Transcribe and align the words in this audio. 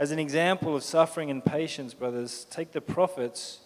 As 0.00 0.12
an 0.12 0.18
example 0.18 0.74
of 0.74 0.82
suffering 0.82 1.30
and 1.30 1.44
patience, 1.44 1.92
brothers, 1.92 2.46
take 2.48 2.72
the 2.72 2.80
prophets 2.80 3.58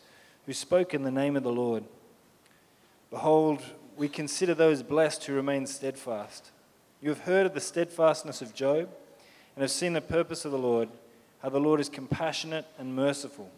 who 0.47 0.53
spoke 0.53 0.93
in 0.93 1.05
the 1.05 1.11
name 1.13 1.37
of 1.37 1.45
the 1.45 1.53
Lord. 1.53 1.85
Behold, 3.09 3.63
we 3.97 4.09
consider 4.09 4.53
those 4.53 4.83
blessed 4.83 5.23
who 5.27 5.33
remain 5.33 5.65
steadfast. 5.69 6.51
You 7.01 7.11
have 7.11 7.21
heard 7.21 7.47
of 7.47 7.55
the 7.55 7.61
steadfastness 7.61 8.43
of 8.43 8.53
Job 8.53 8.89
and 9.55 9.63
have 9.63 9.71
seen 9.71 9.93
the 9.93 10.01
purpose 10.01 10.45
of 10.45 10.51
the 10.51 10.59
Lord, 10.59 10.89
how 11.41 11.51
the 11.51 11.61
Lord 11.61 11.79
is 11.79 11.89
compassionate 11.89 12.67
and 12.81 12.97
merciful. 12.97 13.49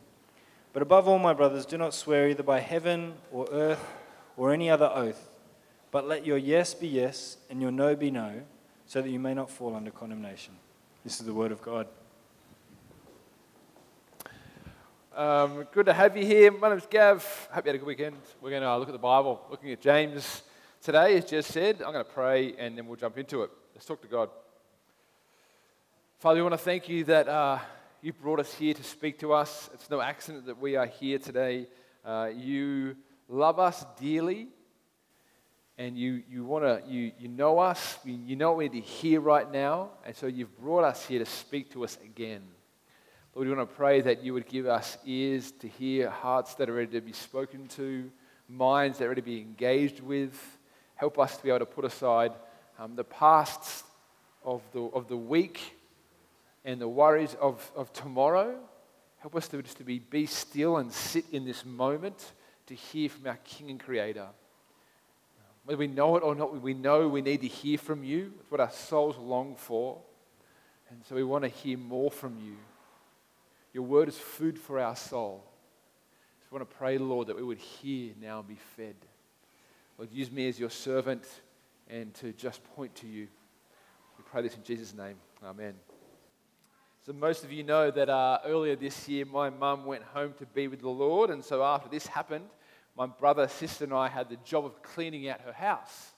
But 0.75 0.83
above 0.83 1.09
all, 1.09 1.19
my 1.19 1.33
brothers, 1.33 1.65
do 1.65 1.79
not 1.79 1.95
swear 1.95 2.29
either 2.29 2.43
by 2.43 2.61
heaven 2.61 3.15
or 3.33 3.48
earth 3.51 3.89
or 4.37 4.53
any 4.53 4.69
other 4.69 4.93
oath, 4.95 5.31
but 5.91 6.06
let 6.06 6.27
your 6.27 6.37
yes 6.37 6.75
be 6.75 6.89
yes 6.89 7.39
and 7.48 7.62
your 7.62 7.73
no 7.73 7.97
be 7.97 8.11
no, 8.11 8.43
so 8.87 9.01
that 9.01 9.09
you 9.09 9.19
may 9.19 9.33
not 9.33 9.48
fall 9.51 9.75
under 9.75 9.91
condemnation. 9.91 10.53
This 11.05 11.19
is 11.19 11.25
the 11.25 11.33
word 11.33 11.53
of 11.53 11.62
God. 11.62 11.87
Um, 15.16 15.66
good 15.73 15.87
to 15.87 15.95
have 15.95 16.15
you 16.15 16.27
here. 16.27 16.52
My 16.52 16.69
name's 16.69 16.84
Gav. 16.84 17.48
Hope 17.51 17.65
you 17.65 17.70
had 17.70 17.77
a 17.77 17.78
good 17.78 17.86
weekend. 17.86 18.19
We're 18.42 18.50
going 18.50 18.61
to 18.61 18.69
uh, 18.69 18.77
look 18.77 18.91
at 18.91 18.92
the 18.92 18.98
Bible, 18.98 19.41
looking 19.48 19.72
at 19.72 19.81
James 19.81 20.42
today, 20.83 21.17
as 21.17 21.25
just 21.25 21.53
said. 21.53 21.77
I'm 21.77 21.95
going 21.95 22.05
to 22.05 22.11
pray 22.11 22.55
and 22.59 22.77
then 22.77 22.86
we'll 22.86 22.97
jump 22.97 23.17
into 23.17 23.42
it. 23.42 23.50
Let's 23.75 23.87
talk 23.87 24.03
to 24.03 24.09
God. 24.09 24.28
Father, 26.19 26.37
we 26.37 26.42
want 26.42 26.53
to 26.53 26.59
thank 26.59 26.91
you 26.91 27.03
that 27.05 27.28
uh, 27.28 27.61
you 28.03 28.12
brought 28.12 28.41
us 28.41 28.53
here 28.53 28.75
to 28.75 28.84
speak 28.84 29.19
to 29.20 29.33
us. 29.33 29.70
It's 29.72 29.89
no 29.89 30.03
accident 30.03 30.44
that 30.44 30.61
we 30.61 30.77
are 30.77 30.84
here 30.84 31.19
today. 31.19 31.67
Uh, 32.05 32.28
you 32.37 32.94
love 33.27 33.59
us 33.59 33.87
dearly, 33.98 34.48
and 35.78 35.97
you, 35.97 36.25
you, 36.28 36.44
wanna, 36.44 36.83
you, 36.87 37.12
you 37.19 37.28
know 37.28 37.59
us. 37.59 37.98
You 38.05 38.37
know 38.37 38.50
what 38.50 38.59
we 38.59 38.69
need 38.69 38.83
to 38.83 38.87
hear 38.87 39.22
right 39.22 39.50
now, 39.50 39.92
and 40.05 40.14
so 40.14 40.27
you've 40.27 40.55
brought 40.59 40.84
us 40.84 41.06
here 41.06 41.20
to 41.20 41.27
speak 41.27 41.72
to 41.72 41.84
us 41.84 41.97
again. 42.05 42.42
Lord, 43.37 43.48
we 43.48 43.55
want 43.55 43.69
to 43.69 43.77
pray 43.77 44.01
that 44.01 44.25
you 44.25 44.33
would 44.33 44.48
give 44.48 44.67
us 44.67 44.97
ears 45.05 45.51
to 45.59 45.69
hear, 45.69 46.09
hearts 46.09 46.55
that 46.55 46.70
are 46.70 46.73
ready 46.73 46.92
to 46.92 47.03
be 47.03 47.12
spoken 47.12 47.69
to, 47.69 48.11
minds 48.48 48.97
that 48.97 49.05
are 49.05 49.09
ready 49.09 49.20
to 49.20 49.27
be 49.27 49.43
engaged 49.43 50.01
with. 50.01 50.33
Help 50.95 51.19
us 51.19 51.37
to 51.37 51.43
be 51.43 51.51
able 51.51 51.59
to 51.59 51.67
put 51.67 51.84
aside 51.84 52.33
um, 52.78 52.97
the 52.97 53.05
pasts 53.05 53.84
of 54.43 54.62
the, 54.73 54.81
of 54.84 55.09
the 55.09 55.17
week 55.19 55.77
and 56.65 56.81
the 56.81 56.89
worries 56.89 57.37
of, 57.39 57.70
of 57.77 57.93
tomorrow. 57.93 58.56
Help 59.19 59.37
us 59.37 59.48
to 59.48 59.61
just 59.61 59.77
to 59.77 59.84
be, 59.84 59.98
be 59.98 60.25
still 60.25 60.78
and 60.78 60.91
sit 60.91 61.27
in 61.31 61.45
this 61.45 61.62
moment 61.67 62.33
to 62.69 62.75
hear 62.75 63.11
from 63.11 63.27
our 63.27 63.39
King 63.45 63.69
and 63.69 63.78
Creator. 63.78 64.28
Whether 65.67 65.77
we 65.77 65.89
know 65.89 66.17
it 66.17 66.23
or 66.23 66.34
not, 66.34 66.59
we 66.62 66.73
know 66.73 67.06
we 67.06 67.21
need 67.21 67.43
to 67.43 67.48
hear 67.48 67.77
from 67.77 68.03
you. 68.03 68.33
It's 68.41 68.50
what 68.50 68.62
our 68.62 68.71
souls 68.71 69.19
long 69.19 69.56
for. 69.56 69.98
And 70.89 71.05
so 71.05 71.15
we 71.15 71.23
want 71.23 71.45
to 71.45 71.50
hear 71.50 71.77
more 71.77 72.11
from 72.11 72.39
you. 72.43 72.56
Your 73.77 73.84
word 73.84 74.08
is 74.08 74.16
food 74.16 74.58
for 74.58 74.80
our 74.80 74.96
soul. 74.96 75.44
So 76.41 76.46
I 76.50 76.55
want 76.55 76.70
to 76.70 76.77
pray, 76.78 76.96
Lord, 76.96 77.27
that 77.27 77.36
we 77.36 77.42
would 77.42 77.58
hear 77.58 78.14
now 78.19 78.38
and 78.38 78.48
be 78.48 78.56
fed. 78.74 78.94
Lord, 79.98 80.10
use 80.10 80.30
me 80.30 80.48
as 80.48 80.58
your 80.58 80.70
servant 80.70 81.27
and 81.86 82.15
to 82.15 82.32
just 82.32 82.65
point 82.75 82.94
to 82.94 83.06
you. 83.06 83.28
We 84.16 84.25
pray 84.25 84.41
this 84.41 84.54
in 84.54 84.62
Jesus' 84.65 84.94
name. 84.94 85.16
Amen. 85.44 85.75
So, 87.04 87.12
most 87.12 87.44
of 87.44 87.53
you 87.53 87.65
know 87.65 87.91
that 87.91 88.09
uh, 88.09 88.38
earlier 88.47 88.76
this 88.76 89.10
year, 89.10 89.26
my 89.26 89.50
mum 89.50 89.84
went 89.84 90.04
home 90.04 90.32
to 90.38 90.47
be 90.47 90.69
with 90.69 90.81
the 90.81 90.88
Lord. 90.88 91.28
And 91.28 91.44
so, 91.44 91.62
after 91.62 91.91
this 91.91 92.06
happened, 92.06 92.47
my 92.97 93.04
brother, 93.04 93.47
sister, 93.47 93.84
and 93.84 93.92
I 93.92 94.09
had 94.09 94.31
the 94.31 94.36
job 94.36 94.65
of 94.65 94.82
cleaning 94.82 95.28
out 95.28 95.42
her 95.42 95.53
house. 95.53 96.15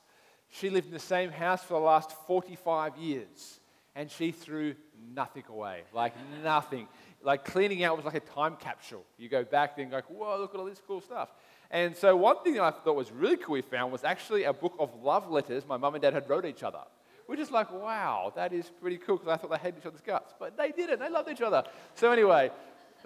She 0.48 0.70
lived 0.70 0.86
in 0.86 0.92
the 0.92 1.00
same 1.00 1.32
house 1.32 1.64
for 1.64 1.74
the 1.74 1.80
last 1.80 2.12
45 2.28 2.98
years, 2.98 3.58
and 3.96 4.08
she 4.08 4.30
threw 4.30 4.76
nothing 5.12 5.44
away 5.48 5.82
like 5.92 6.14
nothing 6.42 6.86
like 7.22 7.44
cleaning 7.44 7.84
out 7.84 7.96
was 7.96 8.04
like 8.04 8.14
a 8.14 8.20
time 8.20 8.56
capsule. 8.56 9.04
You 9.16 9.28
go 9.28 9.44
back 9.44 9.78
and 9.78 9.90
go, 9.90 10.00
whoa, 10.08 10.38
look 10.38 10.54
at 10.54 10.60
all 10.60 10.66
this 10.66 10.80
cool 10.86 11.00
stuff. 11.00 11.30
And 11.70 11.94
so 11.96 12.16
one 12.16 12.42
thing 12.42 12.54
that 12.54 12.62
I 12.62 12.70
thought 12.70 12.96
was 12.96 13.12
really 13.12 13.36
cool 13.36 13.54
we 13.54 13.62
found 13.62 13.92
was 13.92 14.04
actually 14.04 14.44
a 14.44 14.52
book 14.52 14.74
of 14.78 14.90
love 15.02 15.30
letters 15.30 15.66
my 15.66 15.76
mum 15.76 15.94
and 15.94 16.02
dad 16.02 16.14
had 16.14 16.28
wrote 16.28 16.46
each 16.46 16.62
other. 16.62 16.80
We're 17.26 17.36
just 17.36 17.52
like, 17.52 17.70
wow, 17.70 18.32
that 18.36 18.54
is 18.54 18.70
pretty 18.80 18.96
cool 18.96 19.18
because 19.18 19.28
I 19.28 19.36
thought 19.36 19.50
they 19.50 19.58
hated 19.58 19.80
each 19.80 19.86
other's 19.86 20.00
guts. 20.00 20.32
But 20.38 20.56
they 20.56 20.72
didn't. 20.72 20.98
They 20.98 21.10
loved 21.10 21.28
each 21.28 21.42
other. 21.42 21.62
So 21.94 22.10
anyway, 22.10 22.50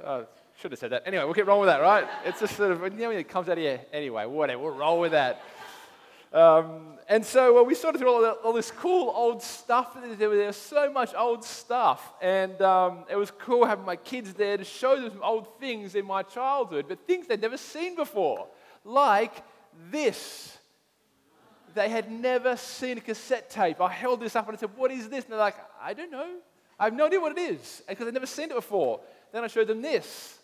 uh, 0.02 0.22
should 0.56 0.70
have 0.70 0.78
said 0.78 0.90
that. 0.90 1.02
Anyway, 1.06 1.24
we'll 1.24 1.34
get 1.34 1.46
rolling 1.46 1.66
with 1.66 1.70
that, 1.70 1.80
right? 1.80 2.06
It's 2.24 2.38
just 2.38 2.56
sort 2.56 2.70
of, 2.70 2.82
you 2.82 2.90
know, 3.00 3.10
it 3.10 3.28
comes 3.28 3.48
out 3.48 3.58
of 3.58 3.58
here. 3.58 3.80
Anyway, 3.92 4.24
whatever, 4.26 4.62
we'll 4.62 4.74
roll 4.74 5.00
with 5.00 5.10
that. 5.10 5.42
Um, 6.32 6.92
and 7.08 7.24
so 7.24 7.52
well, 7.52 7.66
we 7.66 7.74
sorted 7.74 8.00
through 8.00 8.10
all, 8.10 8.22
the, 8.22 8.30
all, 8.30 8.52
this 8.52 8.70
cool 8.70 9.12
old 9.14 9.42
stuff. 9.42 9.96
There 10.16 10.30
was 10.30 10.56
so 10.56 10.90
much 10.90 11.14
old 11.14 11.44
stuff. 11.44 12.12
And 12.22 12.60
um, 12.62 13.04
it 13.10 13.16
was 13.16 13.30
cool 13.30 13.64
having 13.64 13.84
my 13.84 13.96
kids 13.96 14.32
there 14.32 14.56
to 14.56 14.64
show 14.64 14.98
them 15.00 15.10
some 15.10 15.22
old 15.22 15.58
things 15.60 15.94
in 15.94 16.06
my 16.06 16.22
childhood, 16.22 16.86
but 16.88 17.06
things 17.06 17.26
they'd 17.26 17.40
never 17.40 17.58
seen 17.58 17.96
before. 17.96 18.46
Like 18.84 19.42
this. 19.90 20.56
They 21.74 21.88
had 21.88 22.10
never 22.10 22.56
seen 22.56 22.98
a 22.98 23.00
cassette 23.00 23.50
tape. 23.50 23.80
I 23.80 23.90
held 23.90 24.20
this 24.20 24.36
up 24.36 24.46
and 24.48 24.56
I 24.56 24.60
said, 24.60 24.70
What 24.76 24.90
is 24.90 25.08
this? 25.08 25.24
And 25.24 25.32
they're 25.32 25.38
like, 25.38 25.56
I 25.80 25.94
don't 25.94 26.10
know. 26.10 26.36
I 26.78 26.84
have 26.84 26.94
no 26.94 27.06
idea 27.06 27.20
what 27.20 27.36
it 27.36 27.40
is 27.40 27.82
because 27.88 28.04
they've 28.04 28.14
never 28.14 28.26
seen 28.26 28.50
it 28.50 28.54
before. 28.54 29.00
Then 29.32 29.44
I 29.44 29.46
showed 29.46 29.68
them 29.68 29.82
this. 29.82 30.38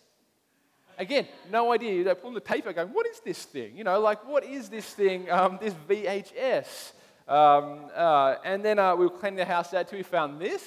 Again, 0.98 1.28
no 1.50 1.72
idea. 1.72 2.02
They're 2.02 2.16
pulling 2.16 2.34
the 2.34 2.40
paper 2.40 2.72
going, 2.72 2.88
what 2.88 3.06
is 3.06 3.20
this 3.20 3.44
thing? 3.44 3.76
You 3.76 3.84
know, 3.84 4.00
like, 4.00 4.26
what 4.26 4.44
is 4.44 4.68
this 4.68 4.84
thing, 4.84 5.30
um, 5.30 5.58
this 5.60 5.72
VHS? 5.88 6.92
Um, 7.28 7.90
uh, 7.94 8.36
and 8.44 8.64
then 8.64 8.80
uh, 8.80 8.96
we 8.96 9.06
were 9.06 9.16
cleaning 9.16 9.36
the 9.36 9.44
house 9.44 9.72
out 9.72 9.88
too. 9.88 9.96
We 9.96 10.02
found 10.02 10.40
this, 10.40 10.62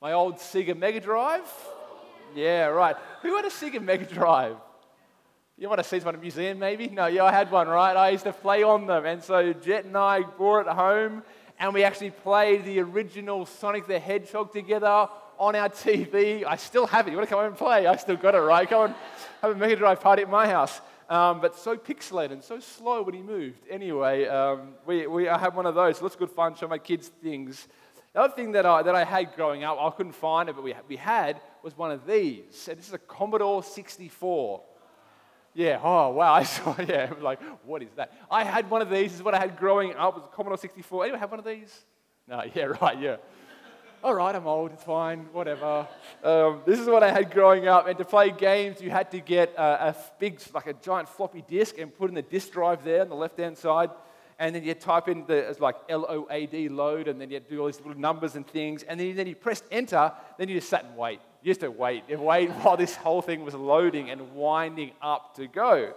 my 0.00 0.12
old 0.12 0.36
Sega 0.36 0.76
Mega 0.76 1.00
Drive. 1.00 1.46
Yeah, 2.34 2.66
right. 2.66 2.96
Who 3.22 3.36
had 3.36 3.44
a 3.44 3.50
Sega 3.50 3.82
Mega 3.82 4.06
Drive? 4.06 4.56
You 5.58 5.68
might 5.68 5.78
have 5.78 5.86
seen 5.86 6.02
one 6.02 6.14
in 6.14 6.20
a 6.20 6.22
museum, 6.22 6.58
maybe? 6.58 6.88
No, 6.88 7.06
yeah, 7.06 7.24
I 7.24 7.32
had 7.32 7.50
one, 7.50 7.68
right? 7.68 7.96
I 7.96 8.10
used 8.10 8.24
to 8.24 8.32
play 8.32 8.62
on 8.62 8.86
them. 8.86 9.04
And 9.04 9.22
so 9.22 9.52
Jet 9.52 9.84
and 9.84 9.96
I 9.96 10.22
brought 10.22 10.66
it 10.66 10.72
home, 10.72 11.22
and 11.58 11.74
we 11.74 11.82
actually 11.82 12.10
played 12.10 12.64
the 12.64 12.80
original 12.80 13.44
Sonic 13.44 13.86
the 13.86 13.98
Hedgehog 13.98 14.52
together 14.52 15.08
on 15.38 15.54
our 15.56 15.68
TV. 15.68 16.44
I 16.44 16.56
still 16.56 16.86
have 16.86 17.06
it. 17.06 17.10
You 17.10 17.16
want 17.16 17.28
to 17.28 17.30
come 17.30 17.38
over 17.38 17.48
and 17.48 17.56
play? 17.56 17.86
I 17.86 17.96
still 17.96 18.16
got 18.16 18.34
it, 18.34 18.38
right? 18.38 18.68
Come 18.68 18.86
and 18.86 18.94
have 19.42 19.52
a 19.52 19.54
Mega 19.54 19.76
Drive 19.76 20.00
party 20.00 20.22
at 20.22 20.30
my 20.30 20.46
house. 20.48 20.80
Um, 21.08 21.40
but 21.40 21.56
so 21.56 21.76
pixelated 21.76 22.32
and 22.32 22.42
so 22.42 22.58
slow 22.58 23.02
when 23.02 23.14
he 23.14 23.22
moved. 23.22 23.60
Anyway, 23.70 24.26
um, 24.26 24.74
we, 24.86 25.06
we, 25.06 25.28
I 25.28 25.38
had 25.38 25.54
one 25.54 25.66
of 25.66 25.74
those. 25.74 25.98
So 25.98 26.04
that's 26.04 26.16
good 26.16 26.30
fun, 26.30 26.56
show 26.56 26.66
my 26.66 26.78
kids 26.78 27.08
things. 27.08 27.68
The 28.12 28.20
other 28.20 28.34
thing 28.34 28.52
that 28.52 28.66
I, 28.66 28.82
that 28.82 28.94
I 28.94 29.04
had 29.04 29.34
growing 29.36 29.62
up, 29.62 29.78
I 29.80 29.90
couldn't 29.90 30.12
find 30.12 30.48
it, 30.48 30.54
but 30.56 30.64
we, 30.64 30.74
we 30.88 30.96
had, 30.96 31.40
was 31.62 31.76
one 31.76 31.92
of 31.92 32.06
these. 32.06 32.66
And 32.68 32.78
this 32.78 32.88
is 32.88 32.94
a 32.94 32.98
Commodore 32.98 33.62
64. 33.62 34.62
Yeah, 35.54 35.80
oh, 35.82 36.10
wow. 36.10 36.32
I 36.32 36.42
saw, 36.44 36.74
yeah, 36.80 37.12
like, 37.20 37.40
what 37.64 37.82
is 37.82 37.90
that? 37.96 38.12
I 38.30 38.42
had 38.42 38.68
one 38.68 38.82
of 38.82 38.90
these. 38.90 39.12
This 39.12 39.14
is 39.14 39.22
what 39.22 39.34
I 39.34 39.38
had 39.38 39.56
growing 39.56 39.94
up, 39.94 40.16
was 40.16 40.24
a 40.24 40.34
Commodore 40.34 40.58
64. 40.58 41.04
Anyone 41.04 41.20
have 41.20 41.30
one 41.30 41.38
of 41.38 41.46
these? 41.46 41.84
No, 42.26 42.42
yeah, 42.54 42.64
right, 42.80 42.98
yeah 42.98 43.16
all 44.06 44.14
right, 44.14 44.36
I'm 44.36 44.46
old, 44.46 44.70
it's 44.70 44.84
fine, 44.84 45.26
whatever. 45.32 45.84
Um, 46.22 46.60
this 46.64 46.78
is 46.78 46.86
what 46.86 47.02
I 47.02 47.10
had 47.10 47.28
growing 47.32 47.66
up. 47.66 47.88
And 47.88 47.98
to 47.98 48.04
play 48.04 48.30
games, 48.30 48.80
you 48.80 48.88
had 48.88 49.10
to 49.10 49.18
get 49.18 49.52
a, 49.58 49.88
a 49.88 49.96
big, 50.20 50.40
like 50.54 50.68
a 50.68 50.74
giant 50.74 51.08
floppy 51.08 51.42
disk 51.42 51.76
and 51.78 51.92
put 51.92 52.08
in 52.08 52.14
the 52.14 52.22
disk 52.22 52.52
drive 52.52 52.84
there 52.84 53.02
on 53.02 53.08
the 53.08 53.16
left 53.16 53.36
hand 53.36 53.58
side. 53.58 53.90
And 54.38 54.54
then 54.54 54.62
you 54.62 54.74
type 54.74 55.08
in 55.08 55.26
the 55.26 55.34
it's 55.34 55.58
like 55.58 55.74
L 55.88 56.06
O 56.08 56.28
A 56.30 56.46
D 56.46 56.68
load, 56.68 57.08
and 57.08 57.20
then 57.20 57.32
you 57.32 57.40
do 57.40 57.58
all 57.58 57.66
these 57.66 57.80
little 57.80 58.00
numbers 58.00 58.36
and 58.36 58.46
things. 58.46 58.84
And 58.84 59.00
then, 59.00 59.16
then 59.16 59.26
you 59.26 59.34
pressed 59.34 59.64
enter, 59.72 60.12
then 60.38 60.48
you 60.48 60.54
just 60.54 60.68
sat 60.68 60.84
and 60.84 60.96
wait. 60.96 61.18
You 61.42 61.48
used 61.48 61.62
to 61.62 61.70
wait 61.72 62.04
and 62.08 62.20
wait 62.20 62.50
while 62.62 62.76
this 62.76 62.94
whole 62.94 63.22
thing 63.22 63.44
was 63.44 63.54
loading 63.54 64.10
and 64.10 64.36
winding 64.36 64.92
up 65.02 65.34
to 65.34 65.48
go. 65.48 65.94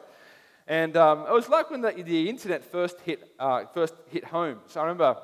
And 0.65 0.97
um, 0.97 1.27
it 1.27 1.31
was 1.31 1.47
like 1.47 1.69
when 1.69 1.81
the, 1.81 1.91
the 1.91 2.27
internet 2.27 2.65
first 2.65 2.99
hit, 3.01 3.31
uh, 3.37 3.65
first 3.71 3.93
hit 4.09 4.25
home. 4.25 4.61
So 4.65 4.79
I 4.79 4.85
remember 4.85 5.15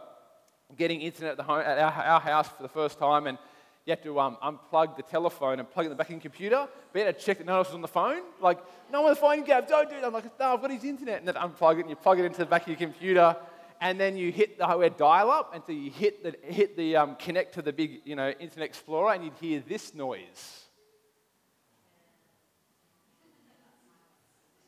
getting 0.77 1.01
internet 1.01 1.31
at, 1.31 1.37
the 1.37 1.43
home, 1.43 1.61
at 1.61 1.77
our, 1.77 1.91
our 1.91 2.19
house 2.19 2.49
for 2.49 2.63
the 2.63 2.69
first 2.69 2.99
time, 2.99 3.27
and 3.27 3.37
you 3.85 3.91
had 3.91 4.01
to 4.03 4.19
um, 4.19 4.37
unplug 4.43 4.97
the 4.97 5.03
telephone 5.03 5.59
and 5.59 5.69
plug 5.69 5.85
in 5.85 5.91
the 5.91 5.95
back 5.95 6.09
end 6.09 6.21
computer, 6.21 6.67
but 6.91 6.99
you 6.99 7.05
had 7.05 7.19
to 7.19 7.25
check 7.25 7.37
that 7.37 7.45
no 7.45 7.53
one 7.53 7.59
else 7.59 7.67
was 7.67 7.75
on 7.75 7.81
the 7.81 7.87
phone. 7.87 8.21
Like, 8.41 8.59
no 8.91 9.01
one's 9.01 9.19
on 9.19 9.29
the 9.35 9.37
phone, 9.37 9.45
Gav, 9.45 9.67
don't 9.67 9.89
do 9.89 9.95
it. 9.95 10.03
I'm 10.03 10.11
like, 10.11 10.39
no, 10.39 10.53
I've 10.53 10.61
got 10.61 10.71
his 10.71 10.83
internet. 10.83 11.19
And 11.19 11.27
then 11.27 11.35
unplug 11.35 11.77
it 11.77 11.81
and 11.81 11.89
you 11.89 11.95
plug 11.95 12.19
it 12.19 12.25
into 12.25 12.39
the 12.39 12.47
back 12.47 12.63
of 12.63 12.67
your 12.67 12.77
computer, 12.77 13.35
and 13.81 13.99
then 13.99 14.17
you 14.17 14.31
hit 14.31 14.57
the 14.57 14.65
hardware 14.65 14.89
dial 14.89 15.29
up 15.29 15.53
until 15.53 15.75
you 15.75 15.91
hit 15.91 16.23
the, 16.23 16.35
hit 16.51 16.75
the 16.75 16.95
um, 16.95 17.15
connect 17.15 17.53
to 17.55 17.61
the 17.61 17.71
big, 17.71 18.01
you 18.05 18.15
know, 18.15 18.29
Internet 18.31 18.69
Explorer, 18.69 19.13
and 19.13 19.23
you'd 19.23 19.33
hear 19.39 19.63
this 19.67 19.93
noise. 19.93 20.63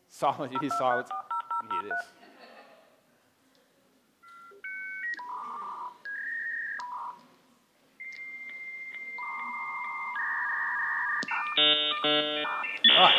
Silence, 0.10 0.54
you 0.54 0.60
hear 0.60 0.70
silence, 0.78 1.10
and 1.62 1.72
hear 1.72 1.84
this. 1.84 2.17
Right. 11.58 13.16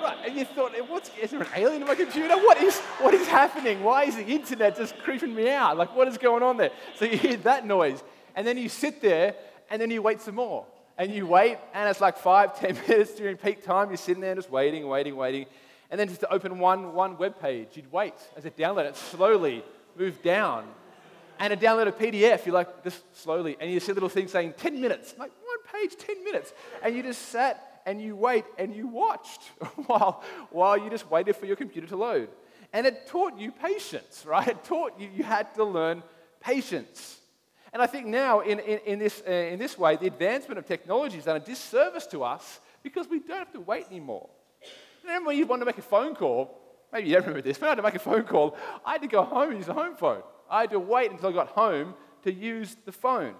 Right, 0.00 0.16
and 0.24 0.36
you 0.36 0.44
thought, 0.44 0.72
what's, 0.88 1.10
is 1.20 1.32
there 1.32 1.42
an 1.42 1.48
alien 1.56 1.82
in 1.82 1.88
my 1.88 1.96
computer? 1.96 2.36
What 2.36 2.62
is, 2.62 2.78
what 3.00 3.14
is 3.14 3.26
happening? 3.26 3.82
Why 3.82 4.04
is 4.04 4.14
the 4.14 4.24
internet 4.24 4.76
just 4.76 4.96
creeping 4.98 5.34
me 5.34 5.50
out? 5.50 5.76
Like, 5.76 5.96
what 5.96 6.06
is 6.06 6.18
going 6.18 6.44
on 6.44 6.56
there? 6.56 6.70
So 6.94 7.04
you 7.04 7.16
hear 7.16 7.36
that 7.38 7.66
noise, 7.66 8.02
and 8.36 8.46
then 8.46 8.56
you 8.58 8.68
sit 8.68 9.02
there, 9.02 9.34
and 9.70 9.82
then 9.82 9.90
you 9.90 10.02
wait 10.02 10.20
some 10.20 10.36
more. 10.36 10.66
And 10.96 11.12
you 11.12 11.26
wait, 11.26 11.58
and 11.74 11.88
it's 11.88 12.00
like 12.00 12.16
five, 12.16 12.58
ten 12.58 12.74
minutes 12.88 13.14
during 13.14 13.36
peak 13.36 13.64
time. 13.64 13.88
You're 13.88 13.96
sitting 13.96 14.20
there 14.20 14.36
just 14.36 14.50
waiting, 14.50 14.86
waiting, 14.86 15.16
waiting. 15.16 15.46
And 15.90 15.98
then 15.98 16.06
just 16.06 16.20
to 16.20 16.32
open 16.32 16.60
one, 16.60 16.94
one 16.94 17.18
web 17.18 17.40
page, 17.40 17.70
you'd 17.74 17.90
wait 17.90 18.14
as 18.36 18.44
it 18.44 18.56
downloaded, 18.56 18.90
it 18.90 18.96
slowly 18.96 19.64
moved 19.96 20.22
down 20.22 20.68
and 21.38 21.52
a 21.52 21.56
download 21.56 21.88
a 21.88 21.92
PDF, 21.92 22.46
you're 22.46 22.54
like, 22.54 22.84
just 22.84 23.02
slowly, 23.16 23.56
and 23.60 23.70
you 23.70 23.80
see 23.80 23.92
a 23.92 23.94
little 23.94 24.08
thing 24.08 24.28
saying 24.28 24.54
10 24.56 24.80
minutes. 24.80 25.14
like, 25.18 25.30
one 25.44 25.82
page, 25.82 25.96
10 25.96 26.24
minutes. 26.24 26.52
And 26.82 26.94
you 26.94 27.02
just 27.02 27.28
sat 27.28 27.82
and 27.86 28.02
you 28.02 28.16
wait 28.16 28.44
and 28.58 28.74
you 28.74 28.86
watched 28.86 29.42
while, 29.86 30.22
while 30.50 30.76
you 30.76 30.90
just 30.90 31.10
waited 31.10 31.36
for 31.36 31.46
your 31.46 31.56
computer 31.56 31.86
to 31.88 31.96
load. 31.96 32.28
And 32.72 32.86
it 32.86 33.06
taught 33.06 33.38
you 33.38 33.52
patience, 33.52 34.24
right? 34.26 34.48
It 34.48 34.64
taught 34.64 34.98
you 34.98 35.08
you 35.14 35.24
had 35.24 35.54
to 35.54 35.64
learn 35.64 36.02
patience. 36.40 37.18
And 37.72 37.82
I 37.82 37.86
think 37.86 38.06
now, 38.06 38.40
in, 38.40 38.58
in, 38.60 38.78
in 38.86 38.98
this, 38.98 39.22
uh, 39.26 39.30
in 39.30 39.58
this 39.58 39.78
way, 39.78 39.96
the 39.96 40.06
advancement 40.06 40.58
of 40.58 40.66
technology 40.66 41.16
has 41.16 41.26
done 41.26 41.36
a 41.36 41.40
disservice 41.40 42.06
to 42.08 42.24
us 42.24 42.60
because 42.82 43.06
we 43.08 43.20
don't 43.20 43.38
have 43.38 43.52
to 43.52 43.60
wait 43.60 43.86
anymore. 43.90 44.28
Remember 45.04 45.28
when 45.28 45.36
you 45.36 45.46
wanted 45.46 45.60
to 45.60 45.66
make 45.66 45.78
a 45.78 45.82
phone 45.82 46.14
call? 46.14 46.58
Maybe 46.92 47.08
you 47.08 47.14
don't 47.14 47.22
remember 47.22 47.42
this, 47.42 47.58
but 47.58 47.66
I 47.66 47.68
had 47.70 47.74
to 47.76 47.82
make 47.82 47.94
a 47.94 47.98
phone 47.98 48.24
call. 48.24 48.56
I 48.84 48.92
had 48.92 49.02
to 49.02 49.08
go 49.08 49.22
home 49.22 49.50
and 49.50 49.58
use 49.58 49.68
a 49.68 49.74
home 49.74 49.96
phone. 49.96 50.22
I 50.50 50.62
had 50.62 50.70
to 50.70 50.80
wait 50.80 51.10
until 51.10 51.28
I 51.30 51.32
got 51.32 51.48
home 51.48 51.94
to 52.22 52.32
use 52.32 52.76
the 52.84 52.92
phone. 52.92 53.34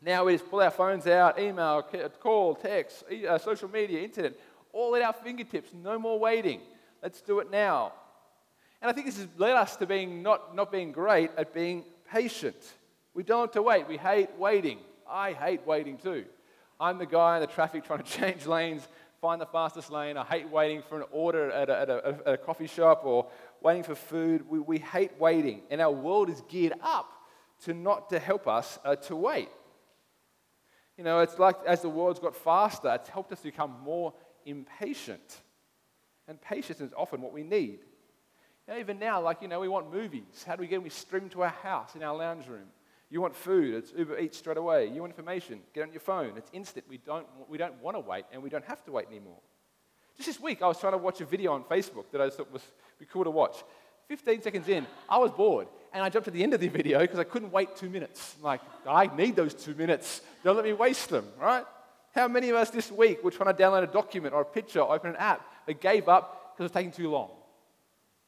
Now 0.00 0.24
we 0.24 0.32
just 0.32 0.50
pull 0.50 0.60
our 0.60 0.70
phones 0.70 1.06
out, 1.06 1.38
email, 1.38 1.82
call, 2.20 2.54
text, 2.56 3.04
uh, 3.28 3.38
social 3.38 3.70
media, 3.70 4.02
internet, 4.02 4.34
all 4.72 4.96
at 4.96 5.02
our 5.02 5.12
fingertips. 5.12 5.70
No 5.72 5.98
more 5.98 6.18
waiting. 6.18 6.60
Let's 7.02 7.20
do 7.20 7.38
it 7.38 7.50
now. 7.50 7.92
And 8.80 8.90
I 8.90 8.94
think 8.94 9.06
this 9.06 9.18
has 9.18 9.28
led 9.36 9.54
us 9.54 9.76
to 9.76 9.86
being 9.86 10.22
not, 10.22 10.56
not 10.56 10.72
being 10.72 10.90
great 10.90 11.30
at 11.36 11.54
being 11.54 11.84
patient. 12.10 12.56
We 13.14 13.22
don't 13.22 13.42
have 13.42 13.52
to 13.52 13.62
wait. 13.62 13.86
We 13.86 13.96
hate 13.96 14.30
waiting. 14.38 14.78
I 15.08 15.32
hate 15.32 15.64
waiting 15.66 15.98
too. 15.98 16.24
I'm 16.80 16.98
the 16.98 17.06
guy 17.06 17.36
in 17.36 17.40
the 17.42 17.46
traffic 17.46 17.84
trying 17.84 18.02
to 18.02 18.04
change 18.18 18.46
lanes, 18.46 18.88
find 19.20 19.40
the 19.40 19.46
fastest 19.46 19.92
lane. 19.92 20.16
I 20.16 20.24
hate 20.24 20.48
waiting 20.48 20.82
for 20.82 20.96
an 20.96 21.06
order 21.12 21.50
at 21.52 21.70
a, 21.70 21.78
at 21.78 21.90
a, 21.90 22.06
at 22.26 22.34
a 22.34 22.36
coffee 22.36 22.66
shop 22.66 23.02
or 23.04 23.26
waiting 23.62 23.82
for 23.82 23.94
food. 23.94 24.48
We, 24.48 24.58
we 24.58 24.78
hate 24.78 25.18
waiting, 25.18 25.62
and 25.70 25.80
our 25.80 25.90
world 25.92 26.30
is 26.30 26.42
geared 26.48 26.74
up 26.82 27.12
to 27.64 27.74
not 27.74 28.10
to 28.10 28.18
help 28.18 28.48
us 28.48 28.78
uh, 28.84 28.96
to 28.96 29.16
wait. 29.16 29.48
You 30.96 31.04
know, 31.04 31.20
it's 31.20 31.38
like 31.38 31.56
as 31.66 31.82
the 31.82 31.88
world's 31.88 32.20
got 32.20 32.36
faster, 32.36 32.92
it's 32.94 33.08
helped 33.08 33.32
us 33.32 33.40
become 33.40 33.74
more 33.84 34.12
impatient. 34.44 35.38
And 36.28 36.40
patience 36.40 36.80
is 36.80 36.92
often 36.96 37.20
what 37.20 37.32
we 37.32 37.42
need. 37.42 37.80
Know, 38.68 38.78
even 38.78 38.98
now, 38.98 39.20
like, 39.20 39.42
you 39.42 39.48
know, 39.48 39.60
we 39.60 39.68
want 39.68 39.92
movies. 39.92 40.44
How 40.46 40.54
do 40.54 40.60
we 40.60 40.68
get 40.68 40.76
them? 40.76 40.84
We 40.84 40.90
stream 40.90 41.28
to 41.30 41.42
our 41.42 41.48
house 41.48 41.96
in 41.96 42.02
our 42.02 42.16
lounge 42.16 42.46
room. 42.46 42.66
You 43.10 43.20
want 43.20 43.36
food, 43.36 43.74
it's 43.74 43.92
Uber 43.96 44.18
Eats 44.18 44.38
straight 44.38 44.56
away. 44.56 44.86
You 44.86 45.02
want 45.02 45.12
information, 45.12 45.60
get 45.74 45.82
on 45.82 45.92
your 45.92 46.00
phone. 46.00 46.32
It's 46.36 46.48
instant. 46.52 46.86
We 46.88 46.96
don't, 46.96 47.26
we 47.48 47.58
don't 47.58 47.74
want 47.82 47.96
to 47.96 48.00
wait, 48.00 48.24
and 48.32 48.42
we 48.42 48.48
don't 48.48 48.64
have 48.64 48.82
to 48.84 48.92
wait 48.92 49.08
anymore. 49.10 49.38
Just 50.16 50.28
this 50.28 50.40
week, 50.40 50.62
I 50.62 50.66
was 50.66 50.78
trying 50.78 50.92
to 50.92 50.98
watch 50.98 51.20
a 51.20 51.26
video 51.26 51.52
on 51.52 51.64
Facebook 51.64 52.04
that 52.12 52.20
I 52.20 52.30
thought 52.30 52.50
was 52.50 52.62
be 53.02 53.08
cool 53.12 53.24
to 53.24 53.30
watch. 53.30 53.56
15 54.06 54.42
seconds 54.42 54.68
in, 54.68 54.86
I 55.08 55.18
was 55.18 55.32
bored, 55.32 55.66
and 55.92 56.04
I 56.04 56.08
jumped 56.08 56.26
to 56.26 56.30
the 56.30 56.42
end 56.42 56.54
of 56.54 56.60
the 56.60 56.68
video 56.68 57.00
because 57.00 57.18
I 57.18 57.24
couldn't 57.24 57.50
wait 57.50 57.74
two 57.74 57.90
minutes. 57.90 58.36
I'm 58.38 58.44
like, 58.44 58.60
I 58.86 59.10
need 59.16 59.34
those 59.34 59.54
two 59.54 59.74
minutes. 59.74 60.20
Don't 60.44 60.54
let 60.54 60.64
me 60.64 60.72
waste 60.72 61.08
them, 61.08 61.26
right? 61.40 61.64
How 62.14 62.28
many 62.28 62.50
of 62.50 62.56
us 62.56 62.70
this 62.70 62.92
week 62.92 63.24
were 63.24 63.32
trying 63.32 63.52
to 63.52 63.60
download 63.60 63.82
a 63.82 63.88
document 63.88 64.34
or 64.34 64.42
a 64.42 64.44
picture 64.44 64.80
or 64.80 64.94
open 64.94 65.10
an 65.10 65.16
app 65.16 65.44
but 65.66 65.80
gave 65.80 66.08
up 66.08 66.52
because 66.52 66.60
it 66.60 66.62
was 66.64 66.72
taking 66.72 66.92
too 66.92 67.10
long? 67.10 67.30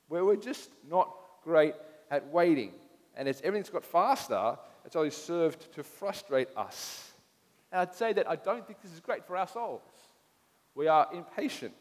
Where 0.09 0.25
we're 0.25 0.37
just 0.37 0.71
not 0.91 1.15
great 1.45 1.75
at 2.11 2.27
waiting. 2.33 2.73
And 3.17 3.29
as 3.29 3.41
everything's 3.43 3.71
got 3.71 3.85
faster, 3.85 4.57
it's 4.85 4.97
only 4.97 5.11
served 5.11 5.73
to 5.75 5.85
frustrate 5.85 6.49
us. 6.57 7.13
And 7.71 7.81
I'd 7.81 7.95
say 7.95 8.13
that 8.15 8.29
I 8.29 8.35
don't 8.35 8.67
think 8.67 8.83
this 8.83 8.93
is 8.93 8.99
great 8.99 9.25
for 9.25 9.37
our 9.37 9.47
souls. 9.47 9.83
We 10.75 10.89
are 10.89 11.07
impatient. 11.15 11.75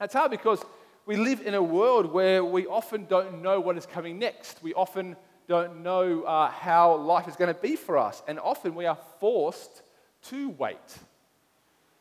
It's 0.00 0.14
hard 0.14 0.30
because 0.30 0.64
we 1.06 1.16
live 1.16 1.40
in 1.40 1.54
a 1.54 1.62
world 1.62 2.12
where 2.12 2.44
we 2.44 2.66
often 2.66 3.06
don't 3.06 3.42
know 3.42 3.60
what 3.60 3.76
is 3.76 3.86
coming 3.86 4.18
next. 4.18 4.62
We 4.62 4.74
often 4.74 5.16
don't 5.48 5.82
know 5.82 6.22
uh, 6.22 6.50
how 6.50 6.96
life 6.96 7.26
is 7.26 7.36
going 7.36 7.52
to 7.52 7.60
be 7.60 7.76
for 7.76 7.98
us. 7.98 8.22
And 8.28 8.38
often 8.38 8.74
we 8.74 8.86
are 8.86 8.98
forced 9.18 9.82
to 10.28 10.50
wait. 10.50 10.76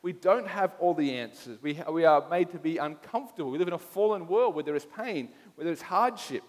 We 0.01 0.13
don't 0.13 0.47
have 0.47 0.75
all 0.79 0.93
the 0.93 1.17
answers. 1.17 1.61
We, 1.61 1.81
we 1.91 2.05
are 2.05 2.27
made 2.29 2.51
to 2.51 2.59
be 2.59 2.77
uncomfortable. 2.77 3.51
We 3.51 3.57
live 3.57 3.67
in 3.67 3.73
a 3.73 3.79
fallen 3.79 4.27
world 4.27 4.55
where 4.55 4.63
there 4.63 4.75
is 4.75 4.85
pain, 4.85 5.29
where 5.55 5.65
there 5.65 5.73
is 5.73 5.81
hardship, 5.81 6.43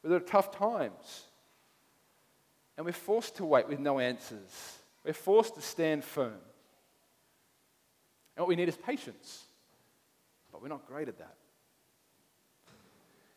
where 0.00 0.10
there 0.10 0.16
are 0.16 0.20
tough 0.20 0.50
times. 0.56 1.26
And 2.76 2.86
we're 2.86 2.92
forced 2.92 3.36
to 3.36 3.44
wait 3.44 3.68
with 3.68 3.78
no 3.78 3.98
answers. 3.98 4.78
We're 5.04 5.12
forced 5.12 5.54
to 5.56 5.60
stand 5.60 6.04
firm. 6.04 6.40
And 8.36 8.42
what 8.42 8.48
we 8.48 8.56
need 8.56 8.68
is 8.68 8.76
patience. 8.76 9.44
But 10.50 10.62
we're 10.62 10.68
not 10.68 10.86
great 10.86 11.08
at 11.08 11.18
that. 11.18 11.36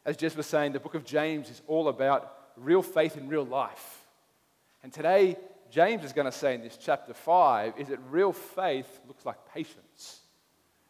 As 0.05 0.17
Jess 0.17 0.35
was 0.35 0.45
saying, 0.45 0.73
the 0.73 0.79
book 0.79 0.95
of 0.95 1.03
James 1.03 1.49
is 1.49 1.61
all 1.67 1.87
about 1.87 2.31
real 2.57 2.83
faith 2.83 3.17
in 3.17 3.27
real 3.27 3.45
life. 3.45 4.05
And 4.83 4.93
today, 4.93 5.35
James 5.71 6.03
is 6.03 6.13
going 6.13 6.25
to 6.25 6.31
say 6.31 6.53
in 6.53 6.61
this 6.61 6.77
chapter 6.77 7.13
5 7.13 7.73
is 7.79 7.87
that 7.87 7.99
real 8.09 8.31
faith 8.31 8.99
looks 9.07 9.25
like 9.25 9.37
patience, 9.53 10.19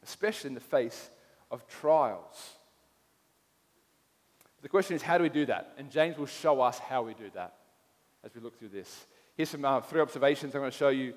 especially 0.03 0.49
in 0.49 0.53
the 0.53 0.59
face 0.59 1.09
of 1.49 1.65
trials. 1.67 2.51
The 4.61 4.69
question 4.69 4.95
is, 4.95 5.01
how 5.01 5.17
do 5.17 5.23
we 5.23 5.29
do 5.29 5.45
that? 5.45 5.73
And 5.77 5.89
James 5.89 6.17
will 6.17 6.25
show 6.25 6.59
us 6.59 6.79
how 6.79 7.03
we 7.03 7.13
do 7.13 7.29
that 7.35 7.53
as 8.23 8.35
we 8.35 8.41
look 8.41 8.59
through 8.59 8.69
this. 8.69 9.05
Here's 9.37 9.49
some 9.49 9.63
uh, 9.63 9.81
three 9.81 10.01
observations 10.01 10.55
I'm 10.55 10.61
going 10.61 10.71
to 10.71 10.77
show 10.77 10.89
you 10.89 11.13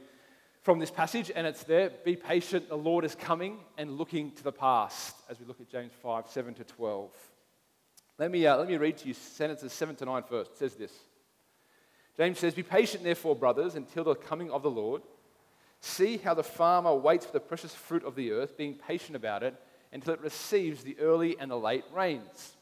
from 0.63 0.79
this 0.79 0.91
passage, 0.91 1.31
and 1.35 1.47
it's 1.47 1.65
there 1.65 1.91
Be 2.05 2.15
patient, 2.15 2.69
the 2.69 2.77
Lord 2.77 3.05
is 3.05 3.15
coming, 3.15 3.59
and 3.77 3.97
looking 3.97 4.33
to 4.33 4.45
the 4.45 4.53
past 4.53 5.17
as 5.31 5.41
we 5.41 5.47
look 5.47 5.61
at 5.61 5.69
James 5.69 5.93
5 6.03 6.29
7 6.29 6.55
to 6.55 6.65
12. 6.65 7.11
Let 8.19 8.33
me, 8.33 8.45
uh, 8.47 8.57
let 8.57 8.69
me 8.69 8.77
read 8.77 8.97
to 8.99 9.09
you 9.09 9.15
sentences 9.15 9.73
7 9.73 9.95
to 9.97 10.05
9 10.05 10.23
first. 10.25 10.53
It 10.53 10.59
says 10.59 10.75
this 10.75 10.93
James 12.17 12.39
says, 12.39 12.55
Be 12.55 12.63
patient, 12.63 13.05
therefore, 13.05 13.37
brothers, 13.37 13.77
until 13.77 14.05
the 14.05 14.15
coming 14.15 14.51
of 14.51 14.63
the 14.63 14.71
Lord. 14.71 15.03
See 15.81 16.17
how 16.17 16.35
the 16.35 16.43
farmer 16.43 16.93
waits 16.93 17.25
for 17.25 17.33
the 17.33 17.41
precious 17.41 17.73
fruit 17.73 18.05
of 18.05 18.17
the 18.17 18.33
earth, 18.33 18.57
being 18.57 18.75
patient 18.75 19.15
about 19.15 19.45
it 19.45 19.55
until 19.93 20.13
it 20.15 20.21
receives 20.21 20.83
the 20.83 20.99
early 20.99 21.37
and 21.39 21.51
the 21.51 21.57
late 21.57 21.85
rains. 21.95 22.57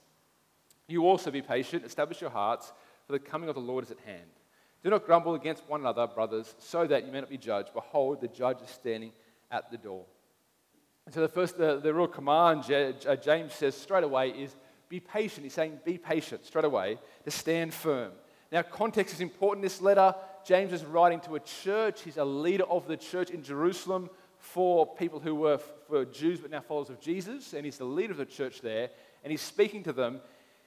You 0.87 1.07
also 1.07 1.31
be 1.31 1.41
patient, 1.41 1.85
establish 1.85 2.21
your 2.21 2.31
hearts, 2.31 2.73
for 3.07 3.13
the 3.13 3.19
coming 3.19 3.49
of 3.49 3.55
the 3.55 3.61
Lord 3.63 3.85
is 3.85 3.91
at 3.91 3.99
hand. 4.01 4.29
Do 4.85 4.91
not 4.91 5.07
grumble 5.07 5.35
against 5.35 5.67
one 5.67 5.81
another, 5.81 6.07
brothers, 6.07 6.55
so 6.59 6.87
that 6.87 7.07
you 7.07 7.13
may 7.13 7.21
not 7.21 7.31
be 7.31 7.39
judged. 7.39 7.73
Behold, 7.73 8.21
the 8.21 8.29
judge 8.29 8.61
is 8.63 8.71
standing 8.71 9.13
at 9.51 9.71
the 9.71 9.79
door. 9.79 10.05
And 11.07 11.15
so 11.15 11.23
the 11.23 11.29
first, 11.29 11.57
the, 11.57 11.81
the 11.81 11.95
real 11.95 12.07
command 12.07 12.65
James 12.65 13.53
says 13.55 13.75
straight 13.75 14.05
away 14.05 14.31
is 14.31 14.55
be 14.88 15.00
patient. 15.00 15.45
He's 15.45 15.55
saying 15.55 15.81
be 15.85 15.99
patient 15.99 16.45
straight 16.45 16.64
away 16.64 16.99
to 17.25 17.31
stand 17.31 17.75
firm. 17.75 18.12
Now, 18.52 18.62
context 18.62 19.14
is 19.14 19.21
important 19.21 19.64
in 19.64 19.69
this 19.69 19.81
letter. 19.81 20.14
James 20.45 20.73
is 20.73 20.85
writing 20.85 21.21
to 21.21 21.35
a 21.35 21.40
church. 21.40 22.02
He's 22.02 22.16
a 22.16 22.25
leader 22.25 22.64
of 22.64 22.87
the 22.87 22.97
church 22.97 23.31
in 23.31 23.43
Jerusalem 23.43 24.09
for 24.38 24.87
people 24.87 25.19
who 25.19 25.35
were 25.35 25.59
for 25.59 26.05
Jews 26.05 26.40
but 26.40 26.50
now 26.50 26.61
followers 26.61 26.90
of 26.90 27.00
Jesus. 27.00 27.52
And 27.52 27.64
he's 27.64 27.78
the 27.78 27.85
leader 27.85 28.12
of 28.12 28.19
the 28.19 28.26
church 28.26 28.61
there. 28.61 28.90
And 29.25 29.31
he's 29.31 29.43
speaking 29.43 29.83
to 29.85 29.93
them. 29.93 30.21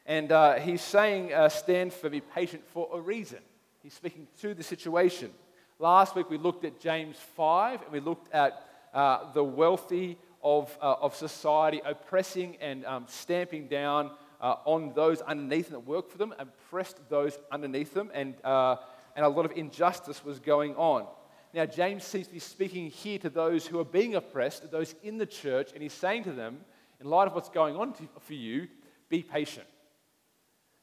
And 0.05 0.31
uh, 0.31 0.55
he's 0.55 0.81
saying, 0.81 1.33
uh, 1.33 1.47
stand 1.49 1.93
firm, 1.93 2.11
be 2.11 2.21
patient 2.21 2.63
for 2.67 2.89
a 2.93 2.99
reason. 2.99 3.39
He's 3.81 3.93
speaking 3.93 4.27
to 4.41 4.53
the 4.53 4.63
situation. 4.63 5.31
Last 5.77 6.15
week 6.15 6.29
we 6.29 6.37
looked 6.37 6.65
at 6.65 6.81
James 6.81 7.15
5 7.37 7.83
and 7.83 7.91
we 7.91 8.01
looked 8.01 8.33
at 8.33 8.65
uh, 8.93 9.31
the 9.31 9.43
wealthy 9.43 10.17
of, 10.43 10.75
uh, 10.81 10.95
of 11.01 11.15
society 11.15 11.81
oppressing 11.85 12.57
and 12.61 12.85
um, 12.85 13.05
stamping 13.07 13.67
down 13.67 14.11
uh, 14.41 14.55
on 14.65 14.93
those 14.93 15.21
underneath 15.21 15.65
them 15.69 15.73
that 15.73 15.87
work 15.87 16.09
for 16.09 16.17
them, 16.17 16.33
oppressed 16.39 16.97
those 17.09 17.37
underneath 17.51 17.93
them, 17.93 18.09
and, 18.13 18.35
uh, 18.43 18.77
and 19.15 19.25
a 19.25 19.29
lot 19.29 19.45
of 19.45 19.51
injustice 19.51 20.23
was 20.23 20.39
going 20.39 20.75
on. 20.75 21.05
Now, 21.53 21.65
James 21.65 22.03
seems 22.03 22.27
to 22.27 22.33
be 22.33 22.39
speaking 22.39 22.89
here 22.89 23.19
to 23.19 23.29
those 23.29 23.65
who 23.65 23.79
are 23.79 23.85
being 23.85 24.15
oppressed, 24.15 24.69
those 24.71 24.95
in 25.03 25.17
the 25.17 25.25
church, 25.25 25.71
and 25.73 25.81
he's 25.81 25.93
saying 25.93 26.23
to 26.25 26.31
them, 26.31 26.59
in 27.01 27.09
light 27.09 27.27
of 27.27 27.33
what's 27.33 27.49
going 27.49 27.75
on 27.75 27.93
to, 27.93 28.03
for 28.19 28.33
you, 28.33 28.67
be 29.09 29.23
patient, 29.23 29.67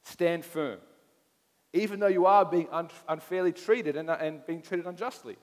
stand 0.03 0.45
firm 0.45 0.79
even 1.77 2.01
though 2.01 2.07
you 2.07 2.27
are 2.27 2.45
being 2.45 2.69
un- 2.71 2.89
unfairly 3.09 3.53
treated 3.53 3.97
and, 3.97 4.11
and 4.11 4.45
being 4.47 4.63
treated 4.63 4.87
unjustly. 4.87 5.37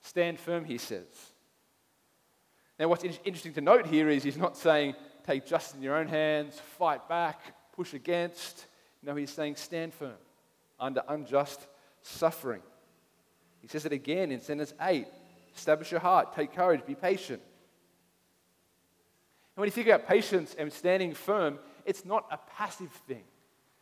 Stand 0.00 0.38
firm, 0.38 0.64
he 0.64 0.78
says. 0.78 1.33
Now, 2.78 2.88
what's 2.88 3.04
in- 3.04 3.14
interesting 3.24 3.52
to 3.54 3.60
note 3.60 3.86
here 3.86 4.08
is 4.08 4.22
he's 4.22 4.36
not 4.36 4.56
saying 4.56 4.94
take 5.26 5.46
justice 5.46 5.74
in 5.76 5.82
your 5.82 5.96
own 5.96 6.08
hands, 6.08 6.60
fight 6.78 7.08
back, 7.08 7.40
push 7.72 7.94
against. 7.94 8.66
No, 9.02 9.14
he's 9.14 9.30
saying 9.30 9.56
stand 9.56 9.94
firm 9.94 10.16
under 10.78 11.02
unjust 11.08 11.66
suffering. 12.02 12.62
He 13.60 13.68
says 13.68 13.86
it 13.86 13.92
again 13.92 14.30
in 14.30 14.40
sentence 14.40 14.74
8 14.80 15.06
establish 15.56 15.90
your 15.90 16.00
heart, 16.00 16.34
take 16.34 16.52
courage, 16.52 16.84
be 16.84 16.94
patient. 16.94 17.40
And 19.56 19.60
when 19.60 19.68
you 19.68 19.70
think 19.70 19.86
about 19.86 20.08
patience 20.08 20.54
and 20.58 20.72
standing 20.72 21.14
firm, 21.14 21.60
it's 21.84 22.04
not 22.04 22.26
a 22.30 22.38
passive 22.56 22.90
thing. 23.06 23.22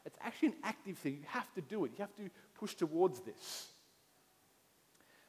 It's 0.04 0.18
actually 0.20 0.48
an 0.48 0.56
active 0.64 0.98
thing. 0.98 1.14
You 1.14 1.24
have 1.28 1.52
to 1.54 1.62
do 1.62 1.84
it, 1.84 1.92
you 1.92 1.98
have 2.00 2.14
to 2.16 2.28
push 2.58 2.74
towards 2.74 3.20
this. 3.20 3.68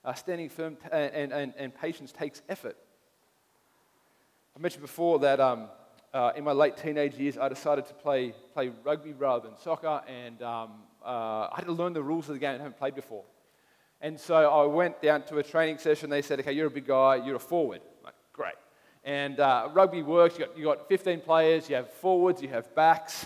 Uh, 0.03 0.13
standing 0.13 0.49
firm 0.49 0.75
t- 0.75 0.89
and, 0.91 1.31
and, 1.31 1.53
and 1.57 1.73
patience 1.73 2.11
takes 2.11 2.41
effort. 2.49 2.75
I 4.55 4.59
mentioned 4.59 4.83
before 4.83 5.17
that 5.19 5.39
um, 5.39 5.67
uh, 6.13 6.31
in 6.35 6.43
my 6.43 6.51
late 6.51 6.77
teenage 6.77 7.15
years, 7.15 7.39
I 7.39 7.49
decided 7.49 7.87
to 7.87 7.93
play, 7.95 8.35
play 8.53 8.71
rugby 8.83 9.13
rather 9.13 9.47
than 9.47 9.57
soccer, 9.57 10.03
and 10.07 10.39
um, 10.43 10.73
uh, 11.03 11.47
I 11.51 11.53
had 11.55 11.65
to 11.65 11.71
learn 11.71 11.93
the 11.93 12.03
rules 12.03 12.29
of 12.29 12.35
the 12.35 12.39
game 12.39 12.53
I 12.53 12.57
haven't 12.57 12.77
played 12.77 12.93
before. 12.93 13.23
And 13.99 14.19
so 14.19 14.35
I 14.35 14.67
went 14.67 15.01
down 15.01 15.23
to 15.23 15.37
a 15.37 15.43
training 15.43 15.79
session. 15.79 16.11
They 16.11 16.21
said, 16.21 16.39
okay, 16.39 16.51
you're 16.51 16.67
a 16.67 16.71
big 16.71 16.85
guy, 16.85 17.15
you're 17.15 17.37
a 17.37 17.39
forward. 17.39 17.81
I'm 17.81 18.05
like, 18.05 18.13
great. 18.31 18.53
And 19.03 19.39
uh, 19.39 19.69
rugby 19.73 20.03
works. 20.03 20.37
You 20.37 20.45
got, 20.45 20.57
you 20.57 20.63
got 20.65 20.87
15 20.87 21.21
players, 21.21 21.67
you 21.67 21.75
have 21.75 21.91
forwards, 21.91 22.39
you 22.39 22.49
have 22.49 22.75
backs, 22.75 23.25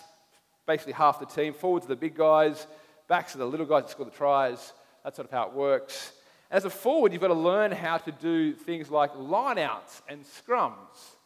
basically 0.65 0.93
half 0.93 1.19
the 1.19 1.25
team. 1.25 1.53
Forwards 1.53 1.85
are 1.87 1.89
the 1.89 1.97
big 1.97 2.15
guys, 2.15 2.67
backs 3.09 3.35
are 3.35 3.39
the 3.39 3.45
little 3.45 3.65
guys 3.65 3.83
that 3.83 3.89
score 3.89 4.05
the 4.05 4.11
tries. 4.11 4.71
That's 5.03 5.17
sort 5.17 5.27
of 5.27 5.31
how 5.31 5.47
it 5.47 5.53
works. 5.53 6.13
As 6.49 6.63
a 6.63 6.69
forward, 6.69 7.11
you've 7.11 7.21
got 7.21 7.27
to 7.27 7.33
learn 7.33 7.73
how 7.73 7.97
to 7.97 8.11
do 8.13 8.53
things 8.53 8.89
like 8.89 9.13
lineouts 9.13 10.01
and 10.07 10.23
scrums. 10.23 11.16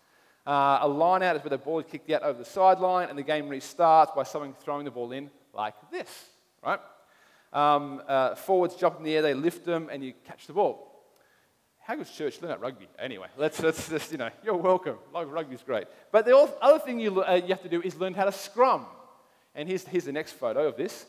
Uh, 0.45 0.79
a 0.81 0.87
line 0.87 1.21
out 1.21 1.35
is 1.35 1.43
where 1.43 1.51
the 1.51 1.57
ball 1.57 1.79
is 1.79 1.85
kicked 1.85 2.09
out 2.09 2.23
over 2.23 2.39
the 2.39 2.45
sideline 2.45 3.09
and 3.09 3.17
the 3.17 3.23
game 3.23 3.47
restarts 3.47 4.15
by 4.15 4.23
someone 4.23 4.53
throwing 4.53 4.85
the 4.85 4.91
ball 4.91 5.11
in 5.11 5.29
like 5.53 5.75
this, 5.91 6.29
right? 6.63 6.79
Um, 7.53 8.01
uh, 8.07 8.35
forwards 8.35 8.75
jump 8.75 8.97
in 8.97 9.03
the 9.03 9.15
air, 9.15 9.21
they 9.21 9.33
lift 9.33 9.65
them, 9.65 9.89
and 9.91 10.03
you 10.03 10.13
catch 10.25 10.47
the 10.47 10.53
ball. 10.53 10.87
How 11.79 11.95
good's 11.95 12.11
church 12.11 12.41
learn 12.41 12.49
that 12.49 12.61
rugby? 12.61 12.87
Anyway, 12.97 13.27
let's, 13.37 13.59
let's 13.61 13.89
just, 13.89 14.11
you 14.11 14.17
know, 14.17 14.29
you're 14.43 14.55
welcome. 14.55 14.97
Like, 15.13 15.27
rugby's 15.29 15.61
great. 15.61 15.85
But 16.11 16.25
the 16.25 16.37
other 16.37 16.79
thing 16.79 16.99
you, 16.99 17.23
uh, 17.23 17.33
you 17.33 17.49
have 17.49 17.63
to 17.63 17.69
do 17.69 17.81
is 17.81 17.95
learn 17.97 18.13
how 18.13 18.25
to 18.25 18.31
scrum. 18.31 18.85
And 19.53 19.67
here's, 19.67 19.85
here's 19.85 20.05
the 20.05 20.11
next 20.11 20.33
photo 20.33 20.67
of 20.67 20.77
this 20.77 21.05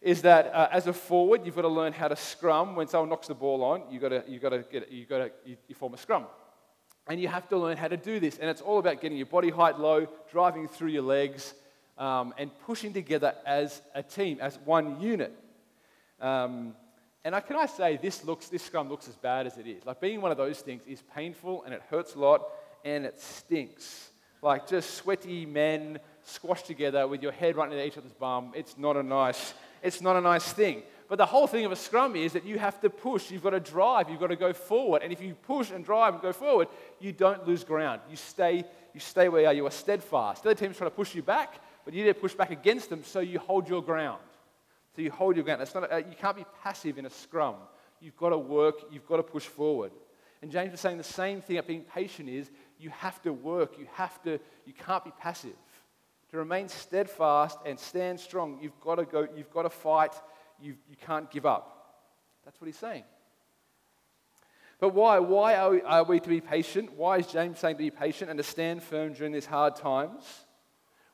is 0.00 0.22
that 0.22 0.46
uh, 0.54 0.68
as 0.72 0.86
a 0.86 0.92
forward, 0.92 1.44
you've 1.44 1.54
got 1.54 1.62
to 1.62 1.68
learn 1.68 1.92
how 1.92 2.08
to 2.08 2.16
scrum. 2.16 2.74
When 2.74 2.88
someone 2.88 3.10
knocks 3.10 3.28
the 3.28 3.34
ball 3.34 3.62
on, 3.62 3.82
you've 3.90 4.02
got 4.02 4.08
to, 4.08 4.24
you've 4.26 4.42
got 4.42 4.50
to, 4.50 4.64
get, 4.70 4.90
you've 4.90 5.08
got 5.08 5.18
to 5.18 5.30
you, 5.44 5.56
you 5.68 5.74
form 5.74 5.94
a 5.94 5.98
scrum. 5.98 6.26
And 7.08 7.20
you 7.20 7.28
have 7.28 7.48
to 7.48 7.56
learn 7.56 7.76
how 7.76 7.88
to 7.88 7.96
do 7.96 8.20
this. 8.20 8.38
And 8.38 8.48
it's 8.48 8.60
all 8.60 8.78
about 8.78 9.00
getting 9.00 9.16
your 9.16 9.26
body 9.26 9.50
height 9.50 9.78
low, 9.78 10.06
driving 10.30 10.68
through 10.68 10.90
your 10.90 11.02
legs, 11.02 11.54
um, 11.98 12.32
and 12.38 12.50
pushing 12.66 12.92
together 12.92 13.34
as 13.44 13.82
a 13.94 14.02
team, 14.02 14.38
as 14.40 14.58
one 14.64 15.00
unit. 15.00 15.32
Um, 16.20 16.74
and 17.24 17.34
I, 17.34 17.40
can 17.40 17.56
I 17.56 17.66
say, 17.66 17.98
this, 17.98 18.24
looks, 18.24 18.48
this 18.48 18.62
scrum 18.62 18.88
looks 18.88 19.08
as 19.08 19.16
bad 19.16 19.46
as 19.46 19.58
it 19.58 19.66
is. 19.66 19.84
Like 19.84 20.00
being 20.00 20.20
one 20.20 20.30
of 20.30 20.38
those 20.38 20.60
things 20.60 20.82
is 20.86 21.02
painful 21.14 21.64
and 21.64 21.74
it 21.74 21.82
hurts 21.90 22.14
a 22.14 22.18
lot 22.18 22.42
and 22.84 23.04
it 23.04 23.20
stinks. 23.20 24.10
Like 24.42 24.66
just 24.66 24.94
sweaty 24.94 25.44
men 25.44 25.98
squashed 26.22 26.66
together 26.66 27.06
with 27.06 27.22
your 27.22 27.32
head 27.32 27.56
right 27.56 27.70
into 27.70 27.84
each 27.84 27.98
other's 27.98 28.14
bum. 28.14 28.52
It's 28.54 28.78
not 28.78 28.96
a 28.96 29.02
nice, 29.02 29.52
it's 29.82 30.00
not 30.00 30.16
a 30.16 30.20
nice 30.20 30.50
thing. 30.52 30.82
But 31.10 31.16
the 31.16 31.26
whole 31.26 31.48
thing 31.48 31.64
of 31.64 31.72
a 31.72 31.76
scrum 31.76 32.14
is 32.14 32.34
that 32.34 32.44
you 32.44 32.56
have 32.60 32.80
to 32.82 32.88
push, 32.88 33.32
you've 33.32 33.42
got 33.42 33.50
to 33.50 33.58
drive, 33.58 34.08
you've 34.08 34.20
got 34.20 34.28
to 34.28 34.36
go 34.36 34.52
forward. 34.52 35.02
And 35.02 35.12
if 35.12 35.20
you 35.20 35.34
push 35.34 35.72
and 35.72 35.84
drive 35.84 36.14
and 36.14 36.22
go 36.22 36.32
forward, 36.32 36.68
you 37.00 37.10
don't 37.10 37.48
lose 37.48 37.64
ground. 37.64 38.00
You 38.08 38.14
stay, 38.14 38.62
you 38.94 39.00
stay 39.00 39.28
where 39.28 39.42
you 39.42 39.46
are, 39.48 39.52
you 39.52 39.66
are 39.66 39.72
steadfast. 39.72 40.44
The 40.44 40.50
other 40.50 40.60
team's 40.60 40.76
trying 40.76 40.88
to 40.88 40.94
push 40.94 41.12
you 41.12 41.24
back, 41.24 41.60
but 41.84 41.94
you 41.94 42.04
need 42.04 42.14
to 42.14 42.20
push 42.20 42.34
back 42.34 42.52
against 42.52 42.90
them 42.90 43.02
so 43.02 43.18
you 43.18 43.40
hold 43.40 43.68
your 43.68 43.82
ground. 43.82 44.20
So 44.94 45.02
you 45.02 45.10
hold 45.10 45.34
your 45.34 45.44
ground. 45.44 45.68
Not 45.74 45.82
a, 45.82 45.94
uh, 45.94 45.96
you 45.96 46.14
can't 46.16 46.36
be 46.36 46.44
passive 46.62 46.96
in 46.96 47.06
a 47.06 47.10
scrum. 47.10 47.56
You've 48.00 48.16
got 48.16 48.28
to 48.28 48.38
work, 48.38 48.76
you've 48.92 49.08
got 49.08 49.16
to 49.16 49.24
push 49.24 49.46
forward. 49.46 49.90
And 50.42 50.52
James 50.52 50.72
is 50.72 50.78
saying 50.78 50.96
the 50.96 51.02
same 51.02 51.40
thing 51.40 51.58
about 51.58 51.66
being 51.66 51.82
patient 51.92 52.28
is 52.28 52.52
you 52.78 52.90
have 52.90 53.20
to 53.22 53.32
work, 53.32 53.80
you 53.80 53.88
have 53.94 54.22
to, 54.22 54.38
you 54.64 54.74
can't 54.86 55.04
be 55.04 55.10
passive. 55.18 55.56
To 56.30 56.36
remain 56.36 56.68
steadfast 56.68 57.58
and 57.66 57.76
stand 57.80 58.20
strong, 58.20 58.60
you've 58.62 58.78
got 58.80 58.94
to 58.94 59.04
go, 59.04 59.26
you've 59.36 59.50
got 59.50 59.62
to 59.62 59.70
fight, 59.70 60.14
you, 60.62 60.76
you 60.88 60.96
can't 61.04 61.30
give 61.30 61.46
up. 61.46 61.80
That's 62.44 62.60
what 62.60 62.66
he's 62.66 62.78
saying. 62.78 63.04
But 64.78 64.94
why? 64.94 65.18
Why 65.18 65.56
are 65.56 65.70
we, 65.70 65.82
are 65.82 66.04
we 66.04 66.20
to 66.20 66.28
be 66.28 66.40
patient? 66.40 66.92
Why 66.94 67.18
is 67.18 67.26
James 67.26 67.58
saying 67.58 67.76
to 67.76 67.82
be 67.82 67.90
patient 67.90 68.30
and 68.30 68.38
to 68.38 68.42
stand 68.42 68.82
firm 68.82 69.12
during 69.12 69.32
these 69.32 69.46
hard 69.46 69.76
times? 69.76 70.24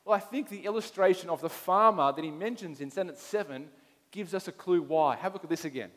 Well, 0.05 0.15
I 0.15 0.19
think 0.19 0.47
the 0.47 0.61
illustration 0.61 1.29
of 1.29 1.41
the 1.41 1.49
farmer 1.49 2.13
that 2.13 2.23
he 2.23 2.31
mentions 2.31 2.79
in 2.79 2.89
sentence 2.89 3.21
7 3.21 3.67
gives 4.09 4.33
us 4.33 4.47
a 4.47 4.53
clue 4.53 4.81
why. 4.81 5.17
Have 5.17 5.33
a 5.33 5.35
look 5.35 5.43
at 5.43 5.49
this 5.49 5.65
again. 5.65 5.91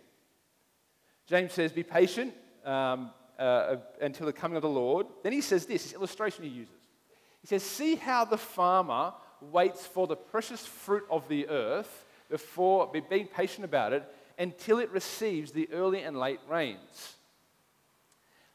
James 1.26 1.52
says, 1.52 1.70
Be 1.70 1.84
patient 1.84 2.34
um, 2.64 3.12
uh, 3.38 3.76
until 4.00 4.26
the 4.26 4.32
coming 4.32 4.56
of 4.56 4.62
the 4.62 4.68
Lord. 4.68 5.06
Then 5.22 5.32
he 5.32 5.40
says 5.40 5.64
this, 5.64 5.84
this 5.84 5.92
illustration 5.92 6.42
he 6.42 6.50
uses. 6.50 6.74
He 7.40 7.46
says, 7.46 7.62
See 7.62 7.94
how 7.94 8.24
the 8.24 8.36
farmer 8.36 9.14
waits 9.40 9.86
for 9.86 10.08
the 10.08 10.16
precious 10.16 10.66
fruit 10.66 11.04
of 11.08 11.28
the 11.28 11.48
earth 11.48 12.04
before 12.30 12.90
being 13.10 13.26
patient 13.26 13.64
about 13.64 13.92
it 13.92 14.04
until 14.38 14.78
it 14.78 14.90
receives 14.90 15.52
the 15.52 15.68
early 15.72 16.02
and 16.02 16.18
late 16.18 16.40
rains 16.48 17.16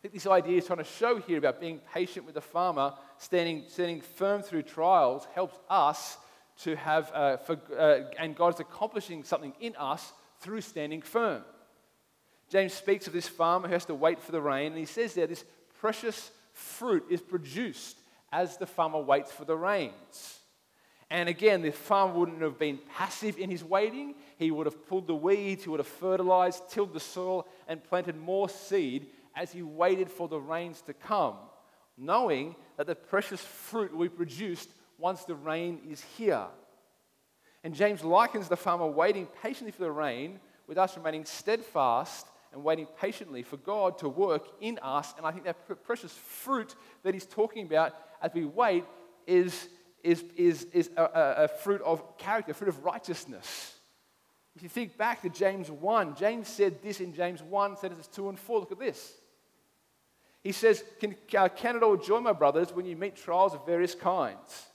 I 0.06 0.08
think 0.08 0.14
this 0.14 0.28
idea 0.28 0.60
is 0.60 0.68
trying 0.68 0.78
to 0.78 0.84
show 0.84 1.18
here 1.18 1.40
about 1.40 1.60
being 1.60 1.82
patient 1.92 2.28
with 2.28 2.36
the 2.36 2.42
farmer, 2.42 2.94
standing, 3.18 3.64
standing 3.68 4.02
firm 4.02 4.44
through 4.44 4.62
trials, 4.62 5.26
helps 5.34 5.58
us 5.68 6.18
to 6.62 6.76
have, 6.76 7.12
uh, 7.12 7.38
for, 7.38 7.60
uh, 7.76 8.12
and 8.20 8.36
God 8.36 8.54
is 8.54 8.60
accomplishing 8.60 9.24
something 9.24 9.54
in 9.60 9.76
us 9.78 10.14
through 10.42 10.62
standing 10.62 11.02
firm. 11.02 11.44
James 12.50 12.74
speaks 12.74 13.08
of 13.08 13.14
this 13.14 13.28
farmer 13.28 13.68
who 13.68 13.74
has 13.74 13.86
to 13.86 13.96
wait 13.96 14.22
for 14.22 14.32
the 14.32 14.40
rain, 14.40 14.74
and 14.74 14.78
he 14.78 14.86
says 14.86 15.16
there 15.16 15.26
this 15.26 15.44
precious 15.80 16.30
fruit 16.54 17.06
is 17.10 17.22
produced 17.22 17.98
as 18.32 18.58
the 18.58 18.68
farmer 18.68 19.00
waits 19.00 19.32
for 19.32 19.46
the 19.46 19.58
rains. 19.58 20.40
And 21.10 21.30
again, 21.30 21.62
the 21.62 21.72
farmer 21.72 22.14
wouldn't 22.14 22.42
have 22.42 22.58
been 22.58 22.80
passive 22.96 23.38
in 23.38 23.50
his 23.50 23.64
waiting. 23.64 24.16
He 24.38 24.52
would 24.52 24.66
have 24.66 24.88
pulled 24.88 25.08
the 25.08 25.16
weeds, 25.16 25.64
he 25.64 25.70
would 25.70 25.80
have 25.80 25.88
fertilized, 25.88 26.70
tilled 26.70 26.94
the 26.94 27.00
soil, 27.00 27.48
and 27.68 27.84
planted 27.84 28.18
more 28.18 28.50
seed 28.50 29.08
as 29.36 29.52
he 29.52 29.62
waited 29.62 30.10
for 30.10 30.28
the 30.28 30.40
rains 30.40 30.82
to 30.82 30.94
come, 30.94 31.36
knowing 31.98 32.56
that 32.78 32.88
the 32.88 32.96
precious 32.96 33.42
fruit 33.42 33.92
will 33.92 34.06
be 34.06 34.10
produced 34.10 34.70
once 34.98 35.26
the 35.26 35.36
rain 35.36 35.80
is 35.90 36.02
here. 36.18 36.48
And 37.64 37.74
James 37.74 38.04
likens 38.04 38.48
the 38.48 38.56
farmer 38.56 38.88
waiting 38.88 39.28
patiently 39.42 39.72
for 39.72 39.84
the 39.84 39.92
rain 39.92 40.40
with 40.68 40.78
us 40.78 40.96
remaining 40.98 41.26
steadfast 41.26 42.28
and 42.54 42.64
waiting 42.64 42.88
patiently 43.00 43.44
for 43.44 43.58
God 43.58 43.98
to 44.00 44.10
work 44.10 44.48
in 44.62 44.80
us. 44.82 45.14
And 45.18 45.26
I 45.26 45.32
think 45.32 45.46
that 45.46 45.84
precious 45.84 46.14
fruit 46.14 46.76
that 47.04 47.14
he's 47.14 47.26
talking 47.26 47.66
about 47.66 47.94
as 48.22 48.32
we 48.34 48.46
wait 48.46 48.86
is, 49.28 49.68
is, 50.06 50.24
is, 50.38 50.68
is 50.72 50.90
a, 50.96 51.44
a 51.44 51.48
fruit 51.48 51.82
of 51.82 52.18
character, 52.18 52.52
a 52.52 52.56
fruit 52.56 52.70
of 52.70 52.86
righteousness. 52.86 53.74
If 54.56 54.64
you 54.64 54.70
think 54.70 54.98
back 54.98 55.22
to 55.24 55.30
James 55.30 55.70
1, 55.70 56.16
James 56.16 56.48
said 56.48 56.82
this 56.82 57.02
in 57.02 57.14
James 57.14 57.44
1, 57.44 57.78
sentences 57.78 58.08
2 58.08 58.30
and 58.30 58.40
4. 58.40 58.60
Look 58.60 58.72
at 58.72 58.80
this. 58.80 59.14
He 60.44 60.52
says, 60.52 60.84
Can, 61.00 61.16
uh, 61.36 61.50
can 61.50 61.76
it 61.76 61.84
all 61.84 61.98
joy, 61.98 62.20
my 62.20 62.32
brothers, 62.32 62.72
when 62.72 62.86
you 62.86 62.96
meet 62.96 63.16
trials 63.16 63.54
of 63.54 63.66
various 63.66 63.96
kinds? 63.96 64.68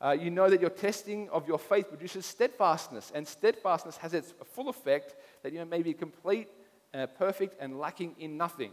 Uh, 0.00 0.12
you 0.12 0.30
know 0.30 0.48
that 0.48 0.60
your 0.60 0.70
testing 0.70 1.28
of 1.30 1.46
your 1.46 1.58
faith 1.58 1.88
produces 1.88 2.24
steadfastness, 2.24 3.12
and 3.14 3.26
steadfastness 3.26 3.98
has 3.98 4.14
its 4.14 4.32
full 4.54 4.70
effect 4.70 5.16
that 5.42 5.52
you 5.52 5.62
may 5.66 5.82
be 5.82 5.92
complete, 5.92 6.48
uh, 6.94 7.06
perfect, 7.06 7.60
and 7.60 7.78
lacking 7.78 8.14
in 8.18 8.38
nothing. 8.38 8.72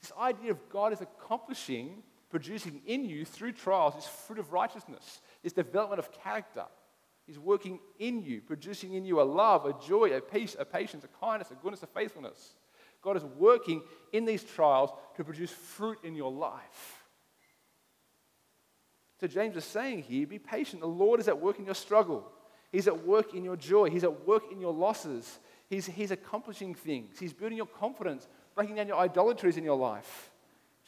This 0.00 0.12
idea 0.20 0.52
of 0.52 0.68
God 0.70 0.92
is 0.92 1.00
accomplishing, 1.00 2.04
producing 2.30 2.82
in 2.86 3.04
you 3.04 3.24
through 3.24 3.52
trials 3.52 3.94
this 3.94 4.06
fruit 4.06 4.38
of 4.38 4.52
righteousness, 4.52 5.20
this 5.42 5.52
development 5.52 5.98
of 5.98 6.12
character. 6.12 6.64
He's 7.26 7.38
working 7.38 7.78
in 7.98 8.22
you, 8.22 8.40
producing 8.40 8.94
in 8.94 9.04
you 9.04 9.20
a 9.20 9.22
love, 9.22 9.66
a 9.66 9.74
joy, 9.86 10.16
a 10.16 10.20
peace, 10.20 10.56
a 10.58 10.64
patience, 10.64 11.04
a 11.04 11.24
kindness, 11.24 11.50
a 11.50 11.54
goodness, 11.54 11.82
a 11.82 11.86
faithfulness. 11.86 12.54
God 13.02 13.16
is 13.16 13.24
working 13.24 13.82
in 14.12 14.24
these 14.24 14.42
trials 14.42 14.90
to 15.16 15.24
produce 15.24 15.50
fruit 15.50 15.98
in 16.02 16.14
your 16.14 16.32
life. 16.32 17.04
So 19.20 19.26
James 19.26 19.56
is 19.56 19.64
saying 19.64 20.04
here 20.04 20.26
be 20.26 20.38
patient. 20.38 20.80
The 20.80 20.88
Lord 20.88 21.20
is 21.20 21.28
at 21.28 21.40
work 21.40 21.58
in 21.58 21.66
your 21.66 21.74
struggle, 21.74 22.30
He's 22.72 22.86
at 22.86 23.06
work 23.06 23.34
in 23.34 23.44
your 23.44 23.56
joy, 23.56 23.90
He's 23.90 24.04
at 24.04 24.26
work 24.26 24.44
in 24.52 24.60
your 24.60 24.72
losses. 24.72 25.38
He's, 25.70 25.84
he's 25.84 26.10
accomplishing 26.10 26.74
things, 26.74 27.18
He's 27.18 27.34
building 27.34 27.58
your 27.58 27.66
confidence, 27.66 28.26
breaking 28.54 28.76
down 28.76 28.88
your 28.88 28.96
idolatries 28.96 29.58
in 29.58 29.64
your 29.64 29.76
life. 29.76 30.30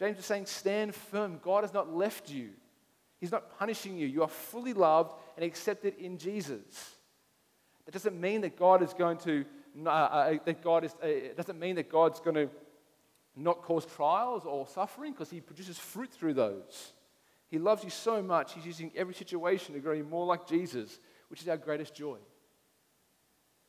James 0.00 0.18
is 0.18 0.24
saying, 0.24 0.46
stand 0.46 0.94
firm. 0.94 1.38
God 1.42 1.62
has 1.62 1.72
not 1.72 1.94
left 1.94 2.28
you. 2.30 2.50
He's 3.20 3.30
not 3.30 3.56
punishing 3.58 3.96
you. 3.96 4.06
You 4.06 4.22
are 4.22 4.28
fully 4.28 4.72
loved 4.72 5.14
and 5.36 5.44
accepted 5.44 5.94
in 5.98 6.18
Jesus. 6.18 6.96
That 7.84 7.92
doesn't 7.92 8.18
mean 8.18 8.40
that 8.40 8.56
God 8.56 8.82
is 8.82 8.94
going 8.94 9.18
to 9.18 9.44
uh, 9.86 9.88
uh, 9.88 10.38
that 10.44 10.62
God 10.62 10.84
is, 10.84 10.94
uh, 11.02 11.06
it 11.06 11.36
doesn't 11.36 11.58
mean 11.58 11.76
that 11.76 11.90
God's 11.90 12.20
going 12.20 12.34
to 12.34 12.50
not 13.36 13.62
cause 13.62 13.86
trials 13.86 14.44
or 14.44 14.66
suffering 14.66 15.12
because 15.12 15.30
He 15.30 15.40
produces 15.40 15.78
fruit 15.78 16.10
through 16.10 16.34
those. 16.34 16.92
He 17.48 17.58
loves 17.58 17.84
you 17.84 17.90
so 17.90 18.22
much, 18.22 18.54
He's 18.54 18.66
using 18.66 18.90
every 18.96 19.14
situation 19.14 19.74
to 19.74 19.80
grow 19.80 19.92
you 19.92 20.04
more 20.04 20.26
like 20.26 20.48
Jesus, 20.48 20.98
which 21.28 21.40
is 21.40 21.48
our 21.48 21.56
greatest 21.56 21.94
joy. 21.94 22.16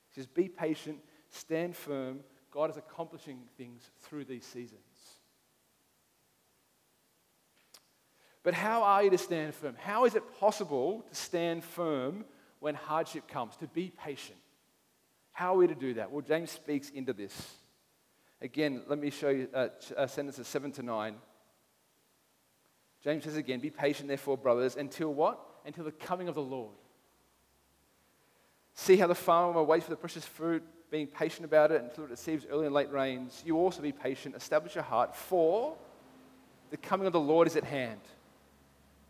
He 0.09 0.21
says, 0.21 0.25
Be 0.27 0.47
patient, 0.47 0.97
stand 1.29 1.75
firm. 1.75 2.21
God 2.51 2.69
is 2.69 2.77
accomplishing 2.77 3.39
things 3.57 3.91
through 4.01 4.25
these 4.25 4.45
seasons. 4.45 4.81
But 8.43 8.53
how 8.53 8.83
are 8.83 9.03
you 9.03 9.09
to 9.11 9.17
stand 9.17 9.53
firm? 9.53 9.75
How 9.79 10.05
is 10.05 10.15
it 10.15 10.23
possible 10.39 11.05
to 11.09 11.15
stand 11.15 11.63
firm 11.63 12.25
when 12.59 12.75
hardship 12.75 13.27
comes, 13.27 13.55
to 13.57 13.67
be 13.67 13.91
patient? 14.03 14.37
How 15.31 15.53
are 15.53 15.57
we 15.57 15.67
to 15.67 15.75
do 15.75 15.95
that? 15.95 16.11
Well, 16.11 16.21
James 16.21 16.51
speaks 16.51 16.89
into 16.89 17.13
this. 17.13 17.55
Again, 18.41 18.81
let 18.87 18.99
me 18.99 19.11
show 19.11 19.29
you 19.29 19.47
uh, 19.53 19.67
uh, 19.95 20.07
sentences 20.07 20.47
7 20.47 20.71
to 20.73 20.83
9. 20.83 21.15
James 23.03 23.23
says 23.23 23.35
again, 23.35 23.59
Be 23.59 23.69
patient, 23.69 24.07
therefore, 24.07 24.37
brothers, 24.37 24.75
until 24.75 25.13
what? 25.13 25.39
Until 25.65 25.83
the 25.83 25.91
coming 25.91 26.27
of 26.27 26.35
the 26.35 26.41
Lord. 26.41 26.73
See 28.73 28.97
how 28.97 29.07
the 29.07 29.15
farmer 29.15 29.61
waits 29.61 29.85
for 29.85 29.91
the 29.91 29.97
precious 29.97 30.25
fruit, 30.25 30.63
being 30.89 31.07
patient 31.07 31.45
about 31.45 31.71
it 31.71 31.81
until 31.81 32.05
it 32.05 32.09
receives 32.09 32.45
early 32.49 32.65
and 32.65 32.73
late 32.73 32.91
rains. 32.91 33.43
You 33.45 33.57
also 33.57 33.81
be 33.81 33.91
patient, 33.91 34.35
establish 34.35 34.75
your 34.75 34.83
heart, 34.83 35.15
for 35.15 35.75
the 36.71 36.77
coming 36.77 37.05
of 37.05 37.13
the 37.13 37.19
Lord 37.19 37.47
is 37.47 37.55
at 37.55 37.63
hand. 37.63 38.01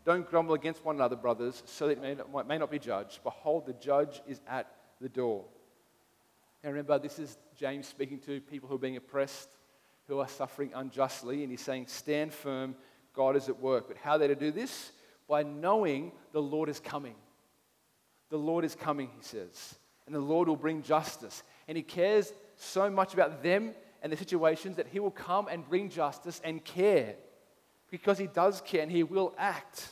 Don't 0.04 0.28
grumble 0.28 0.54
against 0.54 0.84
one 0.84 0.96
another, 0.96 1.16
brothers, 1.16 1.62
so 1.66 1.86
that 1.86 1.92
it 1.92 2.02
may 2.02 2.14
not, 2.14 2.48
may 2.48 2.58
not 2.58 2.70
be 2.70 2.78
judged. 2.78 3.22
Behold, 3.22 3.66
the 3.66 3.72
judge 3.74 4.20
is 4.26 4.40
at 4.48 4.66
the 5.00 5.08
door. 5.08 5.44
Now 6.62 6.70
remember, 6.70 6.98
this 6.98 7.18
is 7.18 7.38
James 7.56 7.86
speaking 7.86 8.18
to 8.20 8.40
people 8.40 8.68
who 8.68 8.76
are 8.76 8.78
being 8.78 8.96
oppressed, 8.96 9.48
who 10.08 10.18
are 10.18 10.28
suffering 10.28 10.72
unjustly, 10.74 11.42
and 11.42 11.50
he's 11.50 11.60
saying, 11.60 11.86
Stand 11.86 12.32
firm, 12.32 12.74
God 13.14 13.36
is 13.36 13.48
at 13.48 13.60
work. 13.60 13.88
But 13.88 13.96
how 13.96 14.12
are 14.12 14.18
they 14.18 14.28
to 14.28 14.34
do 14.34 14.50
this? 14.50 14.92
By 15.28 15.42
knowing 15.42 16.12
the 16.32 16.42
Lord 16.42 16.68
is 16.68 16.80
coming. 16.80 17.14
The 18.30 18.38
Lord 18.38 18.64
is 18.64 18.74
coming, 18.74 19.10
he 19.16 19.22
says, 19.22 19.74
and 20.06 20.14
the 20.14 20.20
Lord 20.20 20.48
will 20.48 20.56
bring 20.56 20.82
justice. 20.82 21.42
And 21.68 21.76
he 21.76 21.82
cares 21.82 22.32
so 22.56 22.88
much 22.88 23.12
about 23.12 23.42
them 23.42 23.74
and 24.02 24.10
the 24.10 24.16
situations 24.16 24.76
that 24.76 24.88
he 24.88 25.00
will 25.00 25.10
come 25.10 25.48
and 25.48 25.68
bring 25.68 25.90
justice 25.90 26.40
and 26.42 26.64
care 26.64 27.14
because 27.92 28.16
he 28.16 28.26
does 28.26 28.62
care 28.62 28.82
and 28.82 28.90
he 28.90 29.02
will 29.02 29.34
act. 29.36 29.90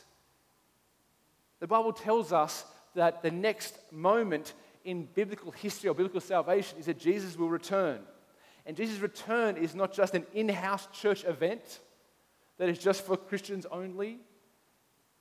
The 1.60 1.66
Bible 1.66 1.92
tells 1.92 2.32
us 2.32 2.64
that 2.94 3.22
the 3.22 3.30
next 3.30 3.78
moment 3.92 4.54
in 4.86 5.06
biblical 5.14 5.52
history 5.52 5.90
or 5.90 5.94
biblical 5.94 6.22
salvation 6.22 6.78
is 6.78 6.86
that 6.86 6.98
Jesus 6.98 7.36
will 7.36 7.50
return. 7.50 8.00
And 8.64 8.74
Jesus' 8.74 9.00
return 9.00 9.58
is 9.58 9.74
not 9.74 9.92
just 9.92 10.14
an 10.14 10.24
in 10.32 10.48
house 10.48 10.88
church 10.94 11.26
event 11.26 11.80
that 12.56 12.70
is 12.70 12.78
just 12.78 13.04
for 13.04 13.18
Christians 13.18 13.66
only. 13.70 14.18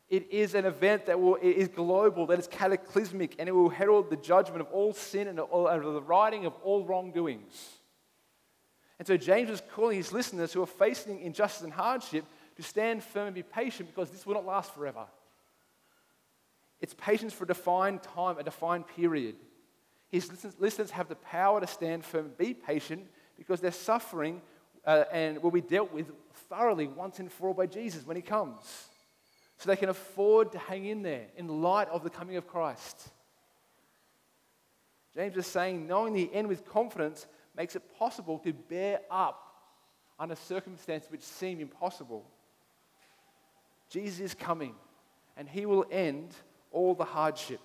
It 0.07 0.31
is 0.31 0.55
an 0.55 0.63
event 0.63 1.05
that 1.07 1.19
will, 1.19 1.36
is 1.36 1.67
global, 1.67 2.27
that 2.27 2.39
is 2.39 2.48
cataclysmic, 2.48 3.36
and 3.39 3.50
it 3.50 3.51
will 3.51 3.69
herald 3.69 4.09
the 4.09 4.15
judgment 4.15 4.62
of 4.62 4.67
all 4.71 4.93
sin 4.93 5.27
and 5.27 5.38
all, 5.38 5.65
the 5.65 6.01
righting 6.01 6.45
of 6.45 6.53
all 6.63 6.86
wrongdoings. 6.86 7.74
And 8.98 9.07
so 9.07 9.17
James 9.17 9.50
was 9.50 9.62
calling 9.74 9.98
his 9.98 10.13
listeners 10.13 10.53
who 10.53 10.63
are 10.63 10.67
facing 10.67 11.19
injustice 11.19 11.63
and 11.63 11.74
hardship 11.74 12.24
to 12.59 12.63
stand 12.63 13.01
firm 13.01 13.27
and 13.27 13.35
be 13.35 13.41
patient 13.41 13.87
because 13.87 14.09
this 14.09 14.25
will 14.25 14.33
not 14.33 14.45
last 14.45 14.75
forever. 14.75 15.05
It's 16.81 16.93
patience 16.93 17.33
for 17.33 17.45
a 17.45 17.47
defined 17.47 18.03
time, 18.03 18.37
a 18.37 18.43
defined 18.43 18.85
period. 18.85 19.35
His 20.09 20.29
listeners 20.59 20.91
have 20.91 21.07
the 21.07 21.15
power 21.15 21.61
to 21.61 21.67
stand 21.67 22.03
firm 22.03 22.25
and 22.25 22.37
be 22.37 22.53
patient 22.53 23.07
because 23.37 23.61
their 23.61 23.71
suffering 23.71 24.41
uh, 24.85 25.05
and 25.09 25.41
will 25.41 25.51
be 25.51 25.61
dealt 25.61 25.93
with 25.93 26.11
thoroughly 26.49 26.87
once 26.87 27.19
and 27.19 27.31
for 27.31 27.47
all 27.47 27.53
by 27.53 27.65
Jesus 27.65 28.05
when 28.05 28.17
he 28.17 28.21
comes. 28.21 28.89
So 29.55 29.69
they 29.69 29.77
can 29.77 29.88
afford 29.88 30.51
to 30.51 30.57
hang 30.57 30.86
in 30.86 31.01
there 31.01 31.27
in 31.38 31.62
light 31.62 31.88
of 31.88 32.03
the 32.03 32.10
coming 32.10 32.36
of 32.36 32.45
Christ. 32.45 33.07
James 35.15 35.38
is 35.38 35.47
saying, 35.47 35.88
knowing 35.88 36.12
the 36.12 36.29
end 36.34 36.49
with 36.49 36.65
confidence 36.65 37.25
makes 37.55 37.77
it 37.77 37.84
possible 37.97 38.38
to 38.39 38.51
bear 38.51 38.99
up 39.10 39.45
under 40.19 40.36
circumstances 40.36 41.10
which 41.10 41.21
seem 41.21 41.62
impossible. 41.62 42.25
Jesus 43.89 44.19
is 44.19 44.34
coming, 44.34 44.75
and 45.36 45.49
he 45.49 45.65
will 45.65 45.86
end 45.91 46.34
all 46.71 46.93
the 46.93 47.06
hardship. 47.06 47.60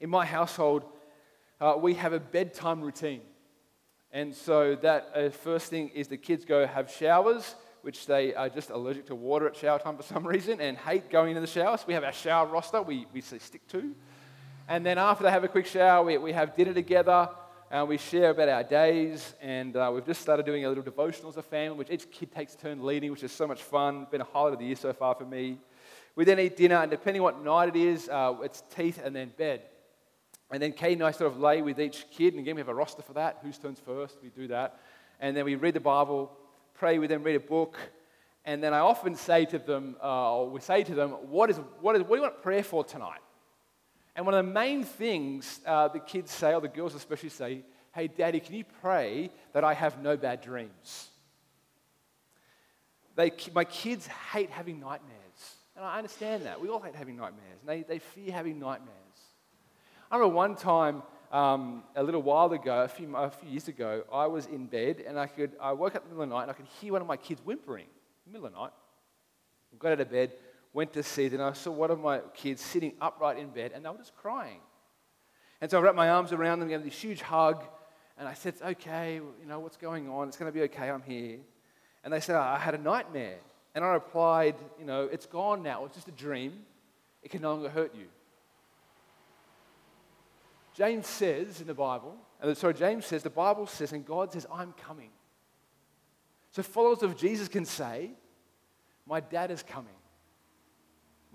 In 0.00 0.10
my 0.10 0.26
household, 0.26 0.84
uh, 1.60 1.74
we 1.78 1.94
have 1.94 2.12
a 2.12 2.20
bedtime 2.20 2.80
routine. 2.80 3.20
And 4.12 4.34
so, 4.34 4.74
that 4.76 5.10
uh, 5.14 5.30
first 5.30 5.70
thing 5.70 5.90
is 5.90 6.08
the 6.08 6.16
kids 6.16 6.44
go 6.44 6.66
have 6.66 6.90
showers, 6.90 7.54
which 7.82 8.06
they 8.06 8.34
are 8.34 8.48
just 8.48 8.70
allergic 8.70 9.06
to 9.06 9.14
water 9.14 9.46
at 9.46 9.56
shower 9.56 9.78
time 9.78 9.96
for 9.96 10.02
some 10.02 10.26
reason 10.26 10.60
and 10.60 10.76
hate 10.76 11.10
going 11.10 11.30
into 11.30 11.40
the 11.40 11.46
shower. 11.46 11.76
So, 11.76 11.84
we 11.86 11.94
have 11.94 12.04
our 12.04 12.12
shower 12.12 12.46
roster 12.46 12.80
we, 12.80 13.06
we 13.12 13.20
stick 13.20 13.66
to. 13.68 13.94
And 14.66 14.84
then, 14.84 14.98
after 14.98 15.24
they 15.24 15.30
have 15.30 15.44
a 15.44 15.48
quick 15.48 15.66
shower, 15.66 16.04
we, 16.04 16.16
we 16.16 16.32
have 16.32 16.56
dinner 16.56 16.72
together 16.72 17.28
and 17.70 17.88
we 17.88 17.98
share 17.98 18.30
about 18.30 18.48
our 18.48 18.62
days. 18.62 19.34
And 19.40 19.76
uh, 19.76 19.90
we've 19.94 20.06
just 20.06 20.22
started 20.22 20.46
doing 20.46 20.64
a 20.64 20.68
little 20.68 20.82
devotional 20.82 21.28
as 21.28 21.36
a 21.36 21.42
family, 21.42 21.76
which 21.76 21.90
each 21.90 22.10
kid 22.10 22.32
takes 22.32 22.54
turn 22.54 22.84
leading, 22.84 23.10
which 23.10 23.22
is 23.22 23.32
so 23.32 23.46
much 23.46 23.62
fun. 23.62 24.06
Been 24.10 24.20
a 24.20 24.24
highlight 24.24 24.54
of 24.54 24.58
the 24.58 24.66
year 24.66 24.76
so 24.76 24.92
far 24.92 25.14
for 25.14 25.24
me. 25.24 25.58
We 26.14 26.24
then 26.24 26.40
eat 26.40 26.56
dinner, 26.56 26.76
and 26.76 26.90
depending 26.90 27.22
what 27.22 27.44
night 27.44 27.68
it 27.68 27.76
is, 27.76 28.08
uh, 28.08 28.34
it's 28.42 28.62
teeth 28.74 29.00
and 29.04 29.14
then 29.14 29.32
bed. 29.36 29.62
And 30.50 30.62
then 30.62 30.72
Kate 30.72 30.94
and 30.94 31.02
I 31.04 31.10
sort 31.10 31.30
of 31.30 31.38
lay 31.38 31.60
with 31.60 31.78
each 31.78 32.06
kid, 32.10 32.32
and 32.32 32.40
again, 32.40 32.54
we 32.54 32.60
have 32.60 32.68
a 32.68 32.74
roster 32.74 33.02
for 33.02 33.12
that. 33.12 33.38
Whose 33.42 33.58
turns 33.58 33.78
first? 33.78 34.16
We 34.22 34.30
do 34.30 34.48
that. 34.48 34.80
And 35.20 35.36
then 35.36 35.44
we 35.44 35.54
read 35.54 35.74
the 35.74 35.80
Bible, 35.80 36.32
pray 36.74 36.98
with 36.98 37.10
them, 37.10 37.22
read 37.22 37.36
a 37.36 37.40
book. 37.40 37.76
And 38.44 38.62
then 38.62 38.72
I 38.72 38.78
often 38.78 39.14
say 39.14 39.44
to 39.44 39.58
them, 39.58 39.96
uh, 40.02 40.36
or 40.36 40.48
we 40.48 40.60
say 40.60 40.82
to 40.82 40.94
them, 40.94 41.10
what, 41.10 41.50
is, 41.50 41.60
what, 41.80 41.96
is, 41.96 42.02
what 42.02 42.10
do 42.10 42.16
you 42.16 42.22
want 42.22 42.42
prayer 42.42 42.62
for 42.62 42.82
tonight? 42.82 43.20
And 44.18 44.26
one 44.26 44.34
of 44.34 44.44
the 44.44 44.52
main 44.52 44.82
things 44.82 45.60
uh, 45.64 45.86
the 45.86 46.00
kids 46.00 46.32
say, 46.32 46.52
or 46.52 46.60
the 46.60 46.66
girls 46.66 46.96
especially 46.96 47.28
say, 47.28 47.62
hey, 47.94 48.08
daddy, 48.08 48.40
can 48.40 48.56
you 48.56 48.64
pray 48.82 49.30
that 49.52 49.62
I 49.62 49.74
have 49.74 50.02
no 50.02 50.16
bad 50.16 50.40
dreams? 50.40 51.06
They, 53.14 53.30
my 53.54 53.62
kids 53.62 54.08
hate 54.32 54.50
having 54.50 54.80
nightmares. 54.80 55.54
And 55.76 55.84
I 55.84 55.98
understand 55.98 56.46
that. 56.46 56.60
We 56.60 56.68
all 56.68 56.80
hate 56.80 56.96
having 56.96 57.16
nightmares. 57.16 57.60
And 57.60 57.68
They, 57.68 57.82
they 57.84 58.00
fear 58.00 58.32
having 58.32 58.58
nightmares. 58.58 58.90
I 60.10 60.16
remember 60.16 60.34
one 60.34 60.56
time, 60.56 61.04
um, 61.30 61.84
a 61.94 62.02
little 62.02 62.22
while 62.22 62.52
ago, 62.52 62.82
a 62.82 62.88
few, 62.88 63.14
a 63.14 63.30
few 63.30 63.50
years 63.50 63.68
ago, 63.68 64.02
I 64.12 64.26
was 64.26 64.46
in 64.46 64.66
bed 64.66 65.04
and 65.06 65.16
I, 65.16 65.28
could, 65.28 65.52
I 65.60 65.70
woke 65.74 65.94
up 65.94 66.02
in 66.02 66.08
the 66.08 66.16
middle 66.16 66.24
of 66.24 66.30
the 66.30 66.34
night 66.34 66.42
and 66.42 66.50
I 66.50 66.54
could 66.54 66.66
hear 66.80 66.94
one 66.94 67.02
of 67.02 67.06
my 67.06 67.16
kids 67.16 67.40
whimpering 67.44 67.86
in 68.26 68.32
the 68.32 68.38
middle 68.40 68.48
of 68.48 68.52
the 68.52 68.58
night. 68.58 68.72
I 69.72 69.76
got 69.78 69.92
out 69.92 70.00
of 70.00 70.10
bed, 70.10 70.32
went 70.78 70.92
to 70.92 71.02
see 71.02 71.26
and 71.26 71.42
I 71.42 71.54
saw 71.54 71.72
one 71.72 71.90
of 71.90 71.98
my 71.98 72.20
kids 72.34 72.62
sitting 72.62 72.92
upright 73.00 73.36
in 73.36 73.48
bed, 73.48 73.72
and 73.74 73.84
they 73.84 73.90
were 73.90 73.96
just 73.96 74.14
crying. 74.14 74.60
And 75.60 75.68
so 75.68 75.78
I 75.78 75.82
wrapped 75.82 75.96
my 75.96 76.08
arms 76.08 76.32
around 76.32 76.60
them, 76.60 76.68
gave 76.68 76.78
them 76.78 76.88
this 76.88 77.00
huge 77.00 77.20
hug, 77.20 77.64
and 78.16 78.28
I 78.28 78.34
said, 78.34 78.54
okay, 78.64 79.16
you 79.16 79.46
know, 79.48 79.58
what's 79.58 79.76
going 79.76 80.08
on? 80.08 80.28
It's 80.28 80.36
going 80.36 80.52
to 80.52 80.56
be 80.56 80.62
okay, 80.66 80.88
I'm 80.88 81.02
here. 81.02 81.38
And 82.04 82.12
they 82.12 82.20
said, 82.20 82.36
oh, 82.36 82.42
I 82.42 82.60
had 82.60 82.76
a 82.76 82.78
nightmare. 82.78 83.38
And 83.74 83.84
I 83.84 83.88
replied, 83.88 84.54
You 84.78 84.86
know, 84.86 85.02
it's 85.14 85.26
gone 85.26 85.64
now, 85.64 85.84
it's 85.84 85.96
just 85.96 86.06
a 86.06 86.12
dream, 86.12 86.52
it 87.24 87.30
can 87.32 87.42
no 87.42 87.54
longer 87.54 87.68
hurt 87.68 87.92
you. 87.94 88.06
James 90.74 91.08
says 91.08 91.60
in 91.60 91.66
the 91.66 91.74
Bible, 91.74 92.14
and 92.40 92.56
sorry, 92.56 92.74
James 92.74 93.04
says, 93.04 93.24
the 93.24 93.30
Bible 93.30 93.66
says, 93.66 93.92
and 93.92 94.06
God 94.06 94.32
says, 94.32 94.46
I'm 94.52 94.72
coming. 94.74 95.10
So 96.52 96.62
followers 96.62 97.02
of 97.02 97.16
Jesus 97.16 97.48
can 97.48 97.64
say, 97.64 98.10
My 99.06 99.18
dad 99.18 99.50
is 99.50 99.64
coming. 99.64 99.97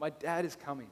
My 0.04 0.10
dad 0.10 0.44
is 0.44 0.58
coming. 0.58 0.90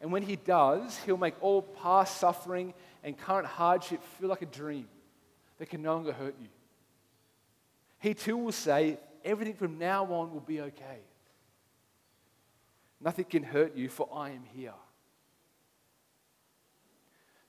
And 0.00 0.10
when 0.10 0.22
he 0.22 0.36
does, 0.36 0.98
he'll 1.04 1.18
make 1.18 1.34
all 1.42 1.60
past 1.60 2.16
suffering 2.16 2.72
and 3.04 3.18
current 3.18 3.46
hardship 3.46 4.02
feel 4.18 4.30
like 4.30 4.40
a 4.40 4.46
dream 4.46 4.88
that 5.58 5.68
can 5.68 5.82
no 5.82 5.96
longer 5.96 6.12
hurt 6.12 6.34
you. 6.40 6.48
He 7.98 8.14
too 8.14 8.38
will 8.38 8.50
say, 8.50 8.98
Everything 9.22 9.52
from 9.52 9.78
now 9.78 10.04
on 10.06 10.32
will 10.32 10.40
be 10.40 10.62
okay. 10.62 11.00
Nothing 12.98 13.26
can 13.26 13.42
hurt 13.42 13.76
you, 13.76 13.90
for 13.90 14.08
I 14.10 14.30
am 14.30 14.44
here. 14.54 14.72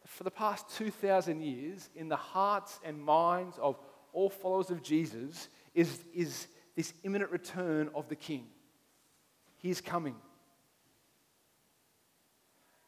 For 0.05 0.25
the 0.25 0.31
past 0.31 0.65
2,000 0.75 1.39
years, 1.39 1.89
in 1.95 2.09
the 2.09 2.17
hearts 2.17 2.81
and 2.83 3.01
minds 3.01 3.57
of 3.61 3.79
all 4.11 4.29
followers 4.29 4.71
of 4.71 4.83
Jesus, 4.83 5.47
is, 5.73 6.03
is 6.13 6.47
this 6.75 6.93
imminent 7.03 7.31
return 7.31 7.89
of 7.95 8.09
the 8.09 8.17
King. 8.17 8.47
He 9.55 9.69
is 9.69 9.79
coming. 9.79 10.17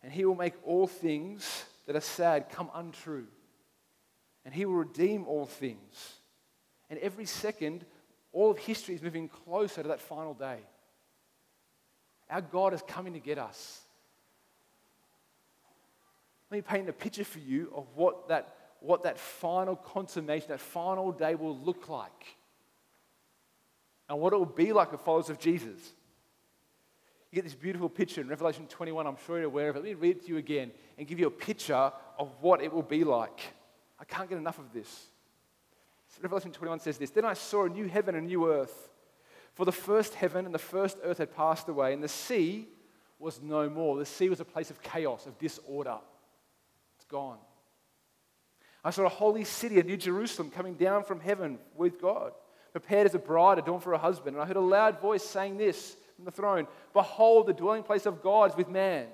And 0.05 0.13
he 0.13 0.23
will 0.23 0.35
make 0.35 0.53
all 0.63 0.85
things 0.85 1.65
that 1.87 1.95
are 1.95 1.99
sad 1.99 2.51
come 2.51 2.69
untrue. 2.75 3.25
And 4.45 4.53
he 4.53 4.63
will 4.63 4.75
redeem 4.75 5.25
all 5.25 5.47
things. 5.47 6.13
And 6.91 6.99
every 6.99 7.25
second, 7.25 7.83
all 8.31 8.51
of 8.51 8.59
history 8.59 8.93
is 8.93 9.01
moving 9.01 9.27
closer 9.27 9.81
to 9.81 9.87
that 9.87 9.99
final 9.99 10.35
day. 10.35 10.59
Our 12.29 12.41
God 12.41 12.75
is 12.75 12.83
coming 12.87 13.13
to 13.13 13.19
get 13.19 13.39
us. 13.39 13.81
Let 16.51 16.57
me 16.57 16.61
paint 16.61 16.87
a 16.87 16.93
picture 16.93 17.23
for 17.23 17.39
you 17.39 17.71
of 17.75 17.87
what 17.95 18.27
that 18.27 18.55
what 18.81 19.01
that 19.03 19.17
final 19.17 19.75
consummation, 19.75 20.49
that 20.49 20.59
final 20.59 21.11
day 21.13 21.33
will 21.33 21.57
look 21.57 21.89
like. 21.89 22.37
And 24.07 24.19
what 24.19 24.33
it 24.33 24.35
will 24.35 24.45
be 24.45 24.71
like 24.71 24.91
for 24.91 24.97
followers 24.97 25.31
of 25.31 25.39
Jesus. 25.39 25.79
You 27.35 27.41
get 27.41 27.49
this 27.49 27.53
beautiful 27.53 27.89
picture 27.89 28.21
in 28.21 28.29
Revelation 28.29 28.65
21. 28.65 29.05
I'm 29.05 29.17
sure 29.25 29.35
you're 29.35 29.47
aware 29.47 29.67
of 29.67 29.75
it. 29.75 29.79
Let 29.79 29.89
me 29.89 29.93
read 29.95 30.15
it 30.15 30.23
to 30.23 30.29
you 30.29 30.37
again 30.37 30.71
and 30.97 31.05
give 31.05 31.19
you 31.19 31.27
a 31.27 31.29
picture 31.29 31.91
of 32.17 32.31
what 32.39 32.61
it 32.61 32.71
will 32.71 32.81
be 32.81 33.03
like. 33.03 33.41
I 33.99 34.05
can't 34.05 34.29
get 34.29 34.37
enough 34.37 34.57
of 34.57 34.71
this. 34.71 35.07
Revelation 36.21 36.53
21 36.53 36.79
says 36.79 36.97
this 36.97 37.09
Then 37.09 37.25
I 37.25 37.33
saw 37.33 37.65
a 37.65 37.69
new 37.69 37.89
heaven 37.89 38.15
and 38.15 38.23
a 38.23 38.27
new 38.29 38.49
earth. 38.49 38.87
For 39.53 39.65
the 39.65 39.73
first 39.73 40.13
heaven 40.13 40.45
and 40.45 40.55
the 40.55 40.59
first 40.59 40.97
earth 41.03 41.17
had 41.17 41.35
passed 41.35 41.67
away, 41.67 41.91
and 41.91 42.01
the 42.01 42.07
sea 42.07 42.69
was 43.19 43.41
no 43.41 43.69
more. 43.69 43.97
The 43.97 44.05
sea 44.05 44.29
was 44.29 44.39
a 44.39 44.45
place 44.45 44.69
of 44.69 44.81
chaos, 44.81 45.25
of 45.25 45.37
disorder. 45.37 45.97
It's 46.95 47.03
gone. 47.03 47.39
I 48.81 48.91
saw 48.91 49.07
a 49.07 49.09
holy 49.09 49.43
city, 49.43 49.77
a 49.81 49.83
new 49.83 49.97
Jerusalem, 49.97 50.51
coming 50.51 50.75
down 50.75 51.03
from 51.03 51.19
heaven 51.19 51.59
with 51.75 52.01
God, 52.01 52.31
prepared 52.71 53.07
as 53.07 53.13
a 53.13 53.19
bride 53.19 53.59
adorned 53.59 53.83
for 53.83 53.91
her 53.91 53.97
husband. 53.97 54.37
And 54.37 54.41
I 54.41 54.47
heard 54.47 54.55
a 54.55 54.61
loud 54.61 55.01
voice 55.01 55.21
saying 55.21 55.57
this 55.57 55.97
the 56.23 56.31
throne 56.31 56.67
Behold, 56.93 57.47
the 57.47 57.53
dwelling 57.53 57.83
place 57.83 58.05
of 58.05 58.21
God 58.21 58.51
is 58.51 58.57
with 58.57 58.69
man. 58.69 59.07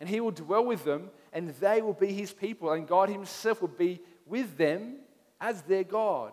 And 0.00 0.08
he 0.08 0.20
will 0.20 0.30
dwell 0.30 0.64
with 0.64 0.84
them, 0.84 1.10
and 1.32 1.50
they 1.54 1.80
will 1.80 1.94
be 1.94 2.12
his 2.12 2.32
people, 2.32 2.72
and 2.72 2.86
God 2.86 3.08
himself 3.08 3.60
will 3.60 3.68
be 3.68 4.00
with 4.26 4.56
them 4.56 4.96
as 5.40 5.62
their 5.62 5.84
God. 5.84 6.32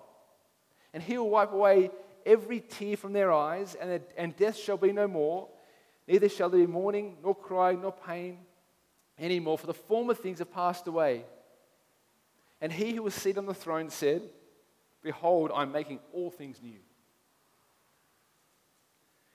And 0.94 1.02
he 1.02 1.18
will 1.18 1.30
wipe 1.30 1.54
away 1.54 1.92
every 2.26 2.60
tear 2.60 2.98
from 2.98 3.14
their 3.14 3.32
eyes, 3.32 3.76
and, 3.76 4.02
and 4.18 4.36
death 4.36 4.58
shall 4.58 4.78
be 4.78 4.92
no 4.92 5.08
more. 5.08 5.48
Neither 6.08 6.28
shall 6.28 6.50
there 6.50 6.60
be 6.60 6.72
mourning, 6.72 7.18
nor 7.24 7.36
crying, 7.36 7.82
nor 7.82 7.94
pain 7.94 8.40
anymore, 9.18 9.58
for 9.58 9.68
the 9.68 9.74
former 9.74 10.14
things 10.14 10.40
have 10.40 10.52
passed 10.52 10.88
away. 10.88 11.24
And 12.60 12.72
he 12.72 12.94
who 12.94 13.04
was 13.04 13.14
seated 13.14 13.38
on 13.38 13.46
the 13.46 13.54
throne 13.54 13.90
said, 13.90 14.24
Behold, 15.04 15.52
I'm 15.54 15.72
making 15.72 16.00
all 16.14 16.30
things 16.30 16.60
new. 16.62 16.80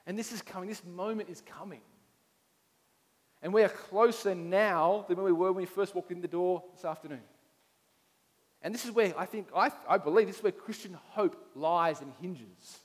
And 0.06 0.18
this 0.18 0.32
is 0.32 0.40
coming, 0.42 0.68
this 0.68 0.84
moment 0.84 1.28
is 1.28 1.42
coming. 1.42 1.80
And 3.42 3.52
we 3.52 3.62
are 3.62 3.68
closer 3.68 4.34
now 4.34 5.04
than 5.08 5.16
when 5.16 5.26
we 5.26 5.32
were 5.32 5.52
when 5.52 5.62
we 5.62 5.66
first 5.66 5.94
walked 5.94 6.10
in 6.10 6.20
the 6.20 6.28
door 6.28 6.62
this 6.74 6.84
afternoon. 6.84 7.22
And 8.62 8.74
this 8.74 8.84
is 8.84 8.90
where 8.90 9.18
I 9.18 9.26
think, 9.26 9.48
I, 9.54 9.70
I 9.88 9.98
believe, 9.98 10.26
this 10.26 10.38
is 10.38 10.42
where 10.42 10.52
Christian 10.52 10.96
hope 11.10 11.36
lies 11.54 12.00
and 12.00 12.12
hinges. 12.20 12.80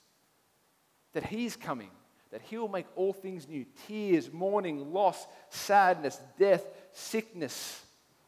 That 1.14 1.26
He's 1.26 1.56
coming, 1.56 1.90
that 2.32 2.42
He 2.42 2.58
will 2.58 2.68
make 2.68 2.86
all 2.96 3.14
things 3.14 3.48
new 3.48 3.66
tears, 3.88 4.32
mourning, 4.32 4.94
loss, 4.94 5.26
sadness, 5.50 6.20
death, 6.38 6.66
sickness, 6.92 7.84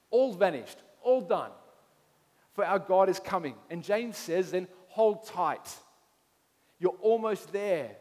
all 0.09 0.33
vanished, 0.33 0.77
all 1.01 1.21
done. 1.21 1.51
For 2.53 2.65
our 2.65 2.79
God 2.79 3.09
is 3.09 3.19
coming. 3.19 3.55
And 3.69 3.83
James 3.83 4.17
says, 4.17 4.51
then 4.51 4.67
hold 4.87 5.25
tight. 5.27 5.75
You're 6.79 6.97
almost 7.01 7.51
there. 7.51 7.97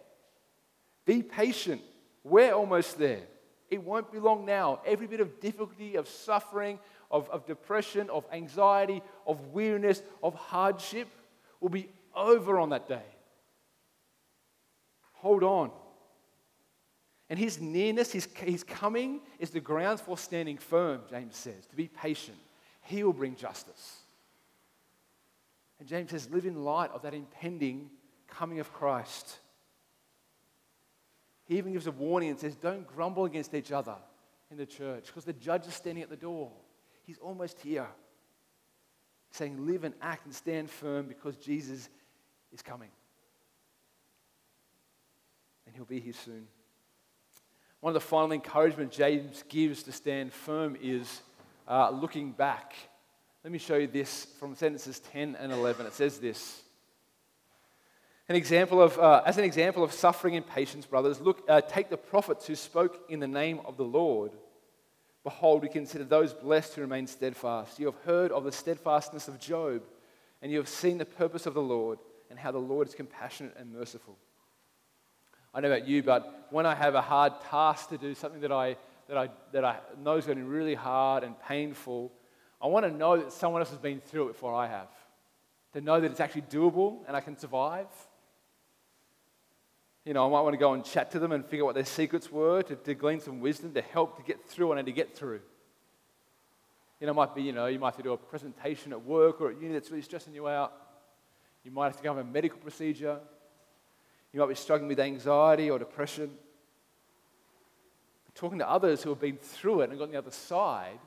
Be 1.05 1.23
patient. 1.23 1.81
We're 2.25 2.53
almost 2.53 2.99
there. 2.99 3.23
It 3.71 3.83
won't 3.83 4.13
be 4.13 4.19
long 4.19 4.45
now. 4.45 4.81
Every 4.87 5.07
bit 5.07 5.21
of 5.21 5.41
difficulty, 5.41 5.97
of 5.97 6.09
suffering, 6.09 6.79
of, 7.11 7.29
of 7.31 7.47
depression, 7.47 8.11
of 8.11 8.25
anxiety, 8.33 9.03
of 9.27 9.49
weariness, 9.49 10.03
of 10.23 10.35
hardship 10.35 11.09
will 11.61 11.71
be 11.71 11.89
over 12.15 12.59
on 12.59 12.71
that 12.71 12.89
day. 12.89 13.03
Hold 15.15 15.43
on. 15.43 15.71
And 17.31 17.39
his 17.39 17.61
nearness, 17.61 18.13
his, 18.13 18.29
his 18.37 18.63
coming, 18.63 19.21
is 19.39 19.51
the 19.51 19.61
grounds 19.61 20.01
for 20.03 20.19
standing 20.19 20.59
firm, 20.59 21.01
James 21.09 21.35
says, 21.37 21.65
to 21.67 21.77
be 21.77 21.89
patient. 21.89 22.37
He 22.83 23.03
will 23.05 23.15
bring 23.15 23.37
justice. 23.37 24.01
And 25.79 25.89
James 25.89 26.11
says, 26.11 26.29
live 26.31 26.45
in 26.45 26.63
light 26.63 26.91
of 26.91 27.03
that 27.03 27.15
impending 27.15 27.89
coming 28.29 28.61
of 28.61 28.73
Christ. 28.73 29.39
He 31.53 31.59
even 31.59 31.75
gives 31.75 31.87
a 31.87 31.93
warning 31.93 32.31
and 32.31 32.39
says, 32.39 32.57
don't 32.57 32.87
grumble 32.87 33.27
against 33.27 33.53
each 33.53 33.73
other 33.73 33.97
in 34.51 34.57
the 34.57 34.65
church 34.65 35.05
because 35.09 35.27
the 35.27 35.35
judge 35.35 35.67
is 35.67 35.75
standing 35.75 36.03
at 36.03 36.09
the 36.09 36.17
door. 36.17 36.51
He's 37.05 37.19
almost 37.19 37.61
here. 37.61 37.89
Saying, 39.33 39.67
live 39.67 39.85
and 39.85 39.95
act 40.01 40.25
and 40.25 40.35
stand 40.35 40.71
firm 40.71 41.05
because 41.05 41.37
Jesus 41.37 41.91
is 42.55 42.63
coming. 42.63 42.89
And 45.67 45.77
he'll 45.77 45.85
be 45.85 46.01
here 46.01 46.15
soon. 46.15 46.47
One 47.81 47.91
of 47.91 48.03
the 48.03 48.09
final 48.09 48.33
encouragement 48.33 48.91
James 48.91 49.45
gives 49.51 49.83
to 49.83 49.93
stand 49.93 50.33
firm 50.33 50.75
is 50.81 51.21
uh, 51.69 51.91
looking 51.91 52.33
back. 52.33 52.73
Let 53.45 53.53
me 53.53 53.59
show 53.59 53.77
you 53.77 53.89
this 53.89 54.25
from 54.41 54.55
sentences 54.55 55.01
10 55.01 55.37
and 55.39 55.53
11. 55.53 55.85
It 55.85 55.93
says 55.93 56.19
this. 56.19 56.62
An 58.29 58.37
example 58.37 58.81
of, 58.81 58.99
uh, 58.99 59.23
as 59.27 59.37
an 59.37 59.45
example 59.45 59.83
of 59.83 59.93
suffering 59.93 60.37
and 60.37 60.47
patience, 60.47 60.87
brothers, 60.87 61.21
look, 61.21 61.43
uh, 61.49 61.61
take 61.61 61.91
the 61.91 61.97
prophets 61.97 62.47
who 62.47 62.55
spoke 62.55 63.05
in 63.09 63.21
the 63.21 63.27
name 63.27 63.61
of 63.65 63.77
the 63.77 63.85
Lord. 63.85 64.33
Behold, 65.25 65.63
we 65.63 65.69
consider 65.69 66.05
those 66.05 66.33
blessed 66.33 66.75
who 66.75 66.81
remain 66.83 67.07
steadfast. 67.07 67.79
You 67.79 67.87
have 67.87 67.97
heard 68.05 68.33
of 68.33 68.45
the 68.45 68.53
steadfastness 68.53 69.29
of 69.29 69.41
Job, 69.41 69.83
and 70.41 70.51
you 70.51 70.59
have 70.59 70.69
seen 70.69 70.99
the 70.99 71.05
purpose 71.05 71.47
of 71.47 71.55
the 71.55 71.63
Lord, 71.63 71.99
and 72.31 72.39
how 72.39 72.53
the 72.53 72.59
Lord 72.59 72.89
is 72.89 72.95
compassionate 72.95 73.55
and 73.59 73.73
merciful. 73.73 74.17
I 75.53 75.61
know 75.61 75.71
about 75.71 75.87
you, 75.87 76.03
but 76.03 76.47
when 76.51 76.65
I 76.65 76.75
have 76.75 76.95
a 76.95 77.03
hard 77.03 77.41
task 77.43 77.91
to 77.91 77.99
do, 77.99 78.15
something 78.15 78.41
that 78.41 78.53
I, 78.53 78.77
that 79.09 79.19
I, 79.19 79.29
that 79.53 79.65
I 79.65 79.79
know 80.03 80.17
is 80.17 80.25
going 80.25 80.39
to 80.39 80.45
be 80.45 80.49
really 80.49 80.75
hard 80.75 81.25
and 81.25 81.39
painful, 81.41 82.11
I 82.61 82.69
want 82.69 82.87
to 82.87 82.93
know 82.93 83.19
that 83.19 83.33
someone 83.33 83.61
else 83.61 83.71
has 83.71 83.79
been 83.79 84.01
through 84.01 84.29
it 84.29 84.33
before 84.33 84.55
I 84.55 84.69
have. 84.69 84.89
To 85.75 85.81
know 85.81 86.01
that 86.01 86.11
it's 86.11 86.21
actually 86.21 86.43
doable 86.43 87.01
and 87.07 87.17
I 87.17 87.21
can 87.21 87.37
survive. 87.37 87.89
You 90.05 90.15
know, 90.15 90.27
I 90.27 90.31
might 90.31 90.41
want 90.41 90.55
to 90.55 90.59
go 90.59 90.73
and 90.73 90.85
chat 90.85 91.13
to 91.13 91.21
them 91.21 91.31
and 91.31 91.45
figure 91.45 91.65
out 91.65 91.67
what 91.67 91.75
their 91.77 91.85
secrets 91.85 92.31
were 92.31 92.63
to, 92.63 92.75
to 92.75 92.95
glean 92.95 93.21
some 93.21 93.41
wisdom 93.41 93.73
to 93.75 93.83
help 93.83 94.17
to 94.17 94.23
get 94.23 94.45
through 94.45 94.69
what 94.69 94.79
I 94.79 94.81
need 94.81 94.87
to 94.87 94.93
get 94.93 95.17
through. 95.17 95.41
You 97.01 97.07
know, 97.07 97.13
it 97.13 97.17
might 97.17 97.35
be, 97.35 97.43
you 97.43 97.53
know, 97.53 97.67
you 97.67 97.79
might 97.79 97.89
have 97.89 97.97
to 97.97 98.03
do 98.03 98.13
a 98.13 98.17
presentation 98.17 98.93
at 98.93 99.05
work 99.05 99.41
or 99.41 99.51
at 99.51 99.61
uni 99.61 99.75
that's 99.75 99.91
really 99.91 100.03
stressing 100.03 100.35
you 100.35 100.49
out. 100.49 100.73
You 101.65 101.71
might 101.71 101.87
have 101.87 101.97
to 101.97 102.03
go 102.03 102.15
have 102.15 102.27
a 102.27 102.29
medical 102.29 102.59
procedure. 102.59 103.19
You 104.33 104.41
might 104.41 104.49
be 104.49 104.55
struggling 104.55 104.89
with 104.89 104.99
anxiety 104.99 105.71
or 105.71 105.79
depression. 105.79 106.31
Talking 108.35 108.59
to 108.61 108.69
others 108.69 109.03
who 109.03 109.11
have 109.11 109.21
been 109.21 109.37
through 109.37 109.83
it 109.83 109.91
and 109.91 109.99
got 109.99 110.05
on 110.05 110.11
the 110.11 110.19
other 110.19 110.31
side, 110.31 110.99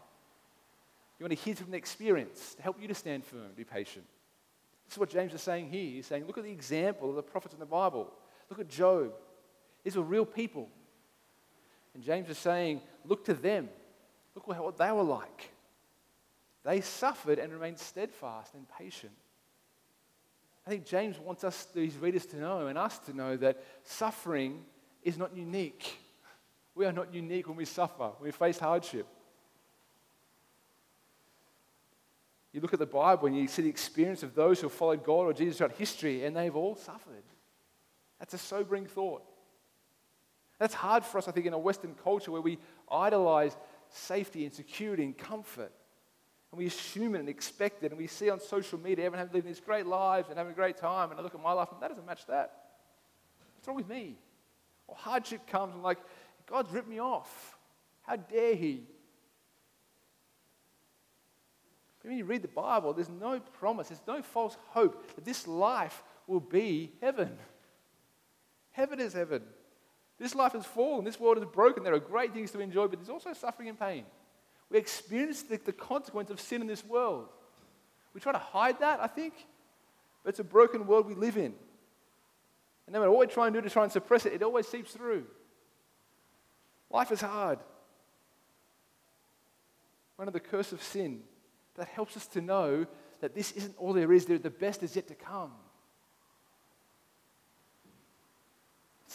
you 1.17 1.23
want 1.23 1.31
to 1.31 1.43
hear 1.43 1.55
from 1.55 1.71
the 1.71 1.77
experience 1.77 2.55
to 2.55 2.61
help 2.61 2.79
you 2.81 2.87
to 2.87 2.93
stand 2.93 3.25
firm, 3.25 3.47
be 3.55 3.63
patient. 3.63 4.05
This 4.85 4.93
is 4.93 4.99
what 4.99 5.09
James 5.09 5.33
is 5.33 5.41
saying 5.41 5.69
here. 5.69 5.91
He's 5.95 6.05
saying, 6.05 6.27
look 6.27 6.37
at 6.37 6.43
the 6.43 6.51
example 6.51 7.09
of 7.09 7.15
the 7.15 7.23
prophets 7.23 7.53
in 7.53 7.59
the 7.59 7.65
Bible. 7.65 8.13
Look 8.49 8.59
at 8.59 8.69
Job. 8.69 9.13
These 9.83 9.95
were 9.95 10.03
real 10.03 10.25
people. 10.25 10.69
And 11.93 12.03
James 12.03 12.29
is 12.29 12.37
saying, 12.37 12.81
look 13.05 13.25
to 13.25 13.33
them. 13.33 13.69
Look 14.35 14.47
what 14.47 14.77
they 14.77 14.91
were 14.91 15.03
like. 15.03 15.51
They 16.63 16.81
suffered 16.81 17.39
and 17.39 17.53
remained 17.53 17.79
steadfast 17.79 18.53
and 18.53 18.65
patient. 18.77 19.13
I 20.65 20.71
think 20.71 20.85
James 20.85 21.19
wants 21.19 21.43
us, 21.43 21.67
these 21.75 21.95
readers, 21.95 22.25
to 22.27 22.37
know 22.37 22.67
and 22.67 22.77
us 22.77 22.97
to 22.99 23.15
know 23.15 23.37
that 23.37 23.63
suffering 23.83 24.63
is 25.03 25.17
not 25.17 25.35
unique. 25.37 25.99
We 26.73 26.85
are 26.85 26.91
not 26.91 27.13
unique 27.13 27.47
when 27.47 27.55
we 27.55 27.65
suffer, 27.65 28.09
when 28.17 28.27
we 28.27 28.31
face 28.31 28.57
hardship. 28.57 29.07
You 32.51 32.61
look 32.61 32.73
at 32.73 32.79
the 32.79 32.85
Bible 32.85 33.27
and 33.27 33.37
you 33.37 33.47
see 33.47 33.61
the 33.61 33.69
experience 33.69 34.23
of 34.23 34.33
those 34.33 34.59
who 34.59 34.67
have 34.67 34.73
followed 34.73 35.03
God 35.03 35.21
or 35.21 35.33
Jesus 35.33 35.57
throughout 35.57 35.73
history, 35.73 36.25
and 36.25 36.35
they've 36.35 36.55
all 36.55 36.75
suffered. 36.75 37.23
That's 38.19 38.33
a 38.33 38.37
sobering 38.37 38.85
thought. 38.85 39.23
That's 40.59 40.73
hard 40.73 41.03
for 41.03 41.17
us, 41.17 41.27
I 41.27 41.31
think, 41.31 41.45
in 41.45 41.53
a 41.53 41.57
Western 41.57 41.95
culture 41.95 42.31
where 42.31 42.41
we 42.41 42.59
idolize 42.89 43.57
safety 43.89 44.45
and 44.45 44.53
security 44.53 45.03
and 45.03 45.17
comfort. 45.17 45.71
And 46.51 46.59
we 46.59 46.67
assume 46.67 47.15
it 47.15 47.19
and 47.19 47.27
expect 47.27 47.83
it. 47.83 47.91
And 47.91 47.99
we 47.99 48.07
see 48.07 48.29
on 48.29 48.39
social 48.39 48.79
media 48.79 49.05
everyone 49.05 49.29
living 49.33 49.51
these 49.51 49.59
great 49.59 49.85
lives 49.85 50.29
and 50.29 50.37
having 50.37 50.53
a 50.53 50.55
great 50.55 50.77
time. 50.77 51.11
And 51.11 51.19
I 51.19 51.23
look 51.23 51.35
at 51.35 51.43
my 51.43 51.51
life 51.51 51.69
and 51.73 51.81
that 51.81 51.89
doesn't 51.89 52.05
match 52.05 52.25
that. 52.27 52.53
What's 53.55 53.67
wrong 53.67 53.75
with 53.75 53.89
me? 53.89 54.17
Or 54.87 54.95
hardship 54.95 55.45
comes 55.47 55.73
and, 55.73 55.83
like, 55.83 55.97
God's 56.45 56.71
ripped 56.71 56.87
me 56.87 56.99
off. 56.99 57.57
How 58.03 58.15
dare 58.15 58.55
He? 58.55 58.83
But 61.99 62.09
when 62.09 62.17
you 62.17 62.25
read 62.25 62.43
the 62.43 62.47
Bible, 62.47 62.93
there's 62.93 63.09
no 63.09 63.39
promise, 63.39 63.89
there's 63.89 63.99
no 64.07 64.21
false 64.21 64.55
hope 64.69 65.15
that 65.15 65.25
this 65.25 65.47
life 65.47 66.03
will 66.27 66.39
be 66.39 66.93
heaven. 67.01 67.37
Heaven 68.75 68.99
is 68.99 69.13
heaven. 69.13 69.41
This 70.19 70.35
life 70.35 70.53
is 70.53 70.65
fallen. 70.65 71.05
This 71.05 71.17
world 71.17 71.37
is 71.37 71.45
broken. 71.45 71.83
There 71.83 71.93
are 71.93 71.99
great 71.99 72.33
things 72.33 72.51
to 72.51 72.59
enjoy, 72.59 72.87
but 72.87 72.99
there's 72.99 73.09
also 73.09 73.31
suffering 73.31 73.69
and 73.69 73.79
pain. 73.79 74.03
We 74.69 74.77
experience 74.77 75.43
the, 75.43 75.57
the 75.63 75.71
consequence 75.71 76.29
of 76.29 76.41
sin 76.41 76.59
in 76.59 76.67
this 76.67 76.85
world. 76.85 77.29
We 78.13 78.19
try 78.19 78.33
to 78.33 78.37
hide 78.37 78.79
that, 78.81 78.99
I 78.99 79.07
think, 79.07 79.33
but 80.23 80.31
it's 80.31 80.39
a 80.39 80.43
broken 80.43 80.87
world 80.87 81.07
we 81.07 81.15
live 81.15 81.37
in. 81.37 81.53
And 82.85 82.93
no 82.93 82.99
matter 82.99 83.11
what 83.11 83.21
we 83.21 83.27
try 83.27 83.47
and 83.47 83.53
do 83.53 83.61
to 83.61 83.69
try 83.69 83.83
and 83.83 83.91
suppress 83.91 84.25
it, 84.25 84.33
it 84.33 84.43
always 84.43 84.67
seeps 84.67 84.91
through. 84.91 85.25
Life 86.89 87.11
is 87.13 87.21
hard. 87.21 87.59
One 90.17 90.27
of 90.27 90.33
the 90.33 90.39
curse 90.41 90.73
of 90.73 90.83
sin 90.83 91.21
That 91.75 91.87
helps 91.87 92.17
us 92.17 92.27
to 92.27 92.41
know 92.41 92.87
that 93.21 93.35
this 93.35 93.53
isn't 93.53 93.75
all 93.77 93.93
there 93.93 94.11
is, 94.11 94.25
the 94.25 94.37
best 94.37 94.83
is 94.83 94.95
yet 94.95 95.07
to 95.07 95.15
come. 95.15 95.51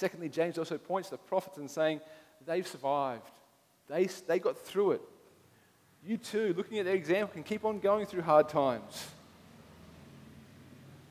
Secondly, 0.01 0.31
James 0.31 0.57
also 0.57 0.79
points 0.79 1.11
to 1.11 1.17
the 1.17 1.19
prophets 1.19 1.59
and 1.59 1.71
saying 1.71 2.01
they've 2.47 2.67
survived. 2.67 3.31
They, 3.87 4.07
they 4.07 4.39
got 4.39 4.57
through 4.57 4.93
it. 4.93 5.03
You 6.03 6.17
too, 6.17 6.55
looking 6.57 6.79
at 6.79 6.87
their 6.87 6.95
example, 6.95 7.35
can 7.35 7.43
keep 7.43 7.67
on 7.67 7.81
going 7.81 8.07
through 8.07 8.23
hard 8.23 8.49
times. 8.49 9.09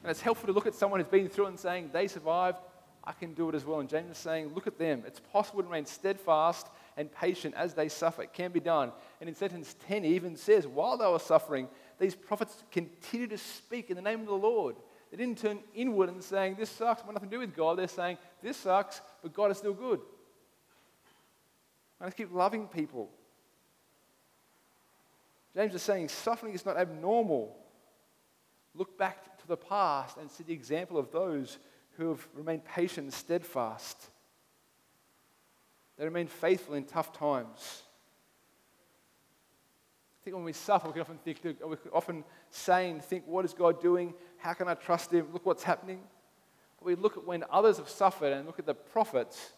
And 0.02 0.10
it's 0.10 0.22
helpful 0.22 0.48
to 0.48 0.54
look 0.54 0.66
at 0.66 0.74
someone 0.74 1.00
who's 1.00 1.08
been 1.08 1.30
through 1.30 1.46
it 1.46 1.50
and 1.50 1.60
saying, 1.60 1.92
they 1.94 2.08
survived, 2.08 2.58
I 3.04 3.12
can 3.12 3.36
do 3.36 3.48
it 3.50 3.54
as 3.54 3.64
well. 3.64 3.80
And 3.80 3.88
James 3.88 4.10
is 4.10 4.18
saying, 4.18 4.56
look 4.56 4.66
at 4.66 4.80
them. 4.80 5.04
It's 5.06 5.20
possible 5.20 5.62
to 5.62 5.68
remain 5.68 5.86
steadfast 5.86 6.66
and 6.98 7.14
patient 7.14 7.54
as 7.56 7.76
they 7.76 7.90
suffer. 7.90 8.24
It 8.24 8.34
can 8.34 8.52
be 8.52 8.60
done. 8.60 8.92
And 9.22 9.30
in 9.30 9.36
sentence 9.36 9.76
10, 9.88 10.04
he 10.04 10.16
even 10.16 10.36
says, 10.36 10.66
while 10.66 10.98
they 10.98 11.06
were 11.06 11.20
suffering, 11.20 11.68
these 12.00 12.16
prophets 12.16 12.64
continue 12.72 13.28
to 13.28 13.38
speak 13.38 13.92
in 13.92 13.96
the 13.96 14.02
name 14.02 14.22
of 14.22 14.26
the 14.26 14.34
Lord. 14.34 14.78
They 15.12 15.18
didn't 15.18 15.40
turn 15.40 15.60
inward 15.74 16.10
and 16.10 16.24
saying, 16.24 16.56
This 16.60 16.70
sucks, 16.70 17.04
want 17.04 17.16
nothing 17.16 17.30
to 17.30 17.36
do 17.36 17.40
with 17.40 17.56
God. 17.56 17.80
They're 17.80 17.88
saying, 17.88 18.18
This 18.42 18.58
sucks, 18.58 19.02
but 19.22 19.34
God 19.34 19.52
is 19.52 19.58
still 19.58 19.74
good. 19.74 20.00
And 22.00 22.06
let's 22.06 22.16
keep 22.16 22.34
loving 22.34 22.68
people. 22.68 23.10
James 25.56 25.74
is 25.74 25.82
saying 25.82 26.10
suffering 26.10 26.54
is 26.54 26.66
not 26.66 26.78
abnormal. 26.78 27.56
Look 28.76 28.98
back 28.98 29.40
to 29.40 29.48
the 29.48 29.58
past 29.58 30.18
and 30.18 30.30
see 30.30 30.44
the 30.44 30.54
example 30.54 30.98
of 30.98 31.12
those 31.12 31.58
who 31.98 32.10
have 32.10 32.28
remained 32.34 32.64
patient 32.66 33.06
and 33.06 33.14
steadfast. 33.14 34.10
They 35.98 36.06
remain 36.06 36.28
faithful 36.28 36.76
in 36.76 36.86
tough 36.86 37.12
times. 37.12 37.84
I 40.20 40.24
think 40.24 40.36
when 40.36 40.44
we 40.46 40.54
suffer, 40.54 40.88
we 40.88 40.94
can 40.94 41.02
often 41.02 41.18
think, 41.18 41.40
we 41.44 41.54
can 41.54 41.92
often 41.94 42.24
say 42.50 42.90
and 42.90 43.02
think, 43.02 43.26
what 43.26 43.46
is 43.46 43.54
God 43.54 43.82
doing? 43.82 44.14
How 44.38 44.54
can 44.54 44.68
I 44.68 44.74
trust 44.74 45.12
Him? 45.12 45.28
Look 45.32 45.46
what's 45.46 45.64
happening. 45.64 46.02
But 46.78 46.86
we 46.86 46.96
look 46.96 47.16
at 47.16 47.26
when 47.26 47.46
others 47.50 47.78
have 47.78 47.90
suffered 47.90 48.34
and 48.34 48.46
look 48.46 48.60
at 48.60 48.66
the 48.66 48.74
prophets, 48.74 49.54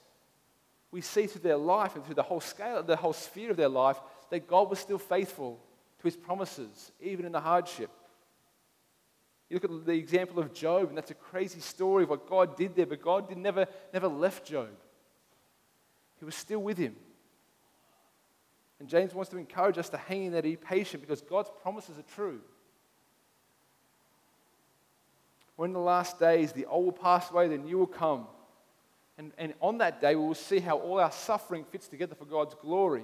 we 0.91 1.01
see 1.01 1.25
through 1.25 1.41
their 1.41 1.57
life 1.57 1.95
and 1.95 2.05
through 2.05 2.15
the 2.15 2.23
whole 2.23 2.41
scale, 2.41 2.83
the 2.83 2.95
whole 2.95 3.13
sphere 3.13 3.51
of 3.51 3.57
their 3.57 3.69
life, 3.69 3.99
that 4.29 4.47
God 4.47 4.69
was 4.69 4.79
still 4.79 4.99
faithful 4.99 5.59
to 5.99 6.03
His 6.03 6.15
promises, 6.15 6.91
even 7.01 7.25
in 7.25 7.31
the 7.31 7.39
hardship. 7.39 7.89
You 9.49 9.55
look 9.55 9.65
at 9.65 9.85
the 9.85 9.93
example 9.93 10.39
of 10.39 10.53
Job, 10.53 10.89
and 10.89 10.97
that's 10.97 11.11
a 11.11 11.15
crazy 11.15 11.59
story 11.59 12.03
of 12.03 12.09
what 12.09 12.29
God 12.29 12.55
did 12.55 12.75
there, 12.75 12.85
but 12.85 13.01
God 13.01 13.27
did 13.27 13.37
never, 13.37 13.65
never 13.93 14.07
left 14.07 14.45
Job. 14.45 14.69
He 16.19 16.25
was 16.25 16.35
still 16.35 16.59
with 16.59 16.77
him. 16.77 16.95
And 18.81 18.89
James 18.89 19.13
wants 19.13 19.29
to 19.29 19.37
encourage 19.37 19.77
us 19.77 19.89
to 19.89 19.97
hang 19.97 20.23
in 20.23 20.31
there, 20.31 20.41
to 20.41 20.47
be 20.47 20.55
patient, 20.55 21.03
because 21.03 21.21
God's 21.21 21.51
promises 21.61 21.99
are 21.99 22.15
true. 22.15 22.39
When 25.55 25.69
in 25.69 25.73
the 25.73 25.79
last 25.79 26.19
days, 26.19 26.51
the 26.51 26.65
old 26.65 26.85
will 26.85 26.91
pass 26.91 27.29
away, 27.29 27.47
the 27.47 27.59
new 27.59 27.77
will 27.77 27.85
come. 27.85 28.25
And, 29.19 29.33
and 29.37 29.53
on 29.61 29.77
that 29.77 30.01
day, 30.01 30.15
we 30.15 30.25
will 30.25 30.33
see 30.33 30.57
how 30.57 30.79
all 30.79 30.99
our 30.99 31.11
suffering 31.11 31.63
fits 31.63 31.87
together 31.87 32.15
for 32.15 32.25
God's 32.25 32.55
glory. 32.55 33.03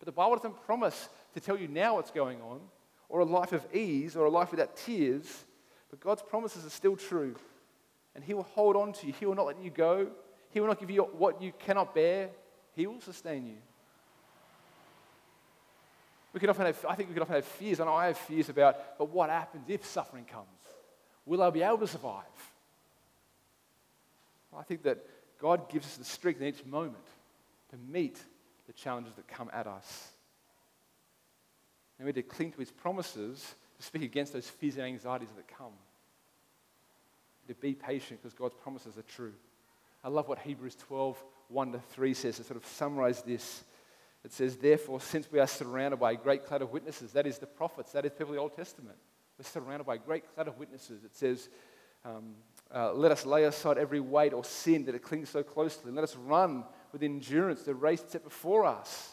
But 0.00 0.06
the 0.06 0.10
Bible 0.10 0.34
doesn't 0.34 0.64
promise 0.64 1.08
to 1.34 1.38
tell 1.38 1.56
you 1.56 1.68
now 1.68 1.94
what's 1.94 2.10
going 2.10 2.42
on, 2.42 2.58
or 3.08 3.20
a 3.20 3.24
life 3.24 3.52
of 3.52 3.64
ease, 3.72 4.16
or 4.16 4.24
a 4.24 4.30
life 4.30 4.50
without 4.50 4.76
tears. 4.76 5.44
But 5.90 6.00
God's 6.00 6.22
promises 6.22 6.66
are 6.66 6.70
still 6.70 6.96
true. 6.96 7.36
And 8.16 8.24
He 8.24 8.34
will 8.34 8.42
hold 8.42 8.74
on 8.74 8.92
to 8.94 9.06
you. 9.06 9.12
He 9.12 9.26
will 9.26 9.36
not 9.36 9.46
let 9.46 9.62
you 9.62 9.70
go. 9.70 10.08
He 10.50 10.58
will 10.58 10.66
not 10.66 10.80
give 10.80 10.90
you 10.90 11.04
what 11.04 11.40
you 11.40 11.52
cannot 11.56 11.94
bear. 11.94 12.30
He 12.74 12.88
will 12.88 13.00
sustain 13.00 13.46
you. 13.46 13.58
We 16.32 16.40
could 16.40 16.50
often 16.50 16.66
have, 16.66 16.84
I 16.88 16.94
think 16.94 17.08
we 17.08 17.14
could 17.14 17.22
often 17.22 17.36
have 17.36 17.44
fears. 17.44 17.80
and 17.80 17.88
I 17.88 18.08
have 18.08 18.18
fears 18.18 18.48
about, 18.48 18.98
but 18.98 19.08
what 19.10 19.30
happens 19.30 19.64
if 19.68 19.84
suffering 19.86 20.24
comes? 20.24 20.46
Will 21.24 21.42
I 21.42 21.50
be 21.50 21.62
able 21.62 21.78
to 21.78 21.86
survive? 21.86 22.24
I 24.56 24.62
think 24.62 24.82
that 24.82 24.98
God 25.40 25.68
gives 25.70 25.86
us 25.86 25.96
the 25.96 26.04
strength 26.04 26.40
in 26.40 26.48
each 26.48 26.64
moment 26.64 27.04
to 27.70 27.76
meet 27.76 28.18
the 28.66 28.72
challenges 28.72 29.14
that 29.14 29.28
come 29.28 29.50
at 29.52 29.66
us. 29.66 30.08
And 31.98 32.06
we 32.06 32.12
need 32.12 32.22
to 32.22 32.22
cling 32.22 32.52
to 32.52 32.58
his 32.58 32.70
promises 32.70 33.54
to 33.78 33.82
speak 33.82 34.02
against 34.02 34.32
those 34.32 34.48
fears 34.48 34.76
and 34.76 34.84
anxieties 34.84 35.28
that 35.36 35.48
come. 35.48 35.72
To 37.48 37.54
be 37.54 37.72
patient 37.72 38.20
because 38.22 38.34
God's 38.34 38.54
promises 38.54 38.98
are 38.98 39.02
true. 39.02 39.32
I 40.04 40.08
love 40.08 40.28
what 40.28 40.38
Hebrews 40.38 40.76
12, 40.76 41.22
1 41.48 41.72
to 41.72 41.80
3 41.90 42.14
says 42.14 42.36
to 42.36 42.44
sort 42.44 42.56
of 42.56 42.66
summarize 42.66 43.22
this. 43.22 43.64
It 44.24 44.32
says, 44.32 44.56
Therefore, 44.56 45.00
since 45.00 45.30
we 45.30 45.38
are 45.38 45.46
surrounded 45.46 45.98
by 45.98 46.12
a 46.12 46.16
great 46.16 46.44
cloud 46.44 46.62
of 46.62 46.72
witnesses, 46.72 47.12
that 47.12 47.26
is 47.26 47.38
the 47.38 47.46
prophets, 47.46 47.92
that 47.92 48.04
is 48.04 48.12
people 48.12 48.28
of 48.28 48.34
the 48.34 48.40
Old 48.40 48.56
Testament, 48.56 48.96
we're 49.38 49.44
surrounded 49.44 49.84
by 49.84 49.94
a 49.94 49.98
great 49.98 50.34
cloud 50.34 50.48
of 50.48 50.58
witnesses. 50.58 51.04
It 51.04 51.14
says, 51.16 51.48
um, 52.04 52.34
uh, 52.74 52.92
Let 52.92 53.12
us 53.12 53.24
lay 53.24 53.44
aside 53.44 53.78
every 53.78 54.00
weight 54.00 54.32
or 54.32 54.44
sin 54.44 54.84
that 54.86 54.94
it 54.94 55.02
clings 55.02 55.30
so 55.30 55.42
closely, 55.42 55.84
and 55.86 55.94
let 55.94 56.04
us 56.04 56.16
run 56.16 56.64
with 56.92 57.02
endurance 57.02 57.62
the 57.62 57.74
race 57.74 58.02
set 58.06 58.24
before 58.24 58.64
us. 58.64 59.12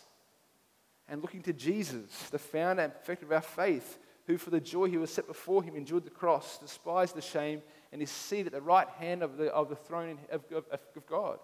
And 1.08 1.22
looking 1.22 1.44
to 1.44 1.54
Jesus, 1.54 2.30
the 2.32 2.40
founder 2.40 2.82
and 2.82 2.94
perfecter 2.94 3.26
of 3.26 3.32
our 3.32 3.42
faith, 3.42 4.00
who 4.26 4.38
for 4.38 4.50
the 4.50 4.60
joy 4.60 4.90
he 4.90 4.98
was 4.98 5.14
set 5.14 5.28
before 5.28 5.62
him 5.62 5.76
endured 5.76 6.04
the 6.04 6.10
cross, 6.10 6.58
despised 6.58 7.16
the 7.16 7.22
shame, 7.22 7.62
and 7.92 8.02
is 8.02 8.10
seated 8.10 8.48
at 8.48 8.54
the 8.54 8.62
right 8.62 8.90
hand 8.98 9.22
of 9.22 9.38
the, 9.38 9.54
of 9.54 9.70
the 9.70 9.76
throne 9.76 10.18
of, 10.32 10.44
of, 10.52 10.66
of 10.72 11.06
God. 11.08 11.38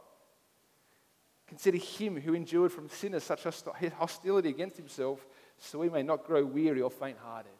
Consider 1.51 1.79
him 1.79 2.15
who 2.15 2.33
endured 2.33 2.71
from 2.71 2.87
sinners 2.87 3.25
such 3.25 3.43
hostility 3.43 4.47
against 4.47 4.77
himself, 4.77 5.27
so 5.57 5.79
we 5.79 5.89
may 5.89 6.01
not 6.01 6.25
grow 6.25 6.45
weary 6.45 6.81
or 6.81 6.89
faint 6.89 7.17
hearted. 7.21 7.51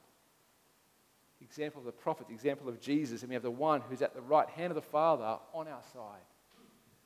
Example 1.42 1.80
of 1.80 1.86
the 1.86 1.92
prophet, 1.92 2.30
the 2.30 2.34
example 2.34 2.70
of 2.70 2.80
Jesus, 2.80 3.22
and 3.22 3.28
we 3.28 3.34
have 3.34 3.44
the 3.44 3.52
one 3.52 3.82
who's 3.82 4.02
at 4.02 4.16
the 4.16 4.22
right 4.22 4.48
hand 4.52 4.72
of 4.72 4.76
the 4.76 4.82
Father 4.82 5.38
on 5.54 5.68
our 5.68 5.82
side 5.92 6.22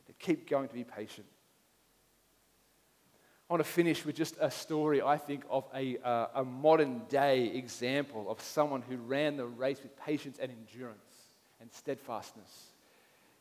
to 0.06 0.14
keep 0.14 0.48
going 0.48 0.68
to 0.68 0.76
be 0.76 0.84
patient. 0.84 1.26
I 3.50 3.54
want 3.54 3.66
to 3.66 3.72
finish 3.72 4.06
with 4.06 4.16
just 4.16 4.36
a 4.40 4.52
story, 4.52 5.02
I 5.02 5.18
think, 5.18 5.44
of 5.50 5.66
a, 5.74 5.98
uh, 6.04 6.28
a 6.36 6.46
modern 6.46 7.02
day 7.10 7.46
example 7.48 8.30
of 8.30 8.40
someone 8.42 8.84
who 8.84 8.98
ran 8.98 9.38
the 9.38 9.48
race 9.48 9.82
with 9.82 10.00
patience 10.06 10.38
and 10.40 10.52
endurance 10.52 11.00
and 11.60 11.74
steadfastness. 11.74 12.68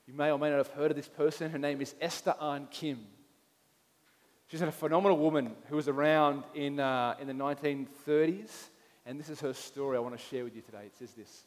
You 0.06 0.14
may 0.14 0.30
or 0.30 0.38
may 0.38 0.48
not 0.48 0.56
have 0.56 0.68
heard 0.68 0.90
of 0.90 0.96
this 0.96 1.08
person. 1.08 1.50
Her 1.50 1.58
name 1.58 1.82
is 1.82 1.94
Esther 2.00 2.34
Ahn 2.40 2.68
Kim. 2.70 3.06
She's 4.48 4.60
a 4.60 4.70
phenomenal 4.70 5.18
woman 5.18 5.52
who 5.68 5.76
was 5.76 5.88
around 5.88 6.44
in, 6.54 6.78
uh, 6.78 7.16
in 7.20 7.26
the 7.26 7.32
1930s, 7.32 8.50
and 9.06 9.18
this 9.18 9.30
is 9.30 9.40
her 9.40 9.54
story 9.54 9.96
I 9.96 10.00
want 10.00 10.16
to 10.16 10.22
share 10.22 10.44
with 10.44 10.54
you 10.54 10.62
today. 10.62 10.84
It 10.86 10.94
says 10.98 11.12
this 11.12 11.44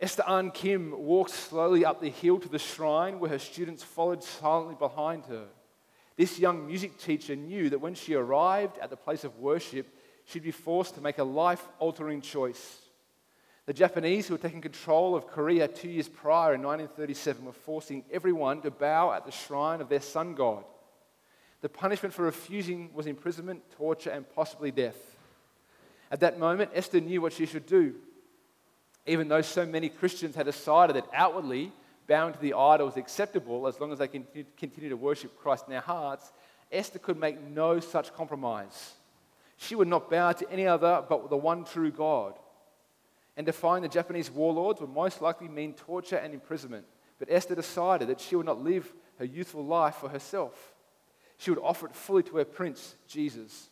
Esther 0.00 0.24
Ahn 0.26 0.50
Kim 0.52 0.92
walked 0.96 1.30
slowly 1.30 1.84
up 1.84 2.00
the 2.00 2.10
hill 2.10 2.38
to 2.38 2.48
the 2.48 2.58
shrine 2.58 3.18
where 3.18 3.30
her 3.30 3.38
students 3.38 3.82
followed 3.82 4.22
silently 4.22 4.76
behind 4.78 5.26
her. 5.26 5.46
This 6.16 6.38
young 6.38 6.66
music 6.66 6.98
teacher 6.98 7.34
knew 7.34 7.70
that 7.70 7.80
when 7.80 7.94
she 7.94 8.14
arrived 8.14 8.78
at 8.78 8.90
the 8.90 8.96
place 8.96 9.24
of 9.24 9.38
worship, 9.38 9.86
she'd 10.24 10.42
be 10.42 10.50
forced 10.50 10.94
to 10.94 11.00
make 11.00 11.18
a 11.18 11.24
life 11.24 11.66
altering 11.78 12.20
choice. 12.20 12.78
The 13.66 13.72
Japanese, 13.72 14.26
who 14.26 14.34
had 14.34 14.42
taken 14.42 14.60
control 14.60 15.14
of 15.14 15.26
Korea 15.26 15.68
two 15.68 15.88
years 15.88 16.08
prior 16.08 16.54
in 16.54 16.62
1937, 16.62 17.44
were 17.44 17.52
forcing 17.52 18.04
everyone 18.10 18.60
to 18.62 18.70
bow 18.70 19.12
at 19.12 19.24
the 19.24 19.30
shrine 19.32 19.80
of 19.80 19.88
their 19.88 20.00
sun 20.00 20.34
god. 20.34 20.64
The 21.62 21.68
punishment 21.68 22.12
for 22.12 22.24
refusing 22.24 22.90
was 22.92 23.06
imprisonment, 23.06 23.62
torture, 23.76 24.10
and 24.10 24.28
possibly 24.34 24.70
death. 24.70 25.16
At 26.10 26.20
that 26.20 26.38
moment, 26.38 26.72
Esther 26.74 27.00
knew 27.00 27.22
what 27.22 27.32
she 27.32 27.46
should 27.46 27.66
do. 27.66 27.94
Even 29.06 29.28
though 29.28 29.40
so 29.40 29.64
many 29.64 29.88
Christians 29.88 30.34
had 30.34 30.46
decided 30.46 30.96
that 30.96 31.08
outwardly 31.14 31.72
bowing 32.06 32.34
to 32.34 32.38
the 32.40 32.54
idol 32.54 32.86
was 32.86 32.96
acceptable 32.96 33.66
as 33.66 33.80
long 33.80 33.92
as 33.92 33.98
they 33.98 34.08
continued 34.08 34.90
to 34.90 34.96
worship 34.96 35.38
Christ 35.38 35.64
in 35.66 35.72
their 35.72 35.80
hearts, 35.80 36.30
Esther 36.70 36.98
could 36.98 37.18
make 37.18 37.40
no 37.40 37.80
such 37.80 38.14
compromise. 38.14 38.94
She 39.56 39.74
would 39.74 39.88
not 39.88 40.10
bow 40.10 40.32
to 40.32 40.50
any 40.50 40.66
other 40.66 41.04
but 41.08 41.30
the 41.30 41.36
one 41.36 41.64
true 41.64 41.90
God 41.90 42.34
and 43.36 43.46
defying 43.46 43.82
the 43.82 43.88
Japanese 43.88 44.30
warlords 44.30 44.80
would 44.80 44.90
most 44.90 45.22
likely 45.22 45.48
mean 45.48 45.74
torture 45.74 46.16
and 46.16 46.34
imprisonment. 46.34 46.84
But 47.18 47.30
Esther 47.30 47.54
decided 47.54 48.08
that 48.08 48.20
she 48.20 48.36
would 48.36 48.46
not 48.46 48.62
live 48.62 48.92
her 49.18 49.24
youthful 49.24 49.64
life 49.64 49.96
for 49.96 50.08
herself. 50.08 50.74
She 51.42 51.50
would 51.50 51.58
offer 51.58 51.86
it 51.86 51.96
fully 51.96 52.22
to 52.22 52.36
her 52.36 52.44
prince, 52.44 52.94
Jesus. 53.08 53.68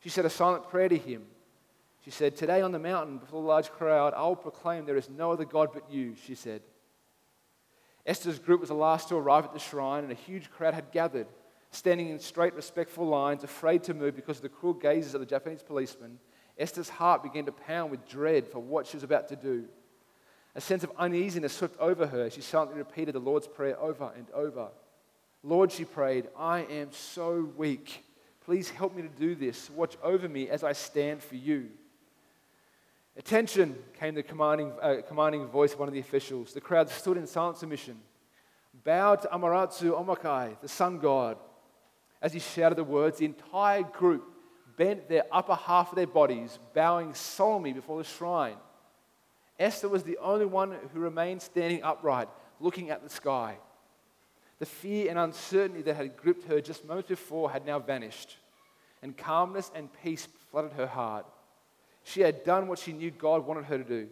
She 0.00 0.08
said 0.08 0.24
a 0.24 0.30
silent 0.30 0.68
prayer 0.68 0.88
to 0.88 0.98
him. 0.98 1.22
She 2.04 2.10
said, 2.10 2.34
Today 2.34 2.60
on 2.60 2.72
the 2.72 2.80
mountain 2.80 3.18
before 3.18 3.40
the 3.40 3.46
large 3.46 3.70
crowd, 3.70 4.14
I 4.16 4.22
will 4.22 4.34
proclaim 4.34 4.84
there 4.84 4.96
is 4.96 5.08
no 5.08 5.30
other 5.30 5.44
God 5.44 5.70
but 5.72 5.88
you, 5.92 6.16
she 6.26 6.34
said. 6.34 6.62
Esther's 8.04 8.40
group 8.40 8.58
was 8.58 8.70
the 8.70 8.74
last 8.74 9.08
to 9.10 9.14
arrive 9.14 9.44
at 9.44 9.52
the 9.52 9.60
shrine, 9.60 10.02
and 10.02 10.10
a 10.10 10.16
huge 10.16 10.50
crowd 10.50 10.74
had 10.74 10.90
gathered, 10.90 11.28
standing 11.70 12.08
in 12.08 12.18
straight, 12.18 12.54
respectful 12.54 13.06
lines, 13.06 13.44
afraid 13.44 13.84
to 13.84 13.94
move 13.94 14.16
because 14.16 14.38
of 14.38 14.42
the 14.42 14.48
cruel 14.48 14.74
gazes 14.74 15.14
of 15.14 15.20
the 15.20 15.26
Japanese 15.26 15.62
policemen 15.62 16.18
Esther's 16.58 16.88
heart 16.88 17.22
began 17.22 17.44
to 17.44 17.52
pound 17.52 17.92
with 17.92 18.08
dread 18.08 18.48
for 18.48 18.58
what 18.58 18.88
she 18.88 18.96
was 18.96 19.04
about 19.04 19.28
to 19.28 19.36
do. 19.36 19.66
A 20.56 20.60
sense 20.60 20.82
of 20.82 20.90
uneasiness 20.98 21.52
swept 21.52 21.78
over 21.78 22.06
her. 22.06 22.28
She 22.30 22.40
silently 22.40 22.78
repeated 22.78 23.14
the 23.14 23.20
Lord's 23.20 23.46
Prayer 23.46 23.78
over 23.78 24.10
and 24.16 24.26
over. 24.32 24.70
Lord, 25.46 25.70
she 25.70 25.84
prayed, 25.84 26.26
I 26.36 26.62
am 26.62 26.90
so 26.90 27.48
weak. 27.56 28.02
Please 28.44 28.68
help 28.68 28.96
me 28.96 29.02
to 29.02 29.08
do 29.08 29.36
this. 29.36 29.70
Watch 29.70 29.96
over 30.02 30.28
me 30.28 30.48
as 30.48 30.64
I 30.64 30.72
stand 30.72 31.22
for 31.22 31.36
you. 31.36 31.68
Attention, 33.16 33.76
came 34.00 34.16
the 34.16 34.24
commanding, 34.24 34.72
uh, 34.82 34.96
commanding 35.06 35.46
voice 35.46 35.72
of 35.72 35.78
one 35.78 35.86
of 35.86 35.94
the 35.94 36.00
officials. 36.00 36.52
The 36.52 36.60
crowd 36.60 36.90
stood 36.90 37.16
in 37.16 37.28
silent 37.28 37.58
submission, 37.58 37.96
bowed 38.82 39.22
to 39.22 39.28
Amaterasu 39.28 39.92
Omikami, 39.92 40.60
the 40.60 40.68
sun 40.68 40.98
god. 40.98 41.38
As 42.20 42.32
he 42.32 42.40
shouted 42.40 42.74
the 42.74 42.82
words, 42.82 43.18
the 43.18 43.26
entire 43.26 43.84
group 43.84 44.24
bent 44.76 45.08
their 45.08 45.26
upper 45.30 45.54
half 45.54 45.90
of 45.90 45.96
their 45.96 46.08
bodies, 46.08 46.58
bowing 46.74 47.14
solemnly 47.14 47.72
before 47.72 47.98
the 47.98 48.08
shrine. 48.08 48.56
Esther 49.60 49.88
was 49.88 50.02
the 50.02 50.18
only 50.18 50.44
one 50.44 50.74
who 50.92 50.98
remained 50.98 51.40
standing 51.40 51.84
upright, 51.84 52.28
looking 52.58 52.90
at 52.90 53.04
the 53.04 53.08
sky. 53.08 53.58
The 54.58 54.66
fear 54.66 55.10
and 55.10 55.18
uncertainty 55.18 55.82
that 55.82 55.96
had 55.96 56.16
gripped 56.16 56.48
her 56.48 56.60
just 56.60 56.86
moments 56.86 57.08
before 57.08 57.50
had 57.50 57.66
now 57.66 57.78
vanished, 57.78 58.36
and 59.02 59.16
calmness 59.16 59.70
and 59.74 59.90
peace 60.02 60.26
flooded 60.50 60.72
her 60.72 60.86
heart. 60.86 61.26
She 62.04 62.20
had 62.20 62.44
done 62.44 62.68
what 62.68 62.78
she 62.78 62.92
knew 62.92 63.10
God 63.10 63.46
wanted 63.46 63.64
her 63.64 63.78
to 63.78 63.84
do. 63.84 64.08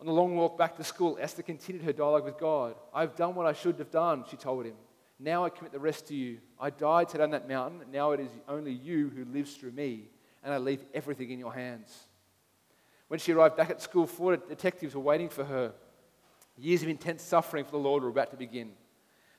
On 0.00 0.06
the 0.06 0.12
long 0.12 0.36
walk 0.36 0.56
back 0.56 0.76
to 0.76 0.84
school, 0.84 1.18
Esther 1.20 1.42
continued 1.42 1.84
her 1.84 1.92
dialogue 1.92 2.24
with 2.24 2.38
God. 2.38 2.76
I've 2.94 3.16
done 3.16 3.34
what 3.34 3.46
I 3.46 3.52
should 3.52 3.78
have 3.78 3.90
done, 3.90 4.24
she 4.30 4.36
told 4.36 4.64
him. 4.64 4.76
Now 5.18 5.44
I 5.44 5.50
commit 5.50 5.72
the 5.72 5.80
rest 5.80 6.06
to 6.08 6.14
you. 6.14 6.38
I 6.60 6.70
died 6.70 7.08
today 7.08 7.24
on 7.24 7.32
that 7.32 7.48
mountain. 7.48 7.80
And 7.82 7.90
now 7.90 8.12
it 8.12 8.20
is 8.20 8.30
only 8.48 8.72
you 8.72 9.08
who 9.08 9.24
lives 9.24 9.54
through 9.54 9.72
me, 9.72 10.04
and 10.44 10.54
I 10.54 10.58
leave 10.58 10.84
everything 10.94 11.30
in 11.30 11.40
your 11.40 11.52
hands. 11.52 12.06
When 13.08 13.18
she 13.18 13.32
arrived 13.32 13.56
back 13.56 13.70
at 13.70 13.82
school, 13.82 14.06
four 14.06 14.36
detectives 14.36 14.94
were 14.94 15.00
waiting 15.00 15.28
for 15.28 15.44
her. 15.44 15.72
Years 16.56 16.82
of 16.82 16.88
intense 16.88 17.22
suffering 17.22 17.64
for 17.64 17.72
the 17.72 17.78
Lord 17.78 18.02
were 18.02 18.10
about 18.10 18.30
to 18.30 18.36
begin. 18.36 18.72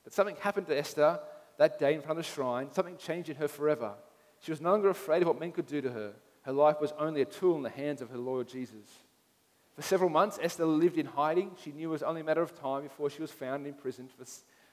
But 0.09 0.15
something 0.15 0.37
happened 0.37 0.65
to 0.65 0.75
Esther 0.75 1.19
that 1.59 1.77
day 1.77 1.93
in 1.93 2.01
front 2.01 2.17
of 2.17 2.25
the 2.25 2.31
shrine. 2.31 2.71
Something 2.71 2.97
changed 2.97 3.29
in 3.29 3.35
her 3.35 3.47
forever. 3.47 3.93
She 4.39 4.49
was 4.49 4.59
no 4.59 4.71
longer 4.71 4.89
afraid 4.89 5.21
of 5.21 5.27
what 5.27 5.39
men 5.39 5.51
could 5.51 5.67
do 5.67 5.81
to 5.81 5.91
her. 5.91 6.13
Her 6.41 6.51
life 6.51 6.81
was 6.81 6.91
only 6.97 7.21
a 7.21 7.25
tool 7.25 7.57
in 7.57 7.61
the 7.61 7.69
hands 7.69 8.01
of 8.01 8.09
her 8.09 8.17
Lord 8.17 8.47
Jesus. 8.47 8.87
For 9.75 9.83
several 9.83 10.09
months, 10.09 10.39
Esther 10.41 10.65
lived 10.65 10.97
in 10.97 11.05
hiding. 11.05 11.51
She 11.63 11.71
knew 11.71 11.89
it 11.89 11.91
was 11.91 12.01
only 12.01 12.21
a 12.21 12.23
matter 12.23 12.41
of 12.41 12.59
time 12.59 12.81
before 12.81 13.11
she 13.11 13.21
was 13.21 13.29
found 13.29 13.57
and 13.57 13.67
imprisoned 13.67 14.09
for, 14.09 14.25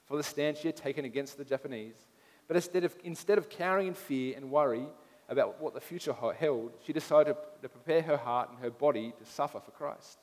for 0.06 0.16
the 0.16 0.22
stand 0.22 0.56
she 0.56 0.68
had 0.68 0.76
taken 0.76 1.04
against 1.04 1.36
the 1.36 1.44
Japanese. 1.44 1.96
But 2.48 2.56
instead 2.56 2.84
of, 2.84 2.96
instead 3.04 3.36
of 3.36 3.50
cowering 3.50 3.88
in 3.88 3.94
fear 3.94 4.38
and 4.38 4.50
worry 4.50 4.86
about 5.28 5.60
what 5.60 5.74
the 5.74 5.82
future 5.82 6.14
held, 6.14 6.72
she 6.86 6.94
decided 6.94 7.34
to, 7.34 7.38
to 7.60 7.68
prepare 7.68 8.00
her 8.00 8.16
heart 8.16 8.48
and 8.48 8.58
her 8.60 8.70
body 8.70 9.12
to 9.18 9.30
suffer 9.30 9.60
for 9.60 9.72
Christ. 9.72 10.16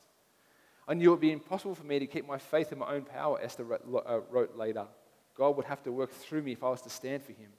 I 0.88 0.94
knew 0.94 1.10
it 1.10 1.10
would 1.12 1.20
be 1.20 1.30
impossible 1.30 1.76
for 1.76 1.84
me 1.84 2.00
to 2.00 2.06
keep 2.08 2.26
my 2.26 2.38
faith 2.38 2.72
in 2.72 2.80
my 2.80 2.92
own 2.92 3.04
power, 3.04 3.40
Esther 3.40 3.64
uh, 3.72 4.20
wrote 4.28 4.56
later. 4.56 4.88
God 5.36 5.56
would 5.56 5.66
have 5.66 5.82
to 5.84 5.92
work 5.92 6.12
through 6.12 6.42
me 6.42 6.52
if 6.52 6.62
I 6.62 6.70
was 6.70 6.82
to 6.82 6.90
stand 6.90 7.22
for 7.22 7.32
him. 7.32 7.50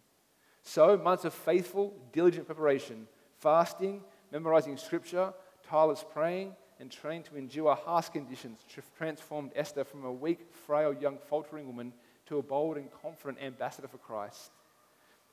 So, 0.63 0.97
months 0.97 1.25
of 1.25 1.33
faithful, 1.33 1.93
diligent 2.11 2.47
preparation, 2.47 3.07
fasting, 3.39 4.01
memorizing 4.31 4.77
scripture, 4.77 5.33
tireless 5.67 6.03
praying, 6.13 6.55
and 6.79 6.91
trained 6.91 7.25
to 7.25 7.37
endure 7.37 7.75
harsh 7.75 8.09
conditions 8.09 8.59
transformed 8.97 9.51
Esther 9.55 9.83
from 9.83 10.03
a 10.05 10.11
weak, 10.11 10.39
frail, 10.65 10.93
young, 10.93 11.17
faltering 11.29 11.67
woman 11.67 11.93
to 12.25 12.37
a 12.37 12.43
bold 12.43 12.77
and 12.77 12.89
confident 13.01 13.37
ambassador 13.41 13.87
for 13.87 13.97
Christ. 13.97 14.51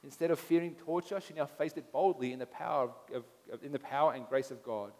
Instead 0.04 0.30
of 0.30 0.38
fearing 0.38 0.74
torture, 0.74 1.20
she 1.20 1.34
now 1.34 1.46
faced 1.46 1.78
it 1.78 1.92
boldly 1.92 2.32
in 2.32 2.38
the 2.38 2.46
power, 2.46 2.90
of, 3.14 3.24
of, 3.52 3.62
in 3.62 3.72
the 3.72 3.78
power 3.78 4.12
and 4.12 4.28
grace 4.28 4.50
of 4.50 4.62
God. 4.62 4.92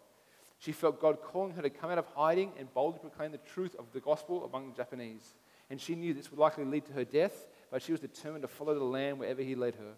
She 0.59 0.71
felt 0.71 1.01
God 1.01 1.21
calling 1.21 1.53
her 1.53 1.61
to 1.61 1.69
come 1.69 1.91
out 1.91 1.97
of 1.97 2.05
hiding 2.15 2.53
and 2.57 2.73
boldly 2.73 2.99
proclaim 2.99 3.31
the 3.31 3.37
truth 3.37 3.75
of 3.77 3.85
the 3.91 3.99
gospel 3.99 4.45
among 4.45 4.69
the 4.69 4.75
Japanese. 4.75 5.33
And 5.73 5.81
she 5.81 5.95
knew 5.95 6.13
this 6.13 6.29
would 6.29 6.39
likely 6.39 6.65
lead 6.65 6.85
to 6.85 6.93
her 6.93 7.03
death, 7.03 7.47
but 7.71 7.81
she 7.81 7.93
was 7.93 7.99
determined 7.99 8.43
to 8.43 8.47
follow 8.47 8.75
the 8.75 8.83
Lamb 8.83 9.17
wherever 9.17 9.41
he 9.41 9.55
led 9.55 9.73
her. 9.73 9.93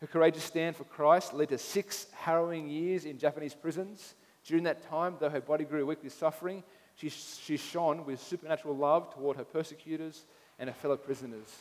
Her 0.00 0.06
courageous 0.06 0.44
stand 0.44 0.76
for 0.76 0.84
Christ 0.84 1.34
led 1.34 1.50
to 1.50 1.58
six 1.58 2.06
harrowing 2.14 2.70
years 2.70 3.04
in 3.04 3.18
Japanese 3.18 3.52
prisons. 3.52 4.14
During 4.46 4.64
that 4.64 4.88
time, 4.88 5.16
though 5.20 5.28
her 5.28 5.42
body 5.42 5.64
grew 5.64 5.84
weak 5.84 6.02
with 6.02 6.14
suffering, 6.14 6.62
she, 6.94 7.10
she 7.10 7.58
shone 7.58 8.06
with 8.06 8.18
supernatural 8.22 8.74
love 8.74 9.12
toward 9.12 9.36
her 9.36 9.44
persecutors 9.44 10.24
and 10.58 10.70
her 10.70 10.74
fellow 10.74 10.96
prisoners. 10.96 11.54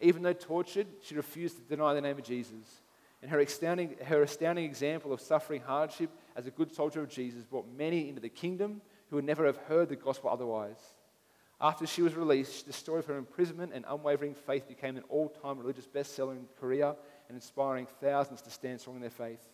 Even 0.00 0.24
though 0.24 0.32
tortured, 0.32 0.88
she 1.00 1.14
refused 1.14 1.58
to 1.58 1.62
deny 1.62 1.94
the 1.94 2.00
name 2.00 2.18
of 2.18 2.24
Jesus. 2.24 2.80
And 3.22 3.30
her 3.30 3.38
astounding, 3.38 3.94
her 4.04 4.22
astounding 4.22 4.64
example 4.64 5.12
of 5.12 5.20
suffering 5.20 5.62
hardship 5.64 6.10
as 6.34 6.48
a 6.48 6.50
good 6.50 6.74
soldier 6.74 7.02
of 7.02 7.08
Jesus 7.08 7.44
brought 7.44 7.68
many 7.68 8.08
into 8.08 8.20
the 8.20 8.28
kingdom 8.28 8.80
who 9.10 9.14
would 9.14 9.24
never 9.24 9.46
have 9.46 9.58
heard 9.58 9.88
the 9.88 9.94
gospel 9.94 10.28
otherwise. 10.28 10.96
After 11.60 11.86
she 11.86 12.02
was 12.02 12.14
released, 12.14 12.66
the 12.66 12.72
story 12.72 13.00
of 13.00 13.06
her 13.06 13.18
imprisonment 13.18 13.72
and 13.74 13.84
unwavering 13.88 14.34
faith 14.34 14.68
became 14.68 14.96
an 14.96 15.02
all 15.08 15.28
time 15.28 15.58
religious 15.58 15.86
bestseller 15.86 16.32
in 16.32 16.46
Korea 16.60 16.94
and 17.28 17.36
inspiring 17.36 17.86
thousands 18.00 18.42
to 18.42 18.50
stand 18.50 18.80
strong 18.80 18.96
in 18.96 19.02
their 19.02 19.10
faith. 19.10 19.44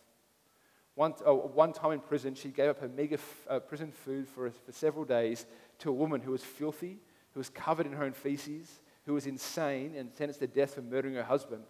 One, 0.97 1.15
uh, 1.27 1.33
one 1.33 1.73
time 1.73 1.93
in 1.93 2.01
prison, 2.01 2.35
she 2.35 2.51
gave 2.51 2.69
up 2.69 2.81
her 2.81 2.89
meager 2.89 3.15
f- 3.15 3.47
uh, 3.49 3.59
prison 3.59 3.91
food 3.91 4.29
for, 4.29 4.51
for 4.51 4.73
several 4.73 5.05
days 5.05 5.47
to 5.81 5.91
a 5.91 5.93
woman 5.93 6.21
who 6.21 6.31
was 6.31 6.45
filthy, 6.45 6.99
who 7.33 7.41
was 7.41 7.49
covered 7.49 7.87
in 7.87 7.93
her 7.93 8.05
own 8.05 8.13
feces, 8.13 8.81
who 9.07 9.15
was 9.15 9.27
insane 9.27 9.95
and 9.97 10.13
sentenced 10.13 10.41
to 10.41 10.47
death 10.47 10.75
for 10.75 10.83
murdering 10.83 11.15
her 11.15 11.25
husband. 11.25 11.65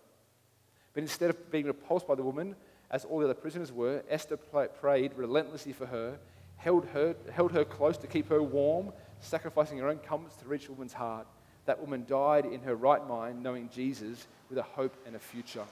But 0.93 1.03
instead 1.03 1.31
of 1.31 1.51
being 1.51 1.67
repulsed 1.67 2.07
by 2.07 2.17
the 2.17 2.23
woman, 2.23 2.55
as 2.91 3.05
all 3.05 3.19
the 3.21 3.25
other 3.25 3.35
prisoners 3.35 3.73
were, 3.73 4.03
Esther 4.11 4.37
prayed 4.37 5.15
relentlessly 5.17 5.73
for 5.73 5.87
her, 5.87 6.19
held 6.57 6.85
her, 6.87 7.17
held 7.33 7.53
her 7.53 7.65
close 7.65 7.97
to 7.99 8.07
keep 8.07 8.29
her 8.29 8.43
warm, 8.43 8.93
sacrificing 9.21 9.79
her 9.79 9.89
own 9.89 9.99
comforts 9.99 10.37
to 10.37 10.49
reach 10.49 10.69
a 10.69 10.73
woman's 10.73 10.93
heart. 10.93 11.27
That 11.67 11.81
woman 11.81 12.05
died 12.07 12.45
in 12.45 12.61
her 12.63 12.75
right 12.75 13.07
mind, 13.07 13.43
knowing 13.43 13.71
Jesus 13.73 14.27
with 14.49 14.59
a 14.59 14.63
hope 14.63 14.95
and 15.07 15.17
a 15.17 15.19
future. 15.19 15.65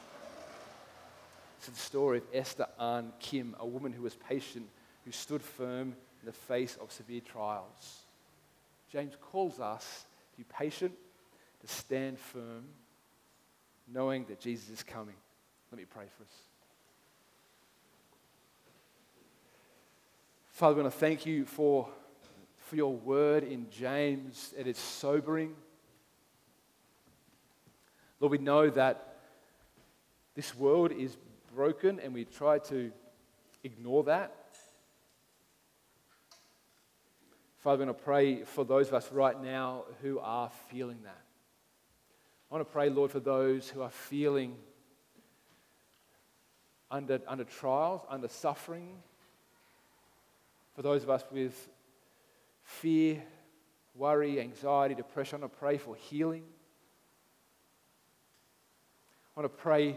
It's 1.58 1.68
the 1.68 1.76
story 1.76 2.18
of 2.18 2.24
Esther 2.32 2.66
Ahn 2.78 3.12
Kim, 3.20 3.54
a 3.60 3.66
woman 3.66 3.92
who 3.92 4.02
was 4.02 4.16
patient, 4.16 4.68
who 5.04 5.12
stood 5.12 5.42
firm 5.42 5.94
in 6.20 6.26
the 6.26 6.32
face 6.32 6.76
of 6.80 6.90
severe 6.90 7.20
trials. 7.20 8.04
James 8.90 9.14
calls 9.20 9.60
us 9.60 10.06
to 10.32 10.38
be 10.38 10.44
patient, 10.44 10.92
to 11.60 11.66
stand 11.66 12.18
firm, 12.18 12.64
knowing 13.92 14.24
that 14.26 14.40
Jesus 14.40 14.68
is 14.70 14.82
coming. 14.82 15.14
Let 15.70 15.78
me 15.78 15.84
pray 15.84 16.06
for 16.16 16.24
us. 16.24 16.34
Father, 20.50 20.76
we 20.76 20.82
want 20.82 20.92
to 20.92 20.98
thank 20.98 21.24
you 21.24 21.46
for, 21.46 21.88
for 22.72 22.76
your 22.76 22.94
word 22.94 23.44
in 23.44 23.66
James. 23.68 24.54
It 24.56 24.66
is 24.66 24.78
sobering. 24.78 25.52
Lord, 28.18 28.30
we 28.30 28.38
know 28.38 28.70
that 28.70 29.18
this 30.34 30.56
world 30.56 30.90
is 30.90 31.14
broken 31.54 32.00
and 32.00 32.14
we 32.14 32.24
try 32.24 32.60
to 32.60 32.90
ignore 33.62 34.04
that. 34.04 34.34
Father, 37.58 37.82
I'm 37.82 37.88
going 37.88 37.94
to 37.94 38.04
pray 38.04 38.42
for 38.44 38.64
those 38.64 38.88
of 38.88 38.94
us 38.94 39.12
right 39.12 39.38
now 39.38 39.84
who 40.00 40.18
are 40.20 40.48
feeling 40.70 41.00
that. 41.04 41.20
I 42.50 42.54
want 42.54 42.66
to 42.66 42.72
pray, 42.72 42.88
Lord, 42.88 43.10
for 43.10 43.20
those 43.20 43.68
who 43.68 43.82
are 43.82 43.90
feeling 43.90 44.56
under, 46.90 47.20
under 47.28 47.44
trials, 47.44 48.00
under 48.08 48.28
suffering, 48.28 48.94
for 50.74 50.80
those 50.80 51.02
of 51.02 51.10
us 51.10 51.22
with 51.30 51.68
fear, 52.80 53.22
worry, 53.94 54.40
anxiety, 54.40 54.94
depression. 54.94 55.36
I 55.36 55.40
want 55.42 55.52
to 55.52 55.58
pray 55.58 55.78
for 55.78 55.94
healing. 55.94 56.44
I 59.36 59.40
want 59.40 59.52
to 59.52 59.62
pray 59.62 59.96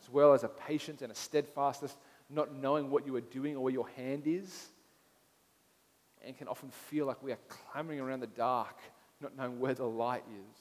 as 0.00 0.10
well 0.10 0.32
as 0.32 0.44
a 0.44 0.48
patience 0.48 1.02
and 1.02 1.12
a 1.12 1.14
steadfastness, 1.14 1.96
not 2.28 2.54
knowing 2.54 2.90
what 2.90 3.06
you 3.06 3.14
are 3.16 3.20
doing 3.20 3.56
or 3.56 3.64
where 3.64 3.72
your 3.72 3.88
hand 3.90 4.24
is, 4.26 4.68
and 6.24 6.36
can 6.36 6.48
often 6.48 6.70
feel 6.70 7.06
like 7.06 7.22
we 7.22 7.32
are 7.32 7.38
clamoring 7.48 8.00
around 8.00 8.20
the 8.20 8.26
dark, 8.28 8.78
not 9.20 9.36
knowing 9.36 9.58
where 9.58 9.74
the 9.74 9.84
light 9.84 10.24
is. 10.28 10.58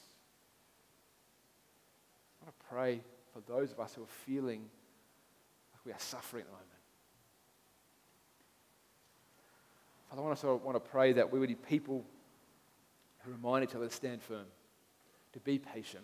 I 2.41 2.45
want 2.45 2.59
to 2.59 2.65
pray 2.69 3.01
for 3.33 3.41
those 3.51 3.71
of 3.71 3.79
us 3.79 3.93
who 3.93 4.03
are 4.03 4.15
feeling 4.25 4.61
like 5.73 5.85
we 5.85 5.91
are 5.91 5.99
suffering 5.99 6.41
at 6.41 6.47
the 6.47 6.51
moment. 6.51 6.70
Father, 10.11 10.23
I 10.23 10.25
also 10.27 10.59
want 10.61 10.75
to 10.75 10.91
pray 10.91 11.13
that 11.13 11.31
we 11.31 11.39
would 11.39 11.47
be 11.47 11.55
people 11.55 12.03
who 13.19 13.31
remind 13.31 13.63
each 13.63 13.75
other 13.75 13.87
to 13.87 13.93
stand 13.93 14.21
firm, 14.21 14.43
to 15.31 15.39
be 15.39 15.57
patient, 15.57 16.03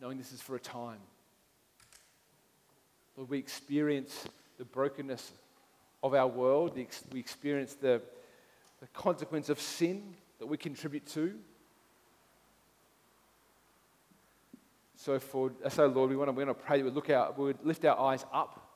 knowing 0.00 0.16
this 0.16 0.32
is 0.32 0.40
for 0.40 0.56
a 0.56 0.58
time. 0.58 0.96
Lord, 3.18 3.28
we 3.28 3.38
experience 3.38 4.24
the 4.56 4.64
brokenness 4.64 5.32
of 6.02 6.14
our 6.14 6.26
world, 6.26 6.74
we 7.12 7.20
experience 7.20 7.74
the, 7.74 8.00
the 8.80 8.86
consequence 8.94 9.50
of 9.50 9.60
sin 9.60 10.14
that 10.38 10.46
we 10.46 10.56
contribute 10.56 11.06
to. 11.08 11.34
So, 14.96 15.18
for, 15.18 15.52
so 15.68 15.86
Lord, 15.86 16.08
we 16.08 16.16
want 16.16 16.28
to, 16.28 16.32
we 16.32 16.46
want 16.46 16.58
to 16.58 16.64
pray 16.64 16.78
that 16.78 16.84
we, 16.84 16.90
look 16.90 17.10
out, 17.10 17.38
we 17.38 17.44
would 17.44 17.62
lift 17.62 17.84
our 17.84 17.98
eyes 17.98 18.24
up 18.32 18.70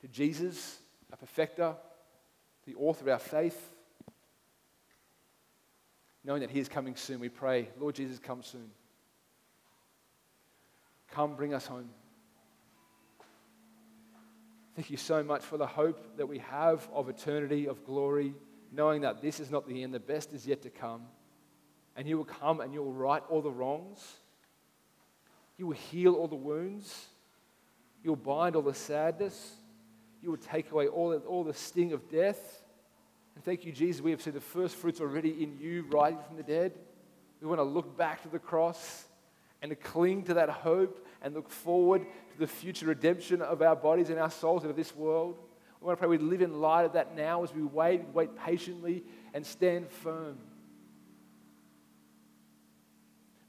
to 0.00 0.08
Jesus, 0.08 0.80
our 1.12 1.18
perfecter, 1.18 1.76
the 2.66 2.74
author 2.74 3.04
of 3.04 3.08
our 3.10 3.18
faith. 3.20 3.74
Knowing 6.26 6.40
that 6.40 6.50
He 6.50 6.58
is 6.58 6.68
coming 6.68 6.96
soon, 6.96 7.20
we 7.20 7.28
pray, 7.28 7.68
Lord 7.78 7.94
Jesus, 7.94 8.18
come 8.18 8.42
soon. 8.42 8.68
Come 11.12 11.36
bring 11.36 11.54
us 11.54 11.66
home. 11.66 11.88
Thank 14.74 14.90
you 14.90 14.96
so 14.96 15.22
much 15.22 15.42
for 15.42 15.56
the 15.56 15.66
hope 15.66 16.18
that 16.18 16.26
we 16.26 16.38
have 16.40 16.86
of 16.92 17.08
eternity, 17.08 17.68
of 17.68 17.84
glory, 17.86 18.34
knowing 18.72 19.02
that 19.02 19.22
this 19.22 19.38
is 19.38 19.52
not 19.52 19.68
the 19.68 19.84
end, 19.84 19.94
the 19.94 20.00
best 20.00 20.32
is 20.32 20.46
yet 20.46 20.62
to 20.62 20.68
come. 20.68 21.02
And 21.94 22.08
you 22.08 22.18
will 22.18 22.24
come 22.24 22.60
and 22.60 22.74
you 22.74 22.82
will 22.82 22.92
right 22.92 23.22
all 23.30 23.40
the 23.40 23.50
wrongs. 23.50 24.04
You 25.56 25.68
will 25.68 25.76
heal 25.76 26.14
all 26.14 26.28
the 26.28 26.34
wounds. 26.34 27.06
You 28.02 28.10
will 28.10 28.16
bind 28.16 28.56
all 28.56 28.62
the 28.62 28.74
sadness. 28.74 29.54
You 30.20 30.30
will 30.30 30.38
take 30.38 30.72
away 30.72 30.88
all 30.88 31.10
the, 31.10 31.18
all 31.18 31.44
the 31.44 31.54
sting 31.54 31.92
of 31.92 32.10
death. 32.10 32.62
And 33.36 33.44
thank 33.44 33.66
you, 33.66 33.70
Jesus, 33.70 34.02
we 34.02 34.10
have 34.12 34.22
seen 34.22 34.32
the 34.32 34.40
first 34.40 34.76
fruits 34.76 34.98
already 34.98 35.42
in 35.42 35.58
you, 35.60 35.84
rising 35.90 36.18
from 36.26 36.38
the 36.38 36.42
dead. 36.42 36.72
We 37.42 37.46
want 37.46 37.60
to 37.60 37.64
look 37.64 37.96
back 37.96 38.22
to 38.22 38.28
the 38.28 38.38
cross 38.38 39.04
and 39.60 39.68
to 39.68 39.76
cling 39.76 40.24
to 40.24 40.34
that 40.34 40.48
hope 40.48 41.06
and 41.20 41.34
look 41.34 41.50
forward 41.50 42.06
to 42.32 42.38
the 42.38 42.46
future 42.46 42.86
redemption 42.86 43.42
of 43.42 43.60
our 43.60 43.76
bodies 43.76 44.08
and 44.08 44.18
our 44.18 44.30
souls 44.30 44.62
and 44.62 44.70
of 44.70 44.76
this 44.76 44.96
world. 44.96 45.36
We 45.82 45.86
want 45.86 45.98
to 45.98 46.00
pray 46.00 46.08
we 46.08 46.16
live 46.16 46.40
in 46.40 46.62
light 46.62 46.86
of 46.86 46.94
that 46.94 47.14
now 47.14 47.42
as 47.42 47.54
we 47.54 47.62
wait, 47.62 48.06
wait 48.14 48.34
patiently 48.36 49.04
and 49.34 49.44
stand 49.44 49.90
firm. 49.90 50.38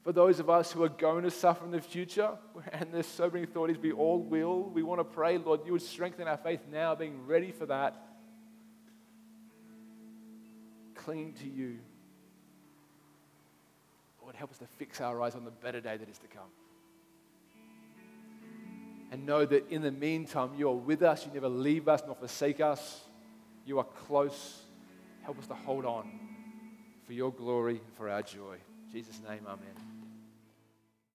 For 0.04 0.12
those 0.12 0.38
of 0.38 0.50
us 0.50 0.70
who 0.70 0.82
are 0.82 0.90
going 0.90 1.24
to 1.24 1.30
suffer 1.30 1.64
in 1.64 1.70
the 1.70 1.80
future, 1.80 2.30
and 2.72 2.92
there's 2.92 3.06
so 3.06 3.30
many 3.30 3.44
authorities, 3.44 3.78
we 3.78 3.92
all 3.92 4.18
will, 4.18 4.64
we 4.64 4.82
want 4.82 5.00
to 5.00 5.04
pray, 5.04 5.38
Lord, 5.38 5.60
you 5.64 5.72
would 5.72 5.82
strengthen 5.82 6.28
our 6.28 6.36
faith 6.36 6.60
now, 6.70 6.94
being 6.94 7.26
ready 7.26 7.52
for 7.52 7.64
that. 7.66 8.07
Clinging 11.08 11.32
to 11.40 11.48
you. 11.48 11.78
Lord, 14.20 14.34
help 14.36 14.50
us 14.50 14.58
to 14.58 14.66
fix 14.76 15.00
our 15.00 15.22
eyes 15.22 15.34
on 15.34 15.42
the 15.42 15.50
better 15.50 15.80
day 15.80 15.96
that 15.96 16.06
is 16.06 16.18
to 16.18 16.26
come 16.26 16.50
and 19.10 19.24
know 19.24 19.46
that 19.46 19.70
in 19.70 19.80
the 19.80 19.90
meantime, 19.90 20.50
you 20.58 20.68
are 20.68 20.74
with 20.74 21.02
us. 21.02 21.24
You 21.24 21.32
never 21.32 21.48
leave 21.48 21.88
us 21.88 22.02
nor 22.04 22.14
forsake 22.14 22.60
us. 22.60 23.00
You 23.64 23.78
are 23.78 23.86
close. 24.06 24.60
Help 25.22 25.38
us 25.38 25.46
to 25.46 25.54
hold 25.54 25.86
on 25.86 26.10
for 27.06 27.14
your 27.14 27.32
glory 27.32 27.76
and 27.76 27.96
for 27.96 28.10
our 28.10 28.20
joy. 28.20 28.58
In 28.88 28.92
Jesus' 28.92 29.22
name, 29.26 29.46
amen. 29.46 29.77